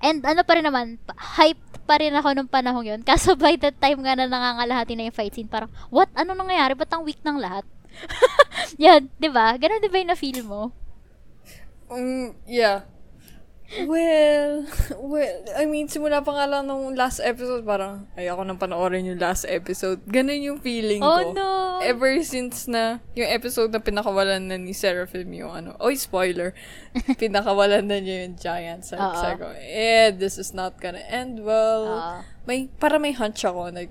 And 0.00 0.24
ano 0.24 0.44
pa 0.44 0.56
rin 0.56 0.64
naman, 0.64 0.96
hyped 1.12 1.84
pa 1.84 2.00
rin 2.00 2.16
ako 2.16 2.32
nung 2.32 2.48
panahon 2.48 2.84
yun. 2.84 3.00
Kaso 3.04 3.36
by 3.36 3.56
that 3.60 3.76
time 3.80 4.00
nga 4.04 4.16
na 4.16 4.28
nangangalahati 4.28 4.92
na 4.96 5.08
yung 5.08 5.16
fight 5.16 5.32
scene, 5.32 5.48
parang, 5.48 5.72
what? 5.88 6.08
Ano 6.16 6.36
nangyayari? 6.36 6.76
Ba't 6.76 6.92
ang 6.92 7.04
weak 7.04 7.20
ng 7.24 7.40
lahat? 7.40 7.64
Yan, 8.84 9.08
di 9.16 9.28
ba? 9.32 9.56
Ganon 9.56 9.80
di 9.80 9.88
ba 9.88 10.00
yung 10.00 10.12
na-feel 10.12 10.40
mo? 10.44 10.72
Mm, 11.90 12.36
yeah. 12.44 12.84
Well, 13.86 14.66
well, 14.98 15.36
I 15.54 15.62
mean, 15.62 15.86
simula 15.86 16.26
pa 16.26 16.34
nga 16.34 16.46
lang 16.50 16.66
nung 16.66 16.90
last 16.98 17.22
episode, 17.22 17.62
parang, 17.62 18.10
ayoko 18.18 18.42
nang 18.42 18.58
panoorin 18.58 19.06
yung 19.06 19.22
last 19.22 19.46
episode. 19.46 20.02
Ganun 20.10 20.42
yung 20.42 20.58
feeling 20.58 20.98
Oh, 20.98 21.22
ko. 21.22 21.30
no. 21.30 21.48
Ever 21.78 22.18
since 22.26 22.66
na, 22.66 22.98
yung 23.14 23.30
episode 23.30 23.70
na 23.70 23.78
pinakawalan 23.78 24.42
na 24.42 24.58
ni 24.58 24.74
Seraphim 24.74 25.30
yung 25.30 25.54
ano, 25.54 25.70
oy, 25.78 25.94
spoiler, 25.94 26.50
pinakawalan 27.22 27.86
na 27.86 28.02
niya 28.02 28.26
yung 28.26 28.34
giant. 28.34 28.82
Oo. 28.90 29.14
sabi 29.14 29.38
ko, 29.38 29.46
eh, 29.54 30.10
this 30.10 30.34
is 30.34 30.50
not 30.50 30.74
gonna 30.82 31.02
end 31.06 31.38
well. 31.38 31.86
Oo. 31.86 32.16
May, 32.50 32.66
para 32.66 32.98
may 32.98 33.14
hunch 33.14 33.46
ako 33.46 33.70
na 33.70 33.86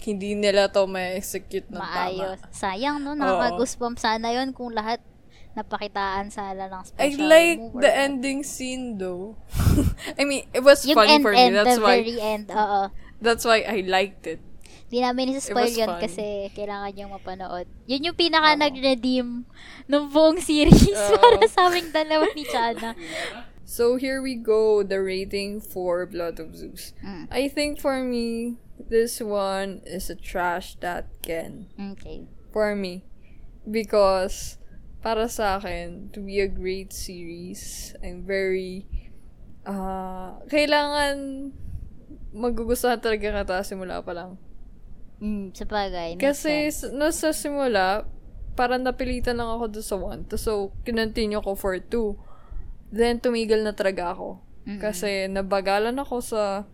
hindi 0.00 0.32
nila 0.32 0.72
to 0.72 0.88
ma-execute 0.88 1.68
ng 1.68 1.76
Maayos. 1.76 2.40
tama. 2.40 2.56
Sayang, 2.56 3.04
no? 3.04 3.12
Oo. 3.12 3.20
Nakaka-goosebump 3.20 4.00
sana 4.00 4.32
yon 4.32 4.56
kung 4.56 4.72
lahat 4.72 5.04
napakitaan 5.52 6.30
sana 6.30 6.70
ng 6.70 6.82
I 6.82 6.86
special 6.86 7.26
like 7.26 7.58
move 7.58 7.74
or 7.74 7.80
the 7.82 7.90
what. 7.90 8.04
ending 8.06 8.40
scene 8.46 8.98
though. 8.98 9.34
I 10.18 10.24
mean, 10.24 10.46
it 10.54 10.62
was 10.62 10.86
Yung 10.86 10.94
funny 10.94 11.18
end, 11.18 11.22
for 11.22 11.32
me. 11.34 11.40
end, 11.40 11.56
That's 11.56 11.76
the 11.76 11.82
why 11.82 11.96
very 12.00 12.18
end. 12.20 12.46
Oo. 12.50 12.82
that's 13.20 13.44
why 13.44 13.66
I 13.66 13.82
liked 13.84 14.26
it. 14.26 14.40
Di 14.90 14.98
namin 14.98 15.30
isa-spoil 15.30 15.70
yun 15.70 15.86
fun. 15.86 16.02
kasi 16.02 16.50
kailangan 16.50 16.90
niyang 16.90 17.14
mapanood. 17.14 17.66
Yun 17.86 18.10
yung 18.10 18.18
pinaka 18.18 18.58
Oo. 18.58 18.62
nag-redeem 18.62 19.46
ng 19.86 20.04
buong 20.10 20.42
series 20.42 20.90
Oo. 20.90 21.14
para 21.22 21.46
sa 21.46 21.70
aming 21.70 21.94
dalawa 21.94 22.26
ni 22.34 22.42
Chana. 22.46 22.94
So 23.70 23.94
here 23.94 24.18
we 24.18 24.34
go, 24.34 24.82
the 24.82 24.98
rating 24.98 25.62
for 25.62 26.02
Blood 26.02 26.42
of 26.42 26.58
Zeus. 26.58 26.90
Mm. 27.06 27.30
I 27.30 27.46
think 27.46 27.78
for 27.78 28.02
me, 28.02 28.58
this 28.74 29.22
one 29.22 29.78
is 29.86 30.10
a 30.10 30.18
trash 30.18 30.74
that 30.82 31.06
can. 31.22 31.70
Okay. 31.78 32.26
For 32.50 32.74
me. 32.74 33.06
Because, 33.62 34.58
para 35.00 35.26
sa 35.26 35.56
akin, 35.56 36.12
to 36.12 36.20
be 36.20 36.40
a 36.40 36.48
great 36.48 36.92
series, 36.92 37.92
I'm 38.04 38.24
very, 38.24 38.84
uh, 39.64 40.40
kailangan 40.46 41.50
magugustuhan 42.30 43.00
talaga 43.00 43.42
kata 43.42 43.64
simula 43.66 44.04
pa 44.04 44.12
lang. 44.14 44.30
Mm, 45.20 45.52
sa 45.52 45.64
bagay. 45.68 46.16
Kasi, 46.16 46.70
sense. 46.72 46.88
s- 46.88 46.92
no, 46.94 47.12
sa 47.12 47.34
simula, 47.34 48.08
parang 48.56 48.80
napilitan 48.80 49.36
lang 49.36 49.48
ako 49.48 49.64
doon 49.68 49.86
sa 49.86 49.96
1. 49.96 50.28
So, 50.40 50.72
kinontinue 50.84 51.40
ko 51.44 51.52
for 51.56 51.76
2. 51.76 52.16
Then, 52.92 53.20
tumigil 53.20 53.60
na 53.64 53.76
talaga 53.76 54.16
ako. 54.16 54.40
Mm-mm. 54.64 54.80
Kasi, 54.80 55.28
nabagalan 55.28 55.96
ako 56.00 56.16
sa 56.24 56.64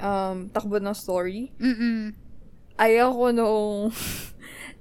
um, 0.00 0.48
takbo 0.52 0.76
ng 0.76 0.96
story. 0.96 1.52
Mm-mm. 1.56 2.12
Ayaw 2.76 3.08
ko 3.12 3.24
nung 3.32 3.72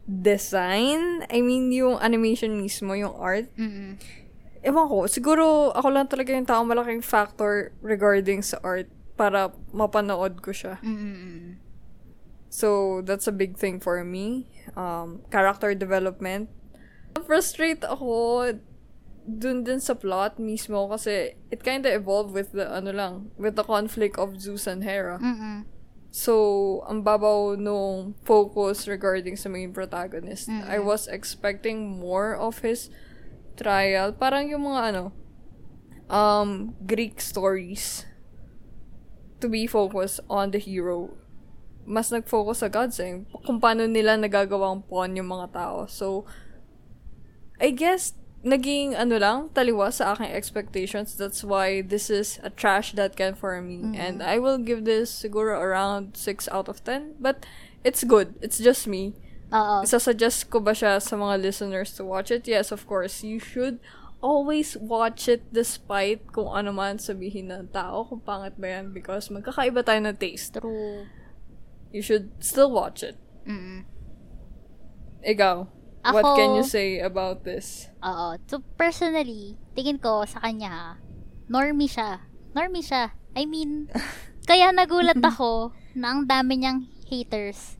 design. 0.06 1.26
I 1.30 1.42
mean, 1.42 1.74
yung 1.74 1.98
animation 1.98 2.62
mismo, 2.62 2.94
yung 2.94 3.14
art. 3.18 3.50
Mm-mm. 3.58 3.98
Ewan 4.66 4.90
ko, 4.90 5.06
siguro 5.06 5.70
ako 5.74 5.88
lang 5.94 6.10
talaga 6.10 6.34
yung 6.34 6.46
tao 6.50 6.66
malaking 6.66 7.06
factor 7.06 7.74
regarding 7.86 8.42
sa 8.42 8.58
art 8.66 8.90
para 9.14 9.54
mapanood 9.74 10.42
ko 10.42 10.50
siya. 10.50 10.82
Mm-mm. 10.82 11.62
So, 12.50 13.02
that's 13.04 13.28
a 13.28 13.36
big 13.36 13.58
thing 13.58 13.84
for 13.84 14.02
me. 14.06 14.48
Um, 14.80 15.22
character 15.30 15.76
development. 15.76 16.50
Frustrate 17.28 17.84
ako 17.84 18.54
dun 19.26 19.66
din 19.66 19.82
sa 19.82 19.98
plot 19.98 20.38
mismo 20.38 20.86
kasi 20.86 21.34
it 21.50 21.66
kinda 21.66 21.90
evolved 21.90 22.32
with 22.32 22.54
the, 22.54 22.70
ano 22.70 22.94
lang, 22.94 23.14
with 23.42 23.58
the 23.58 23.66
conflict 23.66 24.16
of 24.22 24.38
Zeus 24.40 24.70
and 24.70 24.86
Hera. 24.86 25.18
Mm-mm. 25.18 25.66
So, 26.16 26.80
ang 26.88 27.04
babaw 27.04 27.60
nung 27.60 28.16
focus 28.24 28.88
regarding 28.88 29.36
sa 29.36 29.52
main 29.52 29.76
protagonist. 29.76 30.48
Mm-mm. 30.48 30.64
I 30.64 30.80
was 30.80 31.12
expecting 31.12 32.00
more 32.00 32.40
of 32.40 32.64
his 32.64 32.88
trial. 33.60 34.16
Parang 34.16 34.48
yung 34.48 34.64
mga 34.64 34.96
ano, 34.96 35.04
um, 36.08 36.72
Greek 36.88 37.20
stories 37.20 38.08
to 39.44 39.52
be 39.52 39.68
focused 39.68 40.24
on 40.32 40.56
the 40.56 40.62
hero. 40.64 41.12
Mas 41.84 42.16
nag-focus 42.16 42.64
sa 42.64 42.72
gods 42.72 42.96
eh. 43.04 43.20
Kung 43.44 43.60
paano 43.60 43.84
nila 43.84 44.16
nagagawang 44.16 44.88
pawn 44.88 45.20
yung 45.20 45.28
mga 45.28 45.52
tao. 45.52 45.84
So, 45.92 46.24
I 47.60 47.76
guess, 47.76 48.16
naging 48.46 48.94
ano 48.94 49.18
lang, 49.18 49.50
taliwa 49.58 49.90
sa 49.90 50.14
aking 50.14 50.30
expectations. 50.30 51.18
That's 51.18 51.42
why 51.42 51.82
this 51.82 52.14
is 52.14 52.38
a 52.46 52.54
trash 52.54 52.94
that 52.94 53.18
can 53.18 53.34
for 53.34 53.58
me. 53.60 53.98
And 53.98 54.22
I 54.22 54.38
will 54.38 54.62
give 54.62 54.86
this 54.86 55.10
siguro 55.10 55.58
around 55.58 56.14
6 56.16 56.48
out 56.54 56.70
of 56.70 56.86
10. 56.86 57.18
But, 57.20 57.42
it's 57.84 58.06
good. 58.06 58.38
It's 58.46 58.62
just 58.62 58.86
me. 58.86 59.18
Oo. 59.50 59.82
Isasuggest 59.82 60.54
ko 60.54 60.62
ba 60.62 60.78
siya 60.78 61.02
sa 61.02 61.18
mga 61.18 61.42
listeners 61.42 61.98
to 61.98 62.06
watch 62.06 62.30
it? 62.30 62.46
Yes, 62.46 62.70
of 62.70 62.86
course. 62.86 63.26
You 63.26 63.42
should 63.42 63.82
always 64.22 64.74
watch 64.78 65.30
it 65.30 65.46
despite 65.54 66.34
kung 66.34 66.50
ano 66.50 66.74
man 66.74 66.98
sabihin 66.98 67.54
ng 67.54 67.70
tao 67.70 68.10
kung 68.10 68.26
pangit 68.26 68.58
ba 68.58 68.80
yan 68.80 68.90
because 68.90 69.30
magkakaiba 69.30 69.86
tayo 69.86 70.02
ng 70.02 70.18
taste. 70.18 70.58
True. 70.58 71.06
You 71.94 72.02
should 72.02 72.34
still 72.42 72.74
watch 72.74 73.06
it. 73.06 73.18
Mm-mm. 73.46 73.86
Ikaw, 75.22 75.70
what 76.08 76.36
can 76.36 76.52
Ako- 76.52 76.58
you 76.58 76.64
say 76.64 77.00
about 77.00 77.42
this? 77.42 77.90
Oo. 78.00 78.38
So, 78.46 78.60
personally, 78.76 79.56
tingin 79.72 79.98
ko 79.98 80.22
sa 80.24 80.38
kanya 80.40 80.70
ha, 80.70 80.88
normie 81.46 81.88
siya. 81.88 82.22
Normie 82.52 82.82
siya. 82.82 83.14
I 83.34 83.44
mean, 83.44 83.90
kaya 84.50 84.70
nagulat 84.70 85.18
ako 85.18 85.72
na 85.94 86.14
ang 86.14 86.24
dami 86.24 86.60
niyang 86.60 86.86
haters. 87.06 87.78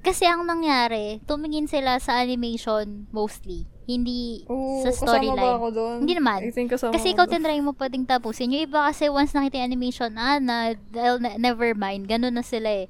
Kasi 0.00 0.22
ang 0.22 0.46
nangyari, 0.46 1.18
tumingin 1.24 1.66
sila 1.66 1.98
sa 1.98 2.20
animation 2.20 3.10
mostly. 3.10 3.66
Hindi 3.84 4.42
Oh, 4.46 4.78
sa 4.80 4.90
storyline. 4.90 5.34
kasama 5.34 5.46
ba 5.46 5.58
ako 5.58 5.68
doon? 5.72 5.96
Hindi 6.02 6.14
naman. 6.14 6.38
I 6.42 6.50
think 6.50 6.70
kasama 6.70 6.94
Kasi 6.94 7.10
ako 7.10 7.14
ikaw 7.14 7.26
tinry 7.28 7.58
mo 7.58 7.70
pa 7.70 7.86
ding 7.86 8.02
tapusin. 8.02 8.50
Yung 8.50 8.66
iba 8.66 8.82
kasi 8.82 9.06
once 9.06 9.30
nakita 9.30 9.58
yung 9.58 9.68
animation, 9.68 10.10
ah, 10.14 10.38
na, 10.38 10.74
ne- 10.94 11.38
never 11.38 11.70
mind. 11.72 12.06
Ganun 12.06 12.34
na 12.34 12.42
sila 12.42 12.66
eh. 12.66 12.86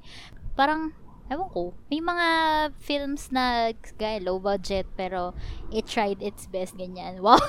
Parang, 0.53 0.93
ewan 1.27 1.49
ko, 1.51 1.75
may 1.91 1.99
mga 1.99 2.27
films 2.79 3.29
na 3.35 3.75
gaya 3.99 4.23
low 4.23 4.39
budget 4.39 4.87
pero 4.95 5.35
it 5.67 5.83
tried 5.83 6.23
its 6.23 6.47
best, 6.47 6.79
ganyan. 6.79 7.19
Wow! 7.19 7.39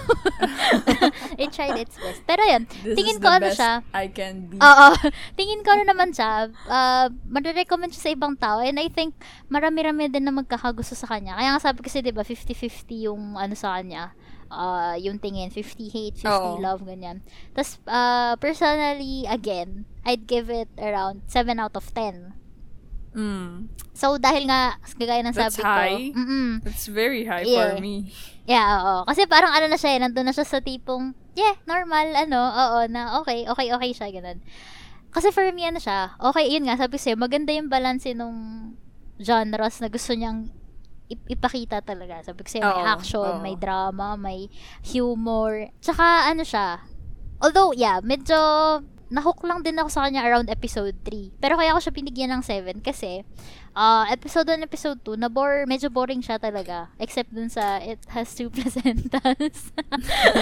it 1.42 1.54
tried 1.54 1.78
its 1.78 1.94
best. 1.94 2.26
Pero 2.26 2.42
yun, 2.42 2.66
This 2.82 2.98
tingin 2.98 3.18
ko 3.22 3.30
ano 3.30 3.48
siya, 3.54 3.86
I 3.94 4.10
can 4.10 4.50
be. 4.50 4.58
Oo. 4.58 4.88
Tingin 5.38 5.62
ko 5.62 5.78
ano 5.78 5.84
naman 5.86 6.10
siya, 6.10 6.50
uh, 6.50 7.06
marirecommend 7.30 7.94
siya 7.94 8.10
sa 8.10 8.14
ibang 8.14 8.34
tao. 8.34 8.58
And 8.58 8.82
I 8.82 8.90
think, 8.90 9.14
marami-rami 9.46 10.10
din 10.10 10.26
na 10.26 10.34
magkakagusto 10.34 10.98
sa 10.98 11.06
kanya. 11.06 11.38
Kaya 11.38 11.54
nga 11.54 11.62
sabi 11.70 11.86
kasi, 11.86 12.02
di 12.02 12.10
ba, 12.10 12.26
50-50 12.26 13.06
yung 13.06 13.38
ano 13.38 13.54
sa 13.54 13.78
kanya. 13.78 14.10
Uh, 14.48 14.96
yung 14.96 15.20
tingin, 15.20 15.52
50 15.52 15.92
hate, 15.92 16.16
50 16.24 16.26
Oo. 16.26 16.58
love, 16.58 16.82
ganyan. 16.82 17.20
Tapos, 17.52 17.78
uh, 17.84 18.34
personally, 18.40 19.28
again, 19.28 19.84
I'd 20.08 20.24
give 20.24 20.48
it 20.48 20.72
around 20.80 21.28
7 21.28 21.60
out 21.60 21.76
of 21.76 21.84
10. 21.92 22.37
Mm. 23.18 23.66
So, 23.90 24.14
dahil 24.14 24.46
nga, 24.46 24.78
gagaya 24.94 25.26
ng 25.26 25.34
That's 25.34 25.58
sabi 25.58 25.66
high. 25.66 26.14
ko, 26.14 26.22
mm 26.22 26.50
It's 26.62 26.86
very 26.86 27.26
high 27.26 27.42
Yeah. 27.42 27.74
for 27.74 27.82
me. 27.82 28.14
Yeah, 28.46 28.78
oo. 28.78 28.96
Kasi 29.04 29.26
parang 29.26 29.50
ano 29.50 29.66
na 29.66 29.74
siya, 29.74 29.98
eh, 29.98 30.00
nandun 30.00 30.24
na 30.24 30.32
siya 30.32 30.46
sa 30.46 30.62
tipong, 30.62 31.12
yeah, 31.34 31.58
normal, 31.66 32.06
ano, 32.14 32.38
oo, 32.38 32.78
na 32.86 33.18
okay, 33.18 33.44
okay, 33.44 33.74
okay 33.74 33.90
siya, 33.90 34.08
ganun. 34.14 34.38
Kasi 35.10 35.34
for 35.34 35.44
me, 35.50 35.66
ano 35.66 35.82
siya, 35.82 36.14
okay, 36.16 36.46
yun 36.46 36.64
nga, 36.64 36.78
sabi 36.78 36.94
sa'yo, 36.96 37.18
maganda 37.18 37.50
yung 37.50 37.66
balance 37.66 38.06
nung 38.14 38.72
genres 39.18 39.82
na 39.82 39.90
gusto 39.90 40.14
niyang 40.14 40.46
ip- 41.10 41.26
ipakita 41.26 41.82
talaga. 41.82 42.22
Sabi 42.22 42.46
ko 42.46 42.48
sa'yo, 42.48 42.64
may 42.64 42.84
action, 42.86 43.32
oo. 43.34 43.42
may 43.42 43.56
drama, 43.58 44.14
may 44.14 44.46
humor. 44.86 45.68
Tsaka, 45.82 46.30
ano 46.30 46.46
siya, 46.46 46.86
although, 47.42 47.74
yeah, 47.74 47.98
medyo 47.98 48.38
nahook 49.08 49.40
lang 49.44 49.64
din 49.64 49.76
ako 49.80 49.88
sa 49.88 50.04
kanya 50.04 50.24
around 50.24 50.52
episode 50.52 50.96
3. 51.04 51.40
Pero 51.40 51.56
kaya 51.56 51.72
ako 51.72 51.80
siya 51.88 51.94
pinigyan 51.96 52.30
ng 52.36 52.42
7 52.44 52.84
kasi 52.84 53.24
uh, 53.72 54.04
episode 54.12 54.48
1 54.50 54.64
episode 54.64 55.00
2, 55.04 55.16
na 55.16 55.28
bore, 55.32 55.64
medyo 55.64 55.88
boring 55.88 56.20
siya 56.20 56.36
talaga. 56.36 56.92
Except 57.00 57.32
dun 57.32 57.48
sa 57.48 57.80
it 57.80 58.00
has 58.12 58.32
two 58.36 58.52
placentas. 58.54 59.72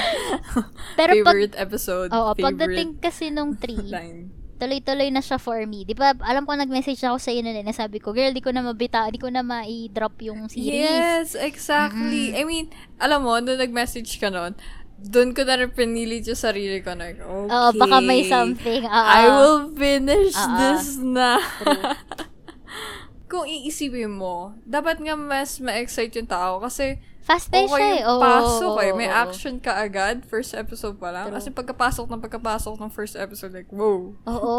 Pero 0.99 1.13
pag, 1.23 1.35
favorite 1.37 1.57
episode. 1.57 2.11
oo, 2.11 2.31
favorite 2.35 2.43
pagdating 2.43 2.91
kasi 2.99 3.31
nung 3.31 3.55
3, 3.55 3.87
line. 3.97 4.21
tuloy-tuloy 4.57 5.13
na 5.13 5.21
siya 5.21 5.37
for 5.37 5.61
me. 5.69 5.85
Di 5.85 5.93
ba, 5.93 6.17
alam 6.25 6.49
ko 6.49 6.57
nag-message 6.57 7.05
ako 7.05 7.21
sa 7.21 7.29
iyo 7.29 7.45
noon 7.45 7.61
eh, 7.61 7.67
nasabi 7.67 8.01
ko, 8.01 8.17
girl, 8.17 8.33
di 8.33 8.41
ko 8.41 8.49
na 8.57 8.65
mabita, 8.65 9.05
di 9.13 9.21
ko 9.21 9.29
na 9.29 9.45
ma-drop 9.45 10.17
yung 10.25 10.49
series. 10.49 10.81
Yes, 10.81 11.37
exactly. 11.37 12.33
I 12.33 12.49
mean, 12.49 12.73
alam 12.97 13.21
mo, 13.21 13.37
nung 13.37 13.61
nag-message 13.61 14.17
ka 14.17 14.33
nun, 14.33 14.57
doon 14.97 15.37
ko 15.37 15.45
na 15.45 15.61
rin 15.61 15.71
pinili 15.71 16.25
yung 16.25 16.39
sarili 16.39 16.81
ko 16.81 16.97
na, 16.97 17.13
okay. 17.13 17.21
Oo, 17.23 17.69
baka 17.77 17.97
may 18.01 18.25
something. 18.25 18.83
Oo. 18.85 19.07
I 19.13 19.23
will 19.29 19.61
finish 19.77 20.33
Oo. 20.33 20.57
this 20.57 20.97
na. 20.99 21.37
Kung 23.31 23.45
iisipin 23.45 24.15
mo, 24.15 24.55
dapat 24.63 25.03
nga 25.03 25.19
mas 25.19 25.59
ma-excite 25.59 26.23
yung 26.23 26.31
tao 26.31 26.63
kasi 26.63 26.97
Fast 27.27 27.51
paced 27.51 27.75
siya 27.75 27.75
okay 27.75 27.91
eh. 27.99 28.03
yung 28.07 28.11
Oo, 28.17 28.23
pasok 28.23 28.75
oo, 28.79 28.85
eh. 28.87 28.93
May 28.95 29.11
action 29.11 29.59
ka 29.59 29.75
agad, 29.83 30.23
first 30.31 30.55
episode 30.55 30.95
pa 31.03 31.11
lang. 31.11 31.27
True. 31.27 31.35
Kasi 31.35 31.49
pagkapasok 31.51 32.07
ng 32.07 32.23
pagkapasok 32.23 32.79
ng 32.79 32.91
first 32.95 33.19
episode, 33.19 33.51
like, 33.51 33.67
wow. 33.75 34.15
Oo. 34.31 34.57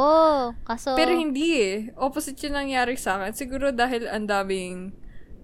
Kaso, 0.68 0.92
Pero 1.00 1.16
hindi 1.16 1.64
eh. 1.64 1.78
Opposite 1.96 2.36
yung 2.44 2.60
nangyari 2.60 3.00
sa 3.00 3.24
akin. 3.24 3.32
Siguro 3.32 3.72
dahil 3.72 4.12
ang 4.12 4.28
daming 4.28 4.92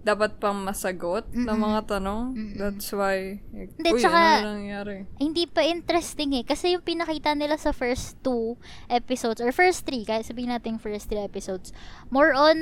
dapat 0.04 0.36
pang 0.36 0.60
masagot 0.60 1.24
ng 1.32 1.48
Mm-mm. 1.48 1.64
mga 1.64 1.80
tanong. 1.90 2.22
Mm-mm. 2.30 2.54
That's 2.54 2.92
why, 2.92 3.40
like, 3.50 3.72
Hindi, 3.74 3.90
uy, 3.90 3.98
tsaka- 3.98 4.38
ano 4.38 4.50
nangyari? 4.54 4.96
hindi 5.16 5.44
pa 5.44 5.64
interesting 5.64 6.36
eh. 6.36 6.44
Kasi 6.44 6.76
yung 6.76 6.84
pinakita 6.84 7.32
nila 7.32 7.56
sa 7.56 7.72
first 7.72 8.20
two 8.20 8.60
episodes, 8.86 9.40
or 9.40 9.48
first 9.50 9.82
three, 9.82 10.04
kaya 10.04 10.20
sabihin 10.20 10.52
natin 10.52 10.76
first 10.76 11.08
three 11.08 11.18
episodes, 11.18 11.72
more 12.08 12.30
on, 12.30 12.56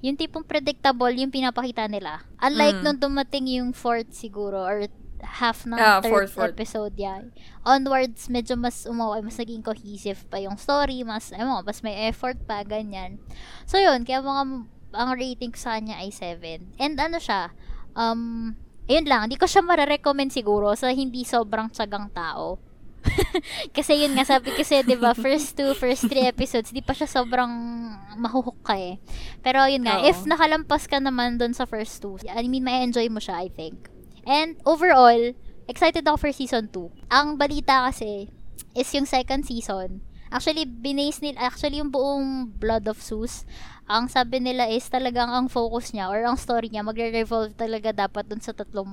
yung 0.00 0.14
tipong 0.14 0.46
predictable 0.46 1.10
yung 1.10 1.28
pinapakita 1.28 1.84
nila. 1.84 2.22
Unlike 2.38 2.78
Mm. 2.78 2.84
nung 2.84 2.98
dumating 3.02 3.50
yung 3.50 3.74
fourth 3.74 4.14
siguro, 4.14 4.62
or 4.62 4.86
half 5.24 5.64
ng 5.64 5.74
Yeah, 5.74 5.98
third 5.98 6.12
fourth, 6.12 6.32
fourth. 6.36 6.52
episode, 6.52 6.94
yeah. 6.94 7.24
Onwards, 7.64 8.28
medyo 8.28 8.54
mas 8.54 8.84
umuwi, 8.84 9.24
mas 9.24 9.34
naging 9.34 9.64
cohesive 9.64 10.20
pa 10.28 10.36
yung 10.36 10.54
story, 10.54 11.00
mas, 11.00 11.32
ano, 11.32 11.64
mas 11.64 11.80
may 11.80 12.06
effort 12.06 12.36
pa, 12.44 12.60
ganyan. 12.60 13.16
So, 13.64 13.80
yun, 13.80 14.04
kaya 14.04 14.20
mga, 14.20 14.68
ang 14.94 15.18
rating 15.18 15.52
sa 15.54 15.76
kanya 15.76 15.98
ay 16.00 16.10
7. 16.10 16.78
And 16.78 16.94
ano 16.96 17.18
siya, 17.18 17.50
um, 17.98 18.54
ayun 18.88 19.06
lang, 19.08 19.28
hindi 19.28 19.36
ko 19.36 19.46
siya 19.46 19.62
mare-recommend 19.64 20.30
siguro 20.30 20.72
sa 20.78 20.92
hindi 20.94 21.26
sobrang 21.26 21.70
tsagang 21.70 22.10
tao. 22.14 22.58
kasi 23.76 24.00
yun 24.00 24.16
nga, 24.16 24.24
sabi 24.24 24.56
kasi, 24.56 24.80
di 24.80 24.96
ba, 24.96 25.12
first 25.12 25.52
two, 25.52 25.76
first 25.76 26.08
three 26.08 26.24
episodes, 26.24 26.72
di 26.72 26.80
pa 26.80 26.96
siya 26.96 27.04
sobrang 27.04 27.52
mahuhook 28.16 28.64
ka 28.64 28.80
eh. 28.80 28.96
Pero 29.44 29.60
yun 29.68 29.84
nga, 29.84 30.00
Oo. 30.00 30.08
if 30.08 30.24
nakalampas 30.24 30.88
ka 30.88 30.96
naman 30.98 31.36
dun 31.36 31.52
sa 31.52 31.68
first 31.68 32.00
two, 32.00 32.16
I 32.24 32.48
mean, 32.48 32.64
may 32.64 32.80
enjoy 32.80 33.12
mo 33.12 33.20
siya, 33.20 33.44
I 33.44 33.48
think. 33.52 33.92
And 34.24 34.56
overall, 34.64 35.36
excited 35.68 36.08
ako 36.08 36.28
for 36.28 36.30
season 36.32 36.72
2. 36.72 37.12
Ang 37.12 37.36
balita 37.36 37.88
kasi 37.92 38.32
is 38.72 38.88
yung 38.96 39.04
second 39.04 39.44
season. 39.44 40.00
Actually, 40.32 40.66
binase 40.66 41.22
nila, 41.22 41.46
actually 41.46 41.78
yung 41.78 41.92
buong 41.94 42.50
Blood 42.58 42.88
of 42.90 42.98
Zeus, 42.98 43.46
ang 43.84 44.08
sabi 44.08 44.40
nila 44.40 44.64
is 44.66 44.88
talagang 44.88 45.28
ang 45.28 45.46
focus 45.46 45.92
niya 45.92 46.08
or 46.08 46.24
ang 46.24 46.40
story 46.40 46.72
niya 46.72 46.80
magre-revolve 46.80 47.52
talaga 47.52 47.92
dapat 47.92 48.24
dun 48.24 48.40
sa 48.40 48.56
tatlong 48.56 48.88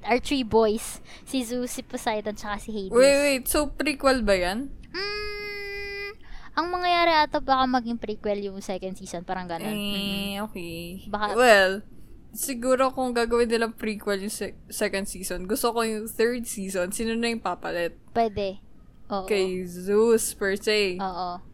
our 0.00 0.16
three 0.16 0.40
boys. 0.40 1.04
Si 1.28 1.44
Zeus, 1.44 1.76
si 1.76 1.84
Poseidon, 1.84 2.32
tsaka 2.32 2.56
si 2.56 2.72
Hades. 2.72 2.96
Wait, 2.96 3.18
wait. 3.20 3.44
So, 3.44 3.68
prequel 3.68 4.24
ba 4.24 4.32
yan? 4.32 4.72
Mm, 4.88 6.08
ang 6.56 6.66
mangyayari 6.72 7.12
ata 7.12 7.38
baka 7.38 7.68
maging 7.68 8.00
prequel 8.00 8.40
yung 8.40 8.64
second 8.64 8.96
season, 8.96 9.20
parang 9.22 9.44
ganun. 9.44 9.68
Eh, 9.68 10.40
okay. 10.40 11.04
Baka- 11.04 11.36
well, 11.36 11.84
siguro 12.32 12.88
kung 12.96 13.12
gagawin 13.12 13.52
nilang 13.52 13.76
prequel 13.76 14.24
yung 14.24 14.32
se- 14.32 14.56
second 14.72 15.04
season, 15.04 15.44
gusto 15.44 15.68
ko 15.68 15.84
yung 15.84 16.08
third 16.08 16.48
season, 16.48 16.88
sino 16.88 17.12
na 17.12 17.28
yung 17.28 17.44
papalit? 17.44 17.92
Pwede. 18.16 18.64
Oo. 19.12 19.28
Kay 19.28 19.68
Zeus, 19.68 20.32
per 20.32 20.56
se. 20.56 20.96
Oo. 20.96 21.49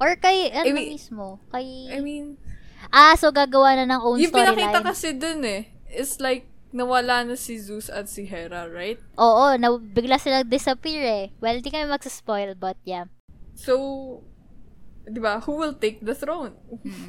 Or 0.00 0.16
kay, 0.16 0.48
ano 0.48 0.64
I 0.64 0.72
mean- 0.72 0.96
mismo? 0.96 1.38
Kay, 1.52 1.92
I 1.92 2.00
mean, 2.00 2.40
ah, 2.88 3.12
so 3.20 3.28
gagawa 3.28 3.76
na 3.76 3.84
ng 3.84 4.00
own 4.00 4.16
yung 4.16 4.32
pinakita 4.32 4.80
storyline. 4.80 4.88
kasi 4.88 5.08
dun 5.12 5.44
eh, 5.44 5.68
is 5.92 6.16
like, 6.18 6.48
nawala 6.72 7.26
na 7.26 7.36
si 7.36 7.58
Zeus 7.60 7.92
at 7.92 8.08
si 8.08 8.24
Hera, 8.24 8.64
right? 8.70 8.96
Oo, 9.20 9.58
na 9.60 9.74
bigla 9.76 10.16
silang 10.16 10.48
disappear 10.48 11.02
eh. 11.02 11.24
Well, 11.42 11.58
di 11.60 11.68
kami 11.68 11.84
magsaspoil, 11.90 12.56
but 12.56 12.78
yeah. 12.86 13.10
So, 13.52 14.24
di 15.04 15.20
ba, 15.20 15.42
who 15.44 15.58
will 15.58 15.76
take 15.76 16.00
the 16.00 16.14
throne? 16.14 16.56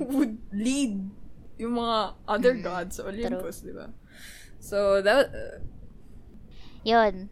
Who 0.02 0.06
would 0.20 0.36
lead 0.52 1.00
yung 1.62 1.78
mga 1.78 1.98
other 2.28 2.58
gods 2.58 2.98
sa 2.98 3.08
Olympus, 3.08 3.62
di 3.62 3.72
ba? 3.72 3.94
So, 4.60 5.00
that, 5.00 5.30
uh, 5.32 5.62
Yun. 6.82 7.30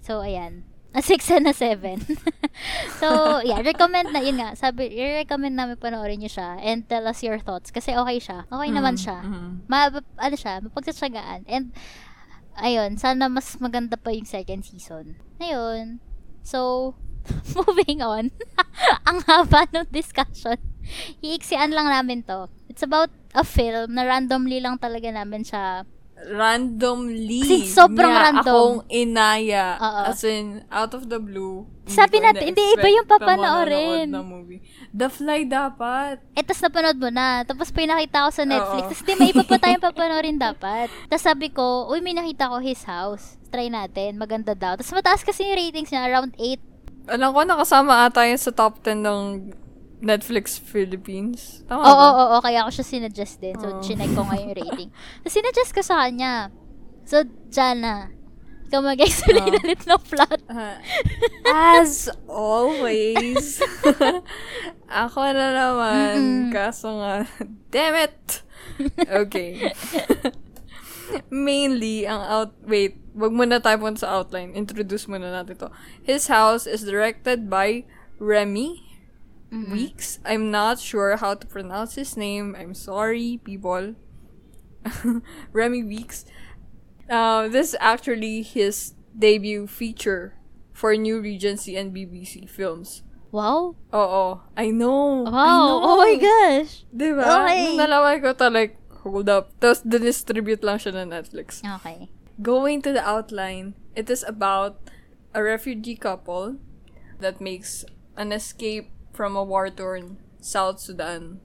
So, 0.00 0.22
ayan. 0.22 0.62
A 0.94 1.02
6 1.02 1.26
and 1.34 1.50
a 1.50 1.54
7. 1.54 2.06
so, 3.02 3.42
yeah, 3.42 3.58
recommend 3.58 4.14
na, 4.14 4.22
yun 4.22 4.38
nga, 4.38 4.54
sabi, 4.54 4.94
i-recommend 4.94 5.58
namin 5.58 5.74
panoorin 5.74 6.22
nyo 6.22 6.30
siya 6.30 6.54
and 6.62 6.86
tell 6.86 7.02
us 7.10 7.18
your 7.26 7.42
thoughts. 7.42 7.74
Kasi 7.74 7.98
okay 7.98 8.22
siya. 8.22 8.46
Okay 8.46 8.70
naman 8.70 8.94
siya. 8.94 9.18
mhm. 9.26 9.66
Ma, 9.66 9.90
ano 9.90 10.36
siya, 10.38 10.62
mapagtsatsagaan. 10.62 11.50
And, 11.50 11.74
ayun, 12.62 12.94
sana 12.94 13.26
mas 13.26 13.58
maganda 13.58 13.98
pa 13.98 14.14
yung 14.14 14.26
second 14.30 14.62
season. 14.62 15.18
Ayun. 15.42 15.98
So, 16.46 16.94
moving 17.58 17.98
on. 17.98 18.30
Ang 19.08 19.18
haba 19.26 19.66
ng 19.74 19.90
discussion. 19.90 20.60
Iiksian 21.24 21.72
lang 21.74 21.88
namin 21.90 22.22
to. 22.28 22.46
It's 22.70 22.84
about 22.84 23.10
a 23.34 23.42
film 23.42 23.98
na 23.98 24.06
randomly 24.06 24.62
lang 24.62 24.78
talaga 24.78 25.10
namin 25.10 25.42
siya 25.42 25.88
randomly 26.30 27.42
Kasi 27.42 27.68
sobrang 27.68 28.08
niya 28.08 28.24
random. 28.30 28.44
akong 28.48 28.76
inaya. 28.88 29.66
Oo. 29.76 30.02
As 30.08 30.24
in, 30.24 30.64
out 30.68 30.92
of 30.94 31.08
the 31.08 31.20
blue. 31.20 31.68
Sabi 31.84 32.16
natin, 32.16 32.48
hindi, 32.48 32.64
iba 32.72 32.88
yung 32.88 33.04
na 33.04 33.12
papanoorin. 33.12 34.08
ng 34.08 34.24
movie. 34.24 34.64
The 34.88 35.12
Fly 35.12 35.44
dapat. 35.44 36.24
Eh, 36.32 36.40
tas 36.40 36.64
napanood 36.64 36.96
mo 36.96 37.12
na. 37.12 37.44
Tapos 37.44 37.68
pinakita 37.68 38.24
ko 38.24 38.30
sa 38.32 38.48
Netflix. 38.48 38.84
Tapos 38.88 39.04
di, 39.04 39.12
may 39.20 39.28
iba 39.30 39.44
pa 39.44 39.60
tayong 39.60 39.84
papanoorin 39.84 40.40
dapat. 40.40 40.88
Tapos 41.12 41.24
sabi 41.24 41.52
ko, 41.52 41.92
uy, 41.92 42.00
may 42.00 42.16
nakita 42.16 42.48
ko 42.48 42.56
his 42.58 42.80
house. 42.88 43.36
Try 43.52 43.68
natin. 43.68 44.16
Maganda 44.16 44.56
daw. 44.56 44.80
Tapos 44.80 44.96
mataas 44.96 45.20
kasi 45.20 45.44
yung 45.44 45.60
ratings 45.60 45.92
niya. 45.92 46.08
Around 46.08 46.32
8. 46.40 47.12
Alam 47.12 47.36
ko, 47.36 47.40
nakasama 47.44 48.08
ata 48.08 48.24
yun 48.24 48.40
sa 48.40 48.48
top 48.48 48.80
10 48.80 49.04
ng 49.04 49.22
Netflix 50.04 50.60
Philippines. 50.60 51.64
Tama 51.64 51.80
Oo, 51.80 51.88
oo, 51.88 51.96
ba? 51.96 52.22
oo. 52.36 52.36
Kaya 52.44 52.68
ako 52.68 52.70
siya 52.76 52.86
sinuggest 52.86 53.40
din. 53.40 53.56
So, 53.56 53.80
chinek 53.80 54.12
ko 54.12 54.28
nga 54.28 54.36
yung 54.36 54.52
rating. 54.52 54.92
Tapos 54.92 55.32
sinuggest 55.32 55.72
ko 55.72 55.80
sa 55.80 56.04
kanya. 56.04 56.52
So, 57.08 57.24
Jana, 57.48 58.12
ikaw 58.68 58.84
mag-explain 58.84 59.48
Oo. 59.48 59.60
ulit 59.64 59.80
ng 59.88 60.02
plot. 60.04 60.40
Ah, 60.52 60.76
as 61.80 62.12
always, 62.28 63.64
ako 65.04 65.20
na 65.32 65.48
naman. 65.56 66.12
Mm-mm. 66.20 66.52
Kaso 66.52 67.00
nga, 67.00 67.24
damn 67.72 67.96
it! 67.96 68.44
Okay. 69.08 69.72
Mainly, 71.32 72.04
ang 72.08 72.20
out... 72.24 72.52
Wait, 72.64 72.96
wag 73.14 73.32
muna 73.32 73.60
tayo 73.60 73.80
punta 73.80 74.04
sa 74.04 74.20
outline. 74.20 74.52
Introduce 74.52 75.08
muna 75.08 75.30
natin 75.30 75.56
to. 75.60 75.68
His 76.02 76.26
house 76.28 76.68
is 76.68 76.84
directed 76.84 77.48
by 77.48 77.84
Remy 78.18 78.83
Weeks. 79.54 80.18
I'm 80.24 80.50
not 80.50 80.80
sure 80.80 81.16
how 81.16 81.34
to 81.34 81.46
pronounce 81.46 81.94
his 81.94 82.16
name. 82.16 82.56
I'm 82.58 82.74
sorry, 82.74 83.40
people. 83.42 83.94
Remy 85.52 85.84
Weeks. 85.84 86.24
Uh, 87.08 87.48
this 87.48 87.72
is 87.72 87.76
actually 87.80 88.42
his 88.42 88.94
debut 89.16 89.66
feature 89.66 90.34
for 90.72 90.96
New 90.96 91.20
Regency 91.20 91.76
and 91.76 91.94
BBC 91.94 92.48
Films. 92.50 93.02
Wow. 93.30 93.74
Oo. 93.94 94.42
I 94.56 94.70
know. 94.70 95.26
I 95.26 95.30
know. 95.30 95.82
Oh 95.82 95.96
my 95.98 96.14
gosh. 96.18 96.86
Diba? 96.94 97.22
Okay. 97.22 97.74
Nung 97.74 97.82
nalaman 97.82 98.22
ko 98.22 98.30
to, 98.34 98.46
like, 98.46 98.78
hold 99.02 99.26
up. 99.26 99.50
Tapos, 99.58 99.82
distribute 99.82 100.62
lang 100.62 100.78
siya 100.78 100.94
na 100.94 101.18
Netflix. 101.18 101.58
Okay. 101.62 102.10
Going 102.38 102.82
to 102.82 102.94
the 102.94 103.02
outline, 103.02 103.74
it 103.94 104.06
is 104.10 104.22
about 104.22 104.78
a 105.34 105.42
refugee 105.42 105.98
couple 105.98 106.62
that 107.18 107.42
makes 107.42 107.82
an 108.14 108.30
escape 108.30 108.93
from 109.14 109.38
a 109.38 109.44
war-torn 109.46 110.18
South 110.42 110.82
Sudan. 110.82 111.40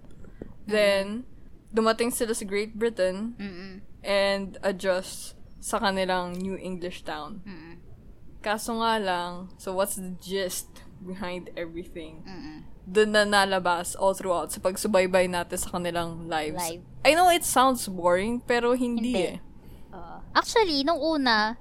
Then, 0.65 1.25
dumating 1.69 2.11
sila 2.13 2.33
sa 2.33 2.45
Great 2.45 2.77
Britain 2.77 3.33
Mm-mm. 3.37 3.81
and 4.03 4.57
adjust 4.61 5.33
sa 5.61 5.77
kanilang 5.79 6.37
New 6.37 6.57
English 6.57 7.05
town. 7.05 7.41
Mm-mm. 7.45 7.81
Kaso 8.41 8.77
nga 8.79 8.97
lang, 8.97 9.49
so 9.57 9.73
what's 9.73 9.97
the 9.97 10.13
gist 10.21 10.83
behind 11.01 11.49
everything? 11.57 12.21
Mm-mm. 12.23 12.65
Doon 12.89 13.13
na 13.13 13.23
nalabas 13.25 13.93
all 13.93 14.13
throughout 14.17 14.49
sa 14.49 14.61
pagsubaybay 14.61 15.29
natin 15.29 15.57
sa 15.57 15.77
kanilang 15.77 16.25
lives. 16.25 16.57
Live. 16.57 16.83
I 17.05 17.13
know 17.13 17.29
it 17.29 17.45
sounds 17.45 17.85
boring, 17.85 18.41
pero 18.41 18.73
hindi, 18.73 19.13
Hindi. 19.13 19.25
eh. 19.35 19.37
Oo. 19.93 20.15
actually, 20.33 20.81
nung 20.85 20.97
una, 20.97 21.57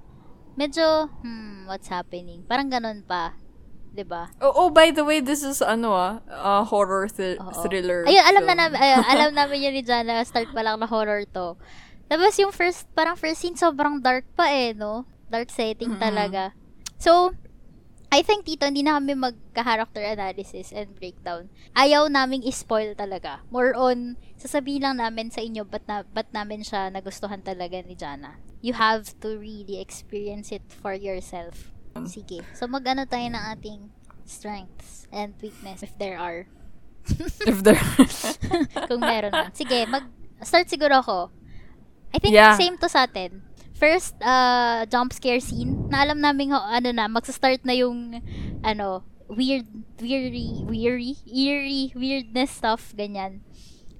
medyo, 0.54 1.08
hmm, 1.20 1.64
what's 1.68 1.88
happening? 1.88 2.44
Parang 2.44 2.68
ganun 2.68 3.04
pa. 3.04 3.36
'Di 3.92 4.04
ba? 4.04 4.30
Oh, 4.38 4.66
oh, 4.66 4.68
by 4.70 4.92
the 4.92 5.02
way, 5.02 5.18
this 5.18 5.42
is 5.42 5.58
ano 5.64 5.92
ah, 5.92 6.20
a 6.28 6.62
horror 6.64 7.08
Oo. 7.08 7.52
thriller. 7.64 8.04
Ayun, 8.06 8.24
alam 8.24 8.42
na 8.44 8.54
film. 8.54 8.62
namin, 8.62 8.78
ayun, 8.78 9.04
alam 9.04 9.30
namin 9.34 9.58
yun 9.64 9.74
ni 9.74 9.82
Jana, 9.82 10.22
start 10.22 10.50
pa 10.52 10.62
lang 10.62 10.78
na 10.78 10.86
horror 10.86 11.24
to. 11.34 11.56
Tapos 12.08 12.32
yung 12.40 12.52
first, 12.52 12.88
parang 12.96 13.20
first 13.20 13.44
scene, 13.44 13.56
sobrang 13.56 14.00
dark 14.00 14.24
pa 14.32 14.48
eh, 14.48 14.72
no? 14.72 15.04
Dark 15.28 15.52
setting 15.52 15.92
Mm-mm. 15.92 16.00
talaga. 16.00 16.56
So, 16.96 17.36
I 18.08 18.24
think 18.24 18.48
dito, 18.48 18.64
hindi 18.64 18.80
na 18.80 18.96
kami 18.96 19.12
magka-character 19.12 20.00
analysis 20.00 20.72
and 20.72 20.96
breakdown. 20.96 21.52
Ayaw 21.76 22.08
naming 22.08 22.40
i-spoil 22.48 22.96
talaga. 22.96 23.44
More 23.52 23.76
on, 23.76 24.16
sasabihin 24.40 24.88
lang 24.88 24.96
namin 24.96 25.28
sa 25.28 25.44
inyo 25.44 25.68
ba't, 25.68 25.84
na, 25.84 26.00
ba't 26.08 26.32
namin 26.32 26.64
siya 26.64 26.88
nagustuhan 26.88 27.44
talaga 27.44 27.84
ni 27.84 27.92
Jana. 27.92 28.40
You 28.64 28.72
have 28.80 29.12
to 29.20 29.36
really 29.36 29.76
experience 29.76 30.48
it 30.48 30.64
for 30.72 30.96
yourself. 30.96 31.76
Sige. 32.06 32.44
So, 32.54 32.68
mag-ano 32.68 33.02
tayo 33.04 33.26
ng 33.26 33.44
ating 33.56 33.80
strengths 34.22 35.08
and 35.10 35.32
weakness 35.40 35.80
if 35.82 35.96
there 35.96 36.20
are. 36.20 36.46
If 37.48 37.64
there 37.64 37.80
Kung 38.90 39.00
meron 39.00 39.32
na. 39.32 39.48
Sige, 39.50 39.88
mag-start 39.88 40.68
siguro 40.68 41.00
ako. 41.00 41.32
I 42.12 42.20
think 42.20 42.36
Yeah. 42.36 42.54
same 42.54 42.76
to 42.78 42.86
sa 42.86 43.08
atin. 43.08 43.40
First, 43.72 44.18
uh, 44.20 44.84
jump 44.86 45.14
scare 45.14 45.40
scene. 45.40 45.88
Na 45.88 46.04
alam 46.04 46.20
namin, 46.20 46.52
ho, 46.52 46.58
ano 46.60 46.92
na, 46.92 47.08
magsa-start 47.08 47.64
na 47.64 47.72
yung, 47.72 48.20
ano, 48.60 49.00
weird, 49.26 49.64
weary, 50.02 50.60
weary, 50.66 51.16
eerie, 51.24 51.94
weirdness 51.94 52.52
stuff, 52.52 52.92
ganyan. 52.92 53.40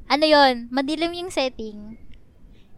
Ano 0.04 0.24
yon 0.24 0.68
Madilim 0.68 1.14
yung 1.14 1.32
setting. 1.32 1.96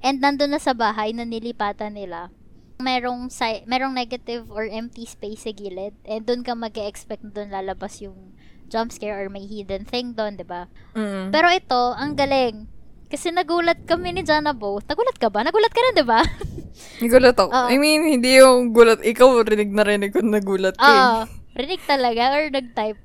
and 0.00 0.24
nandun 0.24 0.48
na 0.48 0.56
sa 0.56 0.72
bahay 0.72 1.12
na 1.12 1.28
nilipatan 1.28 1.92
nila, 1.92 2.32
merong, 2.80 3.28
si- 3.28 3.64
merong 3.64 3.92
negative 3.92 4.48
or 4.48 4.64
empty 4.64 5.04
space 5.04 5.44
sa 5.44 5.52
gilid, 5.52 5.94
and 6.02 6.24
dun 6.24 6.40
ka 6.40 6.52
mag 6.52 6.74
expect 6.74 7.22
na 7.22 7.30
dun 7.30 7.48
lalabas 7.48 8.00
yung 8.00 8.34
jump 8.66 8.90
scare 8.90 9.16
or 9.16 9.28
may 9.28 9.42
hidden 9.42 9.82
thing 9.82 10.12
doon, 10.12 10.34
di 10.34 10.44
ba? 10.44 10.66
Mm. 10.92 11.30
Pero 11.30 11.50
ito, 11.50 11.82
ang 11.92 12.14
galing. 12.14 12.70
Kasi 13.10 13.34
nagulat 13.34 13.82
kami 13.84 14.14
ni 14.14 14.22
Jana 14.22 14.54
both. 14.54 14.86
Nagulat 14.86 15.18
ka 15.18 15.26
ba? 15.26 15.42
Nagulat 15.42 15.74
ka 15.74 15.80
rin, 15.82 15.94
di 15.98 16.06
ba? 16.06 16.22
Nagulat 17.02 17.34
ako. 17.34 17.50
Oo. 17.50 17.66
I 17.66 17.76
mean, 17.76 18.06
hindi 18.06 18.38
yung 18.38 18.70
gulat. 18.70 19.02
Ikaw, 19.02 19.42
rinig 19.42 19.74
na 19.74 19.82
rinig 19.82 20.14
ko 20.14 20.22
nagulat 20.22 20.78
ka. 20.78 20.86
eh. 20.86 20.94
Oo. 20.94 21.20
Rinig 21.50 21.82
talaga 21.82 22.30
or 22.30 22.46
nag-type? 22.48 23.00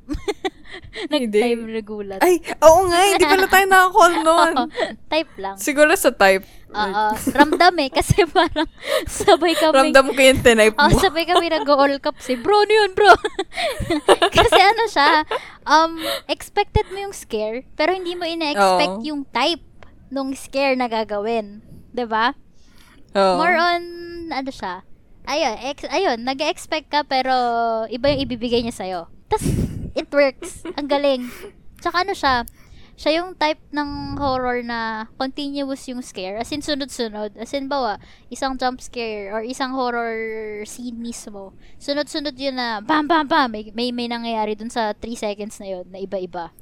nag-type 1.11 1.65
nagulat. 1.65 2.21
Ay, 2.21 2.38
oo 2.61 2.80
nga, 2.86 2.99
hindi 3.01 3.26
pala 3.26 3.47
tayo 3.49 3.65
nakakoll 3.65 4.15
noon. 4.21 4.53
Oo, 4.55 4.65
type 5.09 5.34
lang. 5.38 5.55
Siguro 5.57 5.91
sa 5.97 6.13
type. 6.13 6.45
Oo. 6.76 7.05
Ramdam 7.39 7.76
eh. 7.80 7.89
Kasi 7.89 8.28
parang 8.36 8.67
sabay 9.05 9.55
kami. 9.55 9.76
Ramdam 9.76 10.07
ko 10.11 10.19
yung 10.19 10.41
tinype 10.41 10.76
Oh, 10.76 10.91
mo. 10.91 10.99
sabay 10.99 11.23
kami 11.23 11.47
nag-all 11.55 11.95
cups 11.99 12.28
eh. 12.28 12.38
Bro, 12.38 12.63
ano 12.63 12.73
yun, 12.76 12.91
bro? 12.91 13.13
Kasi 14.30 14.59
ano 14.59 14.84
siya, 14.86 15.09
um, 15.63 15.97
expected 16.28 16.86
mo 16.91 16.99
yung 17.01 17.15
scare, 17.15 17.63
pero 17.73 17.95
hindi 17.95 18.13
mo 18.13 18.23
ina-expect 18.23 18.99
Oo. 18.99 19.07
yung 19.07 19.21
type 19.26 19.63
nung 20.09 20.36
scare 20.36 20.76
na 20.76 20.86
gagawin. 20.86 21.63
ba? 21.95 22.36
Oo. 23.15 23.36
More 23.39 23.55
on, 23.55 23.82
ano 24.30 24.51
siya, 24.51 24.84
ayun, 25.26 25.55
ex- 25.63 25.88
ayun, 25.88 26.19
nag-expect 26.21 26.91
ka, 26.91 27.01
pero 27.01 27.34
iba 27.88 28.11
yung 28.11 28.21
ibibigay 28.21 28.61
niya 28.61 28.76
sa'yo. 28.76 29.01
Tapos, 29.26 29.47
it 29.95 30.11
works. 30.11 30.61
Ang 30.76 30.86
galing. 30.86 31.32
Tsaka 31.80 32.03
ano 32.03 32.13
siya, 32.13 32.43
siya 32.95 33.21
yung 33.21 33.35
type 33.35 33.59
ng 33.75 34.15
horror 34.15 34.63
na 34.63 35.11
continuous 35.19 35.83
yung 35.91 35.99
scare. 35.99 36.39
As 36.39 36.51
in, 36.51 36.63
sunod-sunod. 36.63 37.35
As 37.35 37.51
in, 37.51 37.67
bawa, 37.67 37.99
isang 38.31 38.55
jump 38.55 38.79
scare 38.79 39.35
or 39.35 39.43
isang 39.43 39.75
horror 39.75 40.63
scene 40.63 40.95
mismo. 40.95 41.51
Sunod-sunod 41.79 42.35
yun 42.39 42.55
na, 42.55 42.79
bam, 42.79 43.07
bam, 43.07 43.27
bam. 43.27 43.51
May, 43.51 43.71
may, 43.75 43.91
may 43.91 44.07
nangyayari 44.07 44.55
dun 44.55 44.71
sa 44.71 44.95
3 44.95 45.11
seconds 45.15 45.59
na 45.59 45.67
yun 45.79 45.85
na 45.91 45.99
iba-iba. 45.99 46.55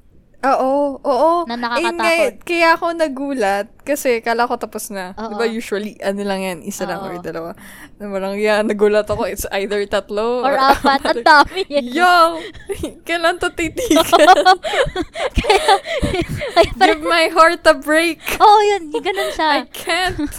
Oo, 0.43 0.99
oo. 0.99 1.47
Na 1.47 1.55
Eh, 1.55 1.61
nakakatakot. 1.61 1.95
nga, 1.95 2.43
kaya 2.43 2.67
ako 2.75 2.85
nagulat 2.91 3.67
kasi 3.81 4.19
kala 4.19 4.43
ko 4.43 4.59
tapos 4.59 4.91
na. 4.91 5.15
Oo. 5.15 5.31
Di 5.31 5.35
ba 5.39 5.47
usually, 5.47 5.95
ano 5.99 6.19
lang 6.19 6.43
yan, 6.43 6.59
isa 6.61 6.83
lang 6.83 6.99
Oo. 6.99 7.07
or 7.09 7.23
dalawa. 7.23 7.55
Na 7.95 8.11
Parang, 8.11 8.35
yeah, 8.35 8.59
nagulat 8.59 9.07
ako. 9.07 9.23
It's 9.23 9.47
either 9.55 9.79
tatlo 9.87 10.43
Or 10.43 10.51
apat. 10.51 10.99
Ang 10.99 11.23
dami 11.23 11.63
yun. 11.71 11.83
Yo! 11.95 12.15
Kailan 13.07 13.39
to 13.39 13.55
titigil? 13.55 14.03
kaya, 15.39 15.73
kaya 16.51 16.71
parang, 16.75 16.99
Give 16.99 17.07
my 17.07 17.31
heart 17.31 17.63
a 17.63 17.73
break. 17.73 18.19
oo, 18.35 18.43
oh, 18.43 18.59
yun. 18.61 18.91
Ganun 18.91 19.29
siya. 19.31 19.47
I 19.47 19.71
can't. 19.71 20.31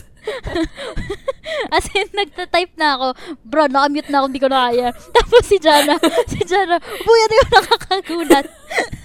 As 1.74 1.86
in, 1.92 2.09
nagta-type 2.12 2.74
na 2.76 2.97
ako, 2.97 3.07
bro, 3.45 3.64
nakamute 3.68 4.09
na 4.09 4.22
ako, 4.22 4.26
hindi 4.30 4.42
ko 4.42 4.49
na 4.49 4.61
kaya. 4.70 4.88
Tapos 5.16 5.42
si 5.45 5.57
Jana, 5.61 5.97
si 6.28 6.40
Jana, 6.45 6.76
boy, 6.80 7.18
ano 7.20 7.34
yung 7.34 7.53
nakakagulat? 7.53 8.47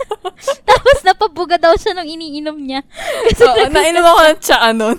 Tapos 0.69 0.97
napabuga 1.03 1.55
daw 1.59 1.75
siya 1.75 1.95
nung 1.95 2.07
iniinom 2.07 2.57
niya. 2.57 2.81
Kasi, 3.31 3.43
Oo, 3.43 3.67
nainom 3.69 4.05
ako 4.05 4.19
ng 4.23 4.39
tsaa 4.39 4.69
nun. 4.71 4.97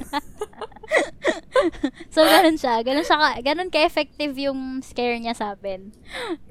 so, 2.12 2.20
ganun 2.26 2.56
siya. 2.58 2.82
Ganun 2.82 3.06
siya, 3.06 3.16
ka, 3.16 3.28
ganun 3.40 3.70
ka-effective 3.72 4.34
yung 4.36 4.84
scare 4.84 5.16
niya 5.18 5.34
sa 5.34 5.56
akin. 5.56 5.90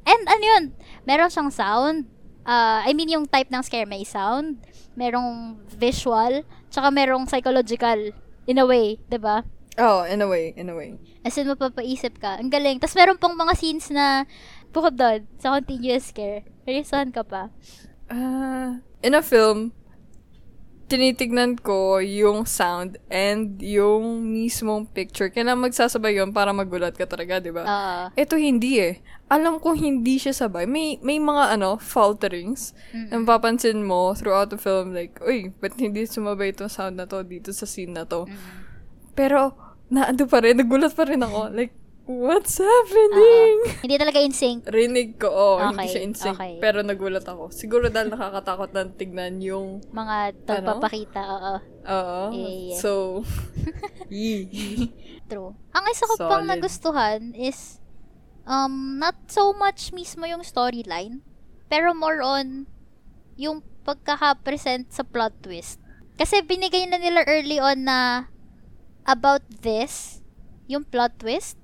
And 0.04 0.22
ano 0.26 0.44
yun, 0.44 0.64
meron 1.06 1.32
siyang 1.32 1.52
sound. 1.54 2.10
Uh, 2.50 2.82
I 2.82 2.98
mean, 2.98 3.14
yung 3.14 3.30
type 3.30 3.54
ng 3.54 3.62
scare 3.62 3.86
may 3.86 4.02
sound, 4.02 4.58
merong 4.98 5.60
visual, 5.70 6.42
tsaka 6.74 6.90
merong 6.90 7.30
psychological 7.30 8.10
in 8.50 8.58
a 8.58 8.66
way, 8.66 8.98
'di 9.06 9.22
ba? 9.22 9.46
Oh, 9.80 10.04
in 10.04 10.20
a 10.20 10.28
way, 10.28 10.52
in 10.60 10.68
a 10.68 10.76
way. 10.76 11.00
As 11.24 11.40
in, 11.40 11.48
mapapaisip 11.48 12.20
ka. 12.20 12.36
Ang 12.36 12.52
galing. 12.52 12.84
Tapos 12.84 13.00
meron 13.00 13.16
pang 13.16 13.32
mga 13.32 13.56
scenes 13.56 13.88
na 13.90 14.28
bukod 14.76 15.00
doon, 15.00 15.24
sa 15.40 15.56
continuous 15.56 16.12
scare. 16.12 16.44
Reason 16.68 17.16
ka 17.16 17.24
pa. 17.24 17.48
Ah, 18.12 18.84
in 19.00 19.16
a 19.16 19.24
film, 19.24 19.72
tinitignan 20.90 21.54
ko 21.62 22.02
yung 22.02 22.50
sound 22.50 22.98
and 23.08 23.62
yung 23.62 24.26
mismong 24.26 24.90
picture. 24.90 25.30
Kailangan 25.30 25.70
magsasabay 25.70 26.18
yun 26.18 26.34
para 26.34 26.50
magulat 26.50 26.98
ka 26.98 27.06
talaga, 27.06 27.38
di 27.40 27.54
ba? 27.54 27.64
Ah. 27.64 28.06
Ito 28.18 28.36
hindi 28.36 28.82
eh. 28.82 29.00
Alam 29.30 29.62
ko 29.62 29.78
hindi 29.78 30.18
siya 30.18 30.34
sabay. 30.34 30.66
May 30.66 30.98
may 31.06 31.22
mga 31.22 31.56
ano, 31.56 31.78
falterings. 31.78 32.74
Na 33.14 33.22
mapapansin 33.22 33.86
mo 33.86 34.18
throughout 34.18 34.50
the 34.50 34.58
film 34.58 34.92
like, 34.92 35.22
uy, 35.22 35.54
ba't 35.62 35.78
hindi 35.78 36.10
sumabay 36.10 36.52
itong 36.52 36.74
sound 36.74 36.98
na 36.98 37.06
to 37.06 37.22
dito 37.22 37.54
sa 37.54 37.70
scene 37.70 37.94
na 37.94 38.10
to? 38.10 38.26
Pero, 39.14 39.54
naando 39.90 40.26
pa 40.26 40.42
rin, 40.42 40.56
nagulat 40.56 40.94
pa 40.94 41.04
rin 41.04 41.20
ako. 41.20 41.50
Like, 41.50 41.74
what's 42.06 42.58
happening? 42.58 43.78
hindi 43.86 43.96
talaga 43.98 44.18
in 44.18 44.34
sync. 44.34 44.66
Rinig 44.66 45.18
ko, 45.18 45.30
oh, 45.30 45.58
hindi 45.62 45.86
Okay, 45.86 45.90
siya 45.94 46.02
in 46.02 46.14
sync. 46.14 46.34
okay. 46.34 46.58
Pero 46.58 46.82
nagulat 46.82 47.22
ako. 47.22 47.54
Siguro 47.54 47.90
dahil 47.90 48.10
nakakatakot 48.10 48.70
na 48.72 48.90
tignan 48.90 49.38
yung, 49.40 49.82
Mga 49.90 50.18
pagpapakita. 50.46 51.22
Oo. 51.22 51.54
oo. 51.86 52.22
Yeah, 52.34 52.54
yeah. 52.74 52.80
So, 52.80 53.22
yee. 54.10 54.90
True. 55.30 55.54
Ang 55.72 55.86
isa 55.88 56.10
ko 56.10 56.16
pang 56.18 56.46
Solid. 56.46 56.50
nagustuhan 56.50 57.22
is 57.38 57.78
um 58.50 58.98
not 58.98 59.14
so 59.30 59.54
much 59.54 59.94
mismo 59.94 60.26
yung 60.26 60.42
storyline, 60.42 61.22
pero 61.70 61.94
more 61.94 62.26
on 62.26 62.66
yung 63.38 63.62
pagkaka-present 63.86 64.90
sa 64.90 65.06
plot 65.06 65.38
twist. 65.40 65.78
Kasi 66.18 66.42
binigay 66.42 66.90
na 66.90 66.98
nila 66.98 67.22
early 67.30 67.62
on 67.62 67.86
na 67.86 68.28
about 69.10 69.42
this, 69.50 70.22
yung 70.66 70.86
plot 70.86 71.18
twist. 71.18 71.58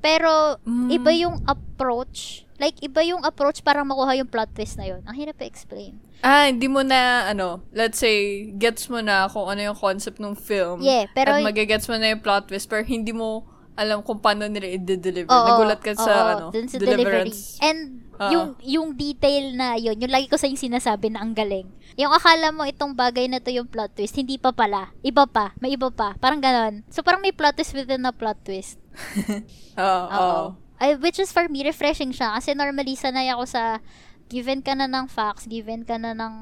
Pero 0.00 0.56
Mm. 0.64 0.88
iba 0.90 1.12
yung 1.12 1.36
approach. 1.44 2.48
Like, 2.56 2.78
iba 2.80 3.02
yung 3.02 3.22
approach 3.22 3.60
para 3.60 3.82
makuha 3.82 4.16
yung 4.16 4.26
plot 4.26 4.50
twist 4.52 4.74
na 4.74 4.86
yun. 4.86 5.02
Ang 5.04 5.14
hirap 5.14 5.38
i-explain. 5.38 6.00
ah, 6.22 6.46
hindi 6.46 6.66
mo 6.66 6.80
na, 6.80 7.26
ano, 7.28 7.66
let's 7.72 7.98
say, 7.98 8.46
gets 8.54 8.86
mo 8.86 9.02
na 9.02 9.26
kung 9.26 9.42
ano 9.44 9.58
yung 9.60 9.74
concept 9.74 10.16
ng 10.16 10.32
film. 10.32 10.78
Yeah, 10.80 11.10
pero- 11.10 11.34
At 11.34 11.42
magigets 11.42 11.90
mo 11.90 11.98
na 11.98 12.14
yung 12.14 12.22
plot 12.22 12.46
twist, 12.46 12.70
pero 12.70 12.80
hindi 12.80 13.10
mo 13.10 13.42
alam 13.74 14.00
kung 14.00 14.22
paano 14.22 14.46
nila 14.46 14.70
i-deliver. 14.70 15.26
Oo, 15.26 15.46
Nagulat 15.48 15.82
ka 15.82 15.98
sa, 15.98 16.06
oo, 16.06 16.30
ano, 16.30 16.44
dun 16.50 16.66
sa 16.66 16.78
delivery. 16.78 17.26
deliverance. 17.26 17.58
And 17.58 18.06
Oo. 18.22 18.30
yung 18.30 18.48
yung 18.62 18.88
detail 18.94 19.56
na 19.58 19.74
yun, 19.74 19.98
yung 19.98 20.12
lagi 20.12 20.30
ko 20.30 20.38
sa 20.38 20.46
yung 20.46 20.60
sinasabi 20.60 21.10
na 21.10 21.24
ang 21.24 21.34
galing. 21.34 21.66
Yung 21.98 22.12
akala 22.14 22.54
mo 22.54 22.62
itong 22.62 22.94
bagay 22.94 23.26
na 23.26 23.42
to 23.42 23.50
yung 23.50 23.66
plot 23.66 23.98
twist, 23.98 24.14
hindi 24.14 24.38
pa 24.38 24.54
pala. 24.54 24.94
Iba 25.02 25.26
pa, 25.26 25.52
may 25.58 25.74
iba 25.74 25.90
pa. 25.90 26.14
Parang 26.22 26.38
ganon. 26.38 26.86
So 26.88 27.02
parang 27.02 27.20
may 27.20 27.34
plot 27.34 27.58
twist 27.58 27.74
within 27.74 28.06
a 28.06 28.12
plot 28.14 28.38
twist. 28.46 28.78
Oo, 29.80 30.04
oo. 30.12 30.46
Ay, 30.82 30.98
which 30.98 31.22
is 31.22 31.30
for 31.30 31.46
me, 31.46 31.62
refreshing 31.62 32.10
siya. 32.10 32.34
Kasi 32.34 32.58
normally, 32.58 32.98
sanay 32.98 33.30
ako 33.30 33.46
sa 33.46 33.78
given 34.26 34.66
ka 34.66 34.74
na 34.74 34.90
ng 34.90 35.06
facts, 35.06 35.46
given 35.46 35.86
ka 35.86 35.94
na 35.94 36.10
ng 36.10 36.34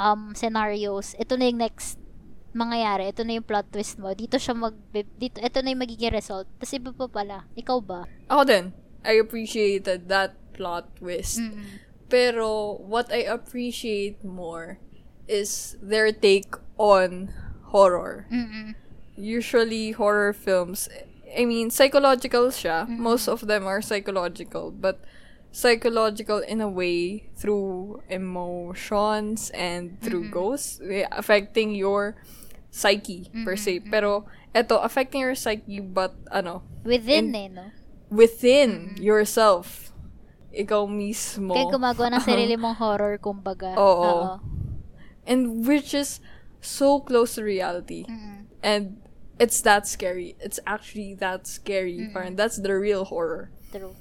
um, 0.00 0.32
scenarios, 0.32 1.12
ito 1.20 1.36
na 1.36 1.52
yung 1.52 1.60
next 1.60 2.00
mangyayari, 2.56 3.12
ito 3.12 3.22
na 3.28 3.36
yung 3.36 3.44
plot 3.44 3.68
twist 3.68 4.00
mo. 4.00 4.16
Dito 4.16 4.40
siya 4.40 4.56
mag, 4.56 4.72
dito, 4.94 5.36
ito 5.36 5.58
na 5.60 5.68
yung 5.68 5.82
magiging 5.84 6.16
result. 6.16 6.48
Tapos 6.56 6.72
iba 6.72 6.90
pa 6.96 7.06
pala. 7.12 7.44
Ikaw 7.60 7.78
ba? 7.84 8.08
Ako 8.32 8.42
din. 8.48 8.72
I 9.04 9.20
appreciated 9.20 10.08
that 10.08 10.34
plot 10.58 10.90
twist. 10.98 11.38
Mm. 11.38 11.62
Pero 12.10 12.74
what 12.82 13.12
I 13.14 13.22
appreciate 13.22 14.24
more 14.24 14.82
is 15.30 15.76
their 15.80 16.10
take 16.10 16.50
on 16.78 17.30
horror. 17.70 18.26
Mm-mm. 18.32 18.74
Usually 19.14 19.92
horror 19.92 20.32
films, 20.32 20.88
I 21.36 21.44
mean, 21.44 21.70
psychological 21.70 22.48
siya. 22.48 22.88
Most 22.88 23.28
of 23.28 23.46
them 23.46 23.66
are 23.66 23.82
psychological, 23.82 24.70
but 24.72 25.04
psychological 25.52 26.38
in 26.38 26.60
a 26.60 26.68
way 26.68 27.28
through 27.36 28.00
emotions 28.08 29.50
and 29.50 30.00
through 30.00 30.30
ghosts 30.30 30.80
affecting 31.12 31.74
your 31.74 32.16
psyche 32.70 33.28
per 33.44 33.56
se. 33.56 33.80
Pero 33.90 34.24
eto 34.54 34.78
affecting 34.82 35.20
your 35.22 35.34
psyche 35.34 35.80
but 35.80 36.14
ano, 36.30 36.62
Within 36.84 37.34
In- 37.34 37.36
eh, 37.36 37.48
no? 37.48 37.64
within 38.08 38.96
yourself. 39.00 39.87
Ikaw 40.52 40.88
mismo. 40.88 41.52
Kaya 41.52 41.68
gumagawa 41.68 42.08
ng 42.16 42.24
sarili 42.28 42.54
mong 42.56 42.76
horror, 42.80 43.20
kumbaga. 43.20 43.76
Oo. 43.76 44.40
And 45.28 45.66
which 45.68 45.92
is 45.92 46.20
so 46.60 47.00
close 47.04 47.36
to 47.36 47.44
reality. 47.44 48.08
Mm-mm. 48.08 48.48
And 48.64 49.04
it's 49.38 49.60
that 49.62 49.86
scary. 49.86 50.34
It's 50.40 50.58
actually 50.64 51.14
that 51.20 51.46
scary. 51.46 52.10
Parang 52.10 52.34
that's 52.34 52.58
the 52.58 52.72
real 52.74 53.04
horror. 53.04 53.52
True. 53.70 53.92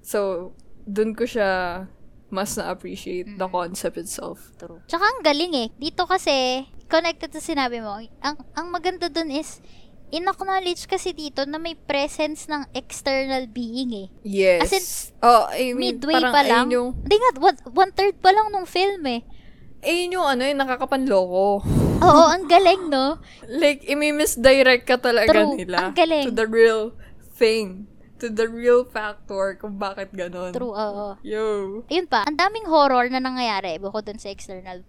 So, 0.00 0.52
dun 0.86 1.12
ko 1.12 1.28
siya 1.28 1.84
mas 2.28 2.56
na-appreciate 2.60 3.40
the 3.40 3.48
concept 3.48 3.96
itself. 3.96 4.52
True. 4.60 4.84
Tsaka 4.84 5.04
ang 5.04 5.20
galing 5.24 5.52
eh. 5.56 5.68
Dito 5.80 6.04
kasi, 6.04 6.68
connected 6.88 7.32
sa 7.32 7.40
sinabi 7.40 7.80
mo, 7.80 7.96
ang, 8.20 8.36
ang 8.52 8.68
maganda 8.68 9.08
dun 9.08 9.32
is, 9.32 9.64
in-acknowledge 10.10 10.84
kasi 10.84 11.10
dito 11.10 11.44
na 11.44 11.56
may 11.56 11.74
presence 11.74 12.46
ng 12.46 12.64
external 12.72 13.44
being 13.46 13.92
eh. 13.92 14.08
Yes. 14.22 14.60
As 14.62 14.72
in, 14.72 14.84
oh, 15.20 15.44
I 15.48 15.72
mean, 15.72 15.96
Midway 15.96 16.16
parang 16.16 16.32
pa 16.32 16.42
lang. 16.42 16.66
ayun 16.66 16.70
yung, 16.70 16.88
Hindi 16.98 17.16
nga, 17.16 17.30
one, 17.38 17.58
one 17.68 17.92
third 17.92 18.16
pa 18.18 18.30
lang 18.30 18.48
nung 18.48 18.64
film 18.64 19.04
eh. 19.06 19.20
ayun 19.78 20.10
yung 20.12 20.26
ano, 20.26 20.42
yung 20.42 20.58
nakakapanloko. 20.58 21.62
Oo, 21.98 22.24
ang 22.34 22.46
galing, 22.46 22.88
no? 22.88 23.20
like, 23.46 23.84
imi-misdirect 23.84 24.84
ka 24.84 24.96
talaga 24.96 25.30
True. 25.30 25.54
nila 25.54 25.90
Ang 25.90 25.96
galing. 25.96 26.24
to 26.24 26.32
the 26.32 26.46
real 26.46 26.92
thing. 27.32 27.86
To 28.18 28.26
the 28.26 28.50
real 28.50 28.82
factor 28.82 29.54
kung 29.54 29.78
bakit 29.78 30.10
ganon. 30.10 30.50
True, 30.50 30.74
oo. 30.74 31.14
Yo. 31.22 31.86
Yun 31.86 32.10
pa, 32.10 32.26
ang 32.26 32.34
daming 32.34 32.66
horror 32.66 33.06
na 33.06 33.22
nangyayari 33.22 33.78
bukod 33.78 34.02
dun 34.02 34.18
sa 34.18 34.26
external. 34.26 34.82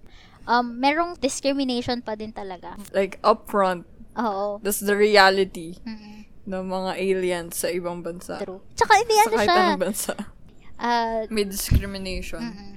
Um, 0.49 0.81
merong 0.81 1.13
discrimination 1.21 2.01
pa 2.01 2.17
din 2.17 2.33
talaga. 2.33 2.73
Like, 2.89 3.21
upfront. 3.21 3.85
Oo. 4.19 4.59
That's 4.59 4.79
the 4.79 4.93
reality 4.93 5.79
Mm-mm. 5.81 6.27
ng 6.45 6.63
mga 6.65 6.91
aliens 6.95 7.53
sa 7.55 7.71
ibang 7.71 8.03
bansa. 8.03 8.37
True. 8.37 8.59
Tsaka 8.75 8.93
hindi 8.99 9.15
Sa 9.15 9.21
ano 9.21 9.31
kahit 9.33 9.47
siya. 9.47 9.59
anong 9.63 9.81
bansa. 9.81 10.13
ah, 10.77 11.19
May 11.27 11.45
discrimination. 11.45 12.41
mm-mm. 12.41 12.73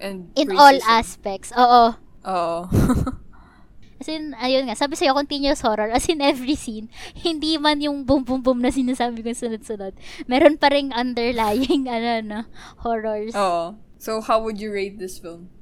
And 0.00 0.32
in 0.32 0.48
all 0.52 0.72
racism. 0.72 0.88
aspects. 0.90 1.48
Oo. 1.52 1.92
Oo. 2.24 2.58
As 4.00 4.08
in, 4.08 4.32
ayun 4.32 4.64
nga, 4.64 4.72
sabi 4.72 4.96
sa'yo, 4.96 5.12
continuous 5.12 5.60
horror. 5.60 5.92
As 5.92 6.08
in, 6.08 6.24
every 6.24 6.56
scene, 6.56 6.88
hindi 7.12 7.60
man 7.60 7.84
yung 7.84 8.08
boom, 8.08 8.24
boom, 8.24 8.40
boom 8.40 8.64
na 8.64 8.72
sinasabi 8.72 9.20
ko 9.20 9.28
sunod-sunod. 9.28 9.92
Meron 10.24 10.56
pa 10.56 10.72
rin 10.72 10.88
underlying, 10.88 11.84
ano, 11.92 12.24
no, 12.24 12.40
horrors. 12.80 13.36
Oo. 13.36 13.76
So, 14.00 14.24
how 14.24 14.40
would 14.40 14.56
you 14.56 14.72
rate 14.72 14.96
this 14.96 15.20
film? 15.20 15.52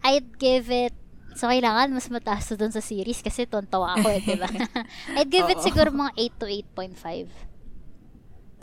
I'd 0.00 0.40
give 0.40 0.72
it, 0.72 0.96
so 1.34 1.50
kailangan 1.50 1.90
mas 1.90 2.08
mataas 2.10 2.50
dun 2.54 2.70
sa 2.70 2.80
series 2.80 3.20
kasi 3.20 3.46
tontawa 3.46 3.98
ako 3.98 4.06
eh, 4.10 4.20
di 4.22 4.38
ba? 4.38 4.48
I'd 5.18 5.30
give 5.30 5.50
it 5.50 5.58
Oo. 5.60 5.66
siguro 5.66 5.90
mga 5.90 6.12
8 6.16 6.40
to 6.40 6.46
8.5. 6.46 7.54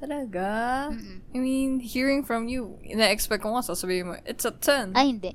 Talaga? 0.02 0.90
Mm-mm. 0.90 1.22
I 1.30 1.38
mean, 1.38 1.78
hearing 1.78 2.26
from 2.26 2.50
you, 2.50 2.82
ina-expect 2.82 3.46
ko 3.46 3.54
nga 3.54 3.62
sasabihin 3.62 4.10
mo, 4.10 4.18
it's 4.26 4.50
a 4.50 4.54
10. 4.54 4.98
Ay, 4.98 5.14
hindi. 5.14 5.30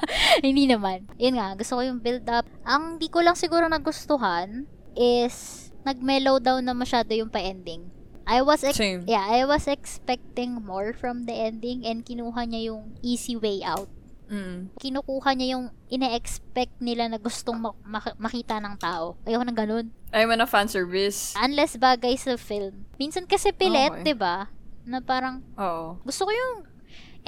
hindi 0.46 0.70
naman. 0.70 1.10
Yun 1.18 1.42
nga, 1.42 1.58
gusto 1.58 1.74
ko 1.74 1.82
yung 1.82 1.98
build-up. 1.98 2.46
Ang 2.62 3.02
di 3.02 3.10
ko 3.10 3.18
lang 3.18 3.34
siguro 3.34 3.66
nagustuhan 3.66 4.70
is 4.94 5.68
nag-mellow 5.82 6.38
down 6.38 6.62
na 6.62 6.70
masyado 6.70 7.10
yung 7.10 7.34
pa-ending. 7.34 7.90
I 8.22 8.46
was 8.46 8.62
ex- 8.62 8.78
Same. 8.78 9.02
yeah, 9.10 9.26
I 9.26 9.42
was 9.42 9.66
expecting 9.66 10.62
more 10.62 10.94
from 10.94 11.26
the 11.26 11.34
ending 11.34 11.82
and 11.82 12.06
kinuha 12.06 12.46
niya 12.46 12.70
yung 12.70 12.94
easy 13.02 13.34
way 13.34 13.66
out. 13.66 13.90
Mm. 14.32 14.72
Kinukuha 14.80 15.36
niya 15.36 15.54
yung 15.54 15.68
ine-expect 15.92 16.80
nila 16.80 17.04
na 17.04 17.20
gustong 17.20 17.60
mak- 17.60 17.84
mak- 17.84 18.16
makita 18.16 18.56
ng 18.56 18.80
tao. 18.80 19.12
Ayoko 19.28 19.44
ng 19.44 19.52
ganun. 19.52 19.86
I'm 20.08 20.32
on 20.32 20.40
a 20.40 20.48
fan 20.48 20.72
service. 20.72 21.36
Unless 21.36 21.76
bagay 21.76 22.16
sa 22.16 22.40
film. 22.40 22.88
Minsan 22.96 23.28
kasi 23.28 23.52
pilit, 23.52 23.92
Okay. 23.92 24.08
'di 24.08 24.16
ba? 24.16 24.48
Na 24.88 25.04
parang 25.04 25.44
Oo. 25.60 26.00
gusto 26.00 26.24
ko 26.24 26.32
yung 26.32 26.64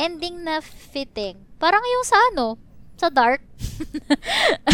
ending 0.00 0.40
na 0.40 0.64
fitting. 0.64 1.36
Parang 1.60 1.84
yung 1.84 2.08
sa 2.08 2.16
ano, 2.32 2.56
sa 2.96 3.12
dark. 3.12 3.44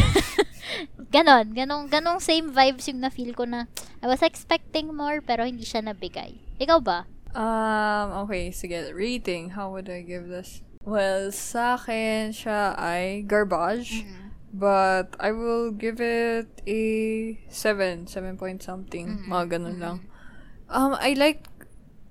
ganon, 1.10 1.50
ganong, 1.50 1.90
ganong 1.90 2.22
same 2.22 2.54
vibes 2.54 2.86
yung 2.86 3.02
na-feel 3.02 3.34
ko 3.34 3.42
na 3.42 3.66
I 4.00 4.06
was 4.06 4.22
expecting 4.22 4.94
more 4.94 5.18
pero 5.18 5.42
hindi 5.42 5.66
siya 5.66 5.82
nabigay. 5.82 6.38
Ikaw 6.62 6.78
ba? 6.78 7.10
Um, 7.34 8.26
okay, 8.26 8.50
sige. 8.50 8.90
Rating, 8.94 9.54
how 9.54 9.70
would 9.70 9.90
I 9.90 10.02
give 10.02 10.30
this? 10.30 10.62
Well, 10.90 11.28
sa 11.28 11.76
akin 11.76 12.32
siya 12.32 12.72
ay 12.74 13.28
garbage. 13.28 14.02
But 14.50 15.14
I 15.22 15.30
will 15.30 15.70
give 15.70 16.02
it 16.02 16.50
a 16.66 16.82
7. 17.46 18.08
7 18.10 18.34
point 18.34 18.58
something. 18.58 19.28
Mga 19.28 19.44
ganun 19.60 19.78
lang. 19.78 19.96
Um, 20.66 20.98
I 20.98 21.14
like, 21.14 21.46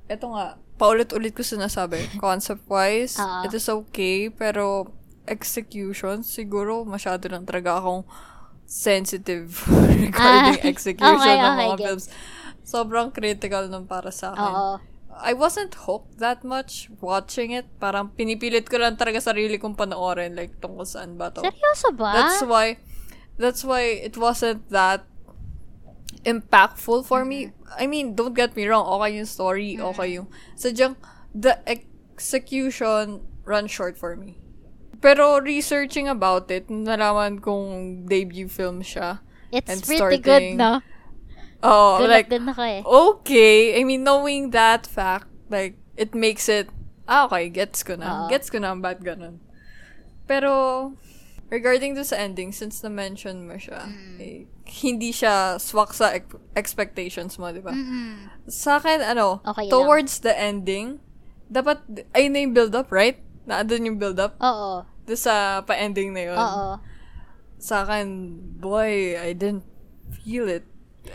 eto 0.07 0.31
nga, 0.31 0.55
paulit-ulit 0.79 1.35
ko 1.35 1.43
sinasabi. 1.43 2.07
Concept-wise, 2.23 3.19
Oo. 3.19 3.43
it 3.43 3.51
is 3.51 3.67
okay. 3.67 4.31
Pero, 4.31 4.87
execution, 5.27 6.23
siguro 6.23 6.87
masyado 6.87 7.27
lang 7.27 7.43
talaga 7.43 7.83
akong 7.83 8.07
sensitive 8.63 9.51
regarding 9.99 10.61
Ah, 10.63 10.69
execution 10.71 11.19
okay, 11.19 11.35
ng 11.35 11.43
okay, 11.43 11.59
mga 11.67 11.75
gets. 11.75 11.83
films. 11.83 12.05
Sobrang 12.63 13.11
critical 13.11 13.67
nung 13.67 13.89
para 13.89 14.13
sa 14.13 14.31
akin. 14.31 14.53
Oo. 14.55 14.73
I 15.19 15.35
wasn't 15.35 15.75
hooked 15.75 16.17
that 16.23 16.47
much 16.47 16.87
watching 17.03 17.51
it. 17.51 17.67
Parang 17.77 18.15
pinipilit 18.15 18.71
ko 18.71 18.79
lang 18.79 18.95
talaga 18.95 19.19
sarili 19.19 19.59
kong 19.59 19.75
panoorin 19.75 20.33
like 20.33 20.57
tungkol 20.63 20.87
saan 20.87 21.19
ba 21.19 21.29
to. 21.35 21.43
Seryoso 21.43 21.91
ba? 21.93 22.15
That's 22.15 22.41
why 22.47 22.79
that's 23.35 23.61
why 23.67 23.99
it 23.99 24.15
wasn't 24.15 24.63
that 24.71 25.03
impactful 26.23 27.05
for 27.05 27.23
me. 27.23 27.51
I 27.77 27.87
mean, 27.87 28.15
don't 28.15 28.33
get 28.33 28.55
me 28.55 28.67
wrong, 28.67 28.87
okay 28.99 29.19
yung 29.19 29.29
story, 29.29 29.79
okay 29.79 30.19
yung 30.19 30.27
sadyang 30.55 30.95
the 31.35 31.59
execution 31.67 33.23
run 33.45 33.67
short 33.67 33.95
for 33.99 34.15
me. 34.15 34.39
Pero 34.99 35.39
researching 35.39 36.11
about 36.11 36.51
it, 36.51 36.67
nalaman 36.67 37.39
kong 37.39 38.03
debut 38.07 38.51
film 38.51 38.83
siya. 38.83 39.23
It's 39.51 39.71
and 39.71 39.79
pretty 39.79 40.19
good, 40.19 40.55
starting- 40.55 40.57
no? 40.59 40.83
Oh, 41.59 41.99
Good 41.99 42.09
like 42.09 42.29
din 42.29 42.47
ako 42.47 42.63
eh. 42.63 42.81
okay. 42.85 43.75
I 43.75 43.83
mean, 43.83 44.03
knowing 44.03 44.51
that 44.51 44.87
fact, 44.87 45.27
like, 45.47 45.75
it 45.95 46.15
makes 46.15 46.47
it, 46.47 46.71
ah, 47.03 47.27
okay, 47.27 47.51
gets 47.51 47.83
ko 47.83 47.99
na. 47.99 48.25
Oo. 48.25 48.29
Gets 48.31 48.47
ko 48.47 48.63
na, 48.63 48.71
ba't 48.73 49.03
ganun. 49.03 49.43
Pero, 50.23 50.93
regarding 51.49 51.95
to 51.95 52.05
sa 52.05 52.15
ending, 52.15 52.55
since 52.55 52.79
na-mention 52.79 53.43
mo 53.43 53.59
siya, 53.59 53.83
Mm. 53.83 54.15
eh, 54.21 54.39
hindi 54.79 55.11
siya 55.11 55.59
swak 55.59 55.91
sa 55.91 56.15
ex- 56.15 56.39
expectations 56.55 57.35
mo, 57.35 57.51
di 57.51 57.59
ba? 57.59 57.75
Mm-mm. 57.75 58.29
Sa 58.47 58.79
akin, 58.79 59.03
ano, 59.03 59.43
Okay 59.43 59.67
lang. 59.67 59.73
towards 59.73 60.21
the 60.21 60.31
ending, 60.31 61.03
dapat, 61.49 61.81
ayun 62.13 62.31
na 62.31 62.39
yung 62.39 62.55
build-up, 62.55 62.87
right? 62.87 63.19
Naandun 63.43 63.83
yung 63.83 63.99
build-up? 63.99 64.37
Oo. 64.39 64.85
Doon 65.03 65.19
sa 65.19 65.65
pa-ending 65.65 66.13
na 66.13 66.23
yun. 66.23 66.37
Oo. 66.37 66.77
Sa 67.57 67.83
akin, 67.83 68.05
boy, 68.55 69.17
I 69.17 69.33
didn't 69.33 69.65
feel 70.23 70.47
it. 70.47 70.63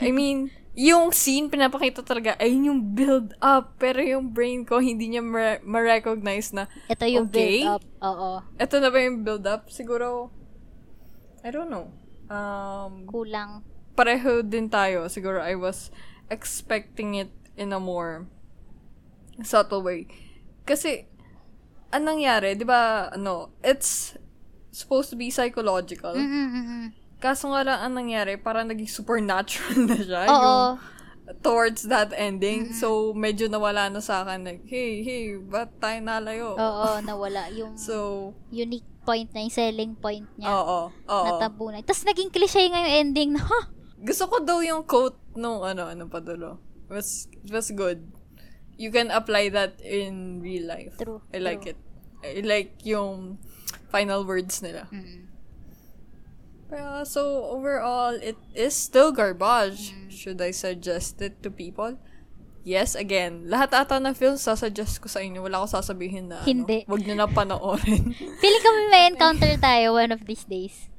I 0.00 0.10
mean, 0.10 0.50
yung 0.74 1.14
scene, 1.14 1.46
pinapakita 1.46 2.02
talaga, 2.02 2.34
ay 2.36 2.50
yung 2.50 2.94
build 2.94 3.34
up. 3.38 3.78
Pero 3.78 4.02
yung 4.02 4.34
brain 4.34 4.66
ko, 4.66 4.82
hindi 4.82 5.06
niya 5.08 5.22
ma- 5.22 5.62
ma-recognize 5.62 6.50
na, 6.50 6.66
Ito 6.90 7.06
yung 7.06 7.30
Okay. 7.30 7.62
build 7.62 7.70
up. 7.70 7.82
Oo. 8.02 8.30
eto 8.58 8.82
na 8.82 8.90
ba 8.90 8.98
yung 8.98 9.22
build 9.22 9.46
up? 9.46 9.70
Siguro, 9.70 10.34
I 11.42 11.50
don't 11.50 11.70
know. 11.70 11.94
Um, 12.26 13.06
Kulang. 13.06 13.62
pareho 13.94 14.42
din 14.42 14.66
tayo. 14.66 15.06
Siguro, 15.06 15.38
I 15.38 15.54
was 15.54 15.94
expecting 16.26 17.14
it 17.14 17.30
in 17.54 17.70
a 17.70 17.78
more 17.78 18.26
subtle 19.42 19.82
way. 19.82 20.10
Kasi, 20.64 21.06
anong 21.92 22.18
nangyari, 22.18 22.58
di 22.58 22.66
ba, 22.66 23.12
ano, 23.14 23.54
it's 23.62 24.18
supposed 24.74 25.06
to 25.06 25.16
be 25.16 25.30
psychological. 25.30 26.18
Mm-mm-mm. 26.18 26.90
Kaso 27.18 27.50
nga 27.50 27.62
lang, 27.64 27.78
ang 27.80 27.94
nangyari, 27.94 28.36
parang 28.36 28.68
naging 28.68 28.90
supernatural 28.90 29.74
na 29.88 29.96
siya. 29.96 30.22
Oo. 30.28 30.34
Yung 30.34 30.92
towards 31.40 31.88
that 31.88 32.12
ending. 32.12 32.72
So, 32.76 33.16
medyo 33.16 33.48
nawala 33.48 33.88
na 33.88 34.04
sa 34.04 34.24
akin. 34.24 34.44
Like, 34.44 34.64
hey, 34.68 35.00
hey, 35.00 35.40
ba't 35.40 35.72
tayo 35.80 35.96
nalayo? 36.04 36.52
Oo, 36.52 37.00
nawala. 37.00 37.48
Yung 37.48 37.80
So, 37.88 38.32
unique 38.52 38.84
point 39.04 39.28
na 39.32 39.44
yung 39.44 39.52
selling 39.52 39.92
point 39.96 40.24
niya. 40.36 40.48
oo, 40.48 40.88
oo. 40.92 41.24
Natabunan. 41.28 41.84
Tapos 41.84 42.04
naging 42.04 42.32
cliche 42.32 42.68
nga 42.68 42.80
yung 42.84 42.94
ending 43.08 43.30
na, 43.36 43.44
ha? 43.48 43.60
Gusto 44.04 44.28
ko 44.28 44.36
daw 44.44 44.60
yung 44.60 44.84
quote 44.84 45.16
nung 45.36 45.64
ano, 45.64 45.88
ano 45.88 46.08
pa 46.08 46.20
dulo. 46.20 46.60
It 46.88 46.92
was, 46.92 47.28
it 47.32 47.48
was 47.48 47.72
good. 47.72 48.04
You 48.76 48.92
can 48.92 49.08
apply 49.08 49.48
that 49.54 49.80
in 49.80 50.44
real 50.44 50.68
life. 50.68 50.92
True, 51.00 51.24
I 51.32 51.40
like 51.40 51.64
true. 51.64 51.72
it. 51.72 51.78
I 52.24 52.40
like 52.44 52.80
yung 52.84 53.40
final 53.88 54.24
words 54.24 54.60
nila. 54.60 54.88
Mm. 54.92 55.28
Pero, 56.74 57.06
so, 57.06 57.54
overall, 57.54 58.18
it 58.18 58.34
is 58.50 58.74
still 58.74 59.14
garbage. 59.14 59.94
Mm. 59.94 60.10
Should 60.10 60.42
I 60.42 60.50
suggest 60.50 61.22
it 61.22 61.38
to 61.46 61.48
people? 61.54 62.02
Yes, 62.66 62.98
again. 62.98 63.46
Lahat 63.46 63.70
ata 63.70 64.02
ng 64.02 64.10
films, 64.18 64.42
sasuggest 64.42 64.98
ko 64.98 65.06
sa 65.06 65.22
inyo. 65.22 65.46
Wala 65.46 65.62
ko 65.62 65.70
sasabihin 65.70 66.34
na, 66.34 66.42
Hindi. 66.42 66.82
ano, 66.82 66.90
wag 66.90 67.02
nyo 67.06 67.14
na 67.14 67.28
panoorin. 67.30 68.10
Feeling 68.42 68.64
ko 68.66 68.70
may 68.90 69.06
encounter 69.06 69.54
tayo 69.54 69.94
one 69.94 70.10
of 70.10 70.26
these 70.26 70.42
days. 70.50 70.90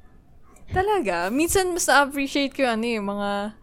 Talaga. 0.72 1.28
Minsan, 1.28 1.76
mas 1.76 1.84
na-appreciate 1.84 2.56
ko 2.56 2.64
ano 2.64 2.86
yung 2.88 3.12
mga 3.12 3.60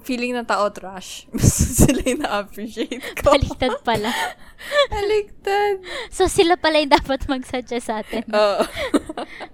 feeling 0.00 0.32
ng 0.32 0.48
tao 0.48 0.72
trash. 0.72 1.28
Sila 1.76 2.00
yung 2.08 2.24
na-appreciate 2.24 3.20
ko. 3.20 3.36
Baliktad 3.36 3.76
pala. 3.84 4.08
Baliktad. 4.92 5.84
So, 6.08 6.32
sila 6.32 6.56
pala 6.56 6.80
yung 6.80 6.96
dapat 6.96 7.28
mag-suggest 7.28 7.92
sa 7.92 8.00
atin. 8.00 8.24
Oo. 8.32 8.64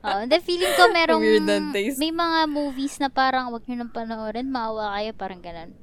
Oh, 0.08 0.24
the 0.24 0.40
feeling 0.40 0.72
ko 0.72 0.88
merong, 0.88 1.20
Weird 1.20 1.44
na 1.44 1.60
taste. 1.68 2.00
may 2.00 2.08
mga 2.14 2.48
movies 2.48 2.96
na 2.96 3.12
parang 3.12 3.52
wag 3.52 3.66
nyo 3.68 3.76
nang 3.76 3.92
panoorin, 3.92 4.48
maawa 4.48 4.96
kayo, 4.96 5.10
parang 5.12 5.42
ganun. 5.42 5.76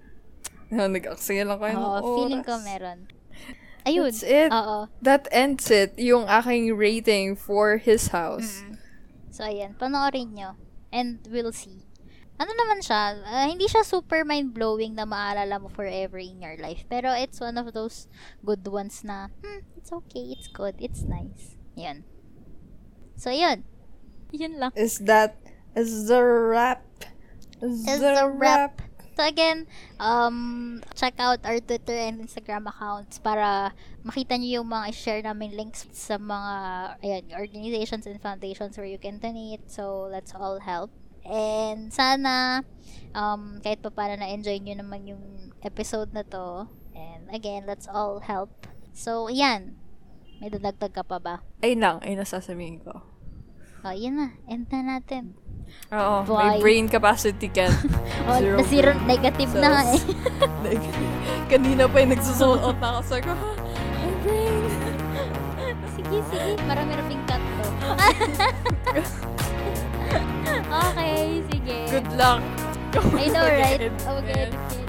Ah, 0.73 0.89
Nag-aksaya 0.89 1.45
lang 1.45 1.61
kayo 1.61 1.77
Oo, 1.77 2.25
feeling 2.25 2.41
ko 2.41 2.57
meron. 2.63 3.05
Ayun. 3.85 4.09
That's 4.09 4.25
it. 4.25 4.49
Oo. 4.49 4.89
That 5.05 5.29
ends 5.29 5.69
it. 5.69 5.93
Yung 6.01 6.25
aking 6.25 6.73
rating 6.73 7.37
for 7.37 7.77
his 7.77 8.09
house. 8.09 8.65
Mm. 8.65 8.81
So, 9.29 9.45
ayan. 9.45 9.77
Panoorin 9.77 10.33
nyo. 10.33 10.57
And 10.89 11.21
we'll 11.29 11.53
see. 11.53 11.84
Ano 12.35 12.51
naman 12.51 12.83
siya, 12.83 13.15
ah, 13.23 13.47
hindi 13.47 13.65
siya 13.71 13.87
super 13.87 14.27
mind-blowing 14.27 14.91
na 14.91 15.07
maalala 15.07 15.55
mo 15.55 15.71
forever 15.71 16.19
in 16.19 16.43
your 16.43 16.59
life. 16.59 16.83
Pero 16.91 17.15
it's 17.15 17.39
one 17.39 17.55
of 17.55 17.71
those 17.71 18.11
good 18.43 18.67
ones 18.67 19.07
na, 19.07 19.31
hmm, 19.39 19.63
it's 19.79 19.91
okay, 19.91 20.35
it's 20.35 20.51
good, 20.51 20.75
it's 20.83 21.07
nice. 21.07 21.55
Yan. 21.79 22.03
So, 23.15 23.31
yun. 23.31 23.63
Yun 24.35 24.59
lang. 24.59 24.75
Is 24.75 24.99
that 25.07 25.39
is 25.75 26.11
the 26.11 26.19
wrap 26.19 26.83
is 27.61 28.01
a 28.01 28.29
wrap. 28.29 28.81
So 29.15 29.23
again, 29.23 29.67
um, 29.95 30.83
check 30.93 31.15
out 31.19 31.39
our 31.47 31.59
Twitter 31.63 31.95
and 31.95 32.19
Instagram 32.19 32.67
accounts 32.67 33.15
para 33.15 33.71
makita 34.03 34.35
nyo 34.35 34.59
yung 34.59 34.67
mga 34.67 34.91
share 34.91 35.23
namin 35.23 35.55
links 35.55 35.87
sa 35.95 36.19
mga 36.19 36.53
ayan, 36.99 37.23
organizations 37.31 38.03
and 38.11 38.19
foundations 38.19 38.75
where 38.75 38.87
you 38.87 38.99
can 38.99 39.23
donate. 39.23 39.71
So, 39.71 40.11
let's 40.11 40.35
all 40.35 40.59
help. 40.59 40.91
And 41.25 41.89
sana, 41.89 42.61
um, 43.11 43.57
kahit 43.59 43.81
pa 43.81 43.89
para 43.89 44.13
na-enjoy 44.13 44.61
nyo 44.61 44.75
naman 44.77 45.09
yung 45.09 45.23
episode 45.65 46.13
na 46.13 46.21
to. 46.21 46.69
And 46.93 47.27
again, 47.33 47.65
let's 47.65 47.89
all 47.89 48.21
help. 48.21 48.69
So, 48.93 49.27
yan. 49.27 49.75
May 50.37 50.53
dadagdag 50.53 50.93
ka 50.93 51.03
pa 51.03 51.17
ba? 51.17 51.35
Ayun 51.59 51.81
lang, 51.81 51.97
ayun 52.05 52.21
na 52.21 52.27
sasabihin 52.27 52.79
ko. 52.79 53.01
Oh, 53.85 53.93
yun 53.93 54.17
na. 54.17 54.27
End 54.49 54.65
na 54.69 54.97
natin. 54.97 55.37
Oo, 55.93 56.25
Bye. 56.25 56.33
my 56.33 56.57
brain 56.57 56.85
capacity 56.85 57.49
can. 57.49 57.69
Oh, 58.25 58.41
Zero 58.41 58.57
zero 58.65 58.91
negative 59.05 59.53
na 59.53 59.67
nga 59.69 59.81
eh. 59.93 60.01
like, 60.65 60.85
kanina 61.45 61.85
pa 61.85 62.01
yung 62.01 62.17
nagsusold 62.17 62.57
out 62.57 62.77
na 62.81 62.97
ako. 62.97 63.01
Sabi 63.05 63.21
ko, 63.21 63.33
"Ha? 63.37 63.51
my 64.01 64.13
brain. 64.25 64.63
sige, 65.95 66.17
sige. 66.33 66.51
Marami-raming 66.65 67.21
cut 67.29 67.41
to. 67.61 67.69
okay, 70.89 71.41
sige. 71.51 71.77
Good 71.89 72.09
luck. 72.17 72.41
I 72.95 73.27
know, 73.27 73.43
right? 73.59 73.81
Yan. 73.81 73.93
mag-edit 74.05 74.84